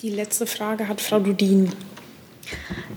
Die 0.01 0.09
letzte 0.09 0.47
Frage 0.47 0.87
hat 0.87 0.99
Frau 0.99 1.19
Dudin. 1.19 1.71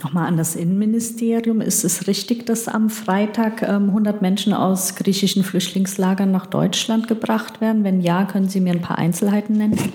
Nochmal 0.02 0.28
an 0.28 0.38
das 0.38 0.56
Innenministerium. 0.56 1.60
Ist 1.60 1.84
es 1.84 2.06
richtig, 2.06 2.46
dass 2.46 2.68
am 2.68 2.88
Freitag 2.88 3.62
100 3.62 4.14
ähm, 4.14 4.20
Menschen 4.22 4.54
aus 4.54 4.94
griechischen 4.94 5.44
Flüchtlingslagern 5.44 6.30
nach 6.30 6.46
Deutschland 6.46 7.06
gebracht 7.06 7.60
werden? 7.60 7.84
Wenn 7.84 8.00
ja, 8.00 8.24
können 8.24 8.48
Sie 8.48 8.62
mir 8.62 8.72
ein 8.72 8.80
paar 8.80 8.96
Einzelheiten 8.96 9.58
nennen? 9.58 9.92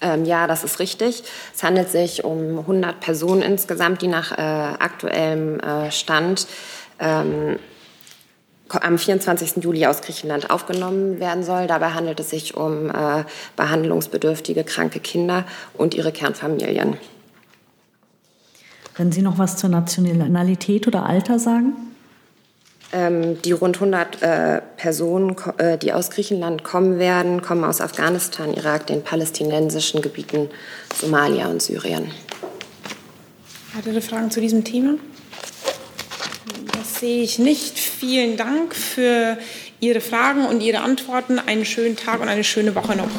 Ähm, 0.00 0.24
ja, 0.24 0.46
das 0.46 0.64
ist 0.64 0.78
richtig. 0.78 1.22
Es 1.54 1.62
handelt 1.62 1.90
sich 1.90 2.24
um 2.24 2.58
100 2.58 3.00
Personen 3.00 3.42
insgesamt, 3.42 4.02
die 4.02 4.08
nach 4.08 4.32
äh, 4.32 4.40
aktuellem 4.40 5.60
äh, 5.60 5.90
Stand 5.90 6.46
ähm, 6.98 7.58
am 8.68 8.98
24. 8.98 9.64
Juli 9.64 9.86
aus 9.86 10.02
Griechenland 10.02 10.50
aufgenommen 10.50 11.20
werden 11.20 11.42
soll. 11.42 11.66
Dabei 11.66 11.90
handelt 11.90 12.20
es 12.20 12.30
sich 12.30 12.56
um 12.56 12.90
äh, 12.90 13.24
behandlungsbedürftige, 13.56 14.64
kranke 14.64 15.00
Kinder 15.00 15.44
und 15.74 15.94
ihre 15.94 16.12
Kernfamilien. 16.12 16.96
Können 18.94 19.12
Sie 19.12 19.22
noch 19.22 19.38
was 19.38 19.56
zur 19.56 19.70
Nationalität 19.70 20.86
oder 20.86 21.06
Alter 21.06 21.38
sagen? 21.38 21.87
Ähm, 22.90 23.42
die 23.42 23.52
rund 23.52 23.76
100 23.76 24.22
äh, 24.22 24.62
Personen, 24.78 25.36
äh, 25.58 25.76
die 25.76 25.92
aus 25.92 26.08
Griechenland 26.08 26.64
kommen 26.64 26.98
werden, 26.98 27.42
kommen 27.42 27.64
aus 27.64 27.82
Afghanistan, 27.82 28.54
Irak, 28.54 28.86
den 28.86 29.04
palästinensischen 29.04 30.00
Gebieten, 30.00 30.48
Somalia 30.98 31.48
und 31.48 31.60
Syrien. 31.60 32.10
Weitere 33.74 34.00
Fragen 34.00 34.30
zu 34.30 34.40
diesem 34.40 34.64
Thema? 34.64 34.94
Das 36.72 37.00
sehe 37.00 37.22
ich 37.22 37.38
nicht. 37.38 37.78
Vielen 37.78 38.38
Dank 38.38 38.74
für 38.74 39.36
Ihre 39.80 40.00
Fragen 40.00 40.46
und 40.46 40.62
Ihre 40.62 40.80
Antworten. 40.80 41.38
Einen 41.38 41.66
schönen 41.66 41.94
Tag 41.94 42.20
und 42.20 42.28
eine 42.28 42.44
schöne 42.44 42.74
Woche 42.74 42.96
noch. 42.96 43.10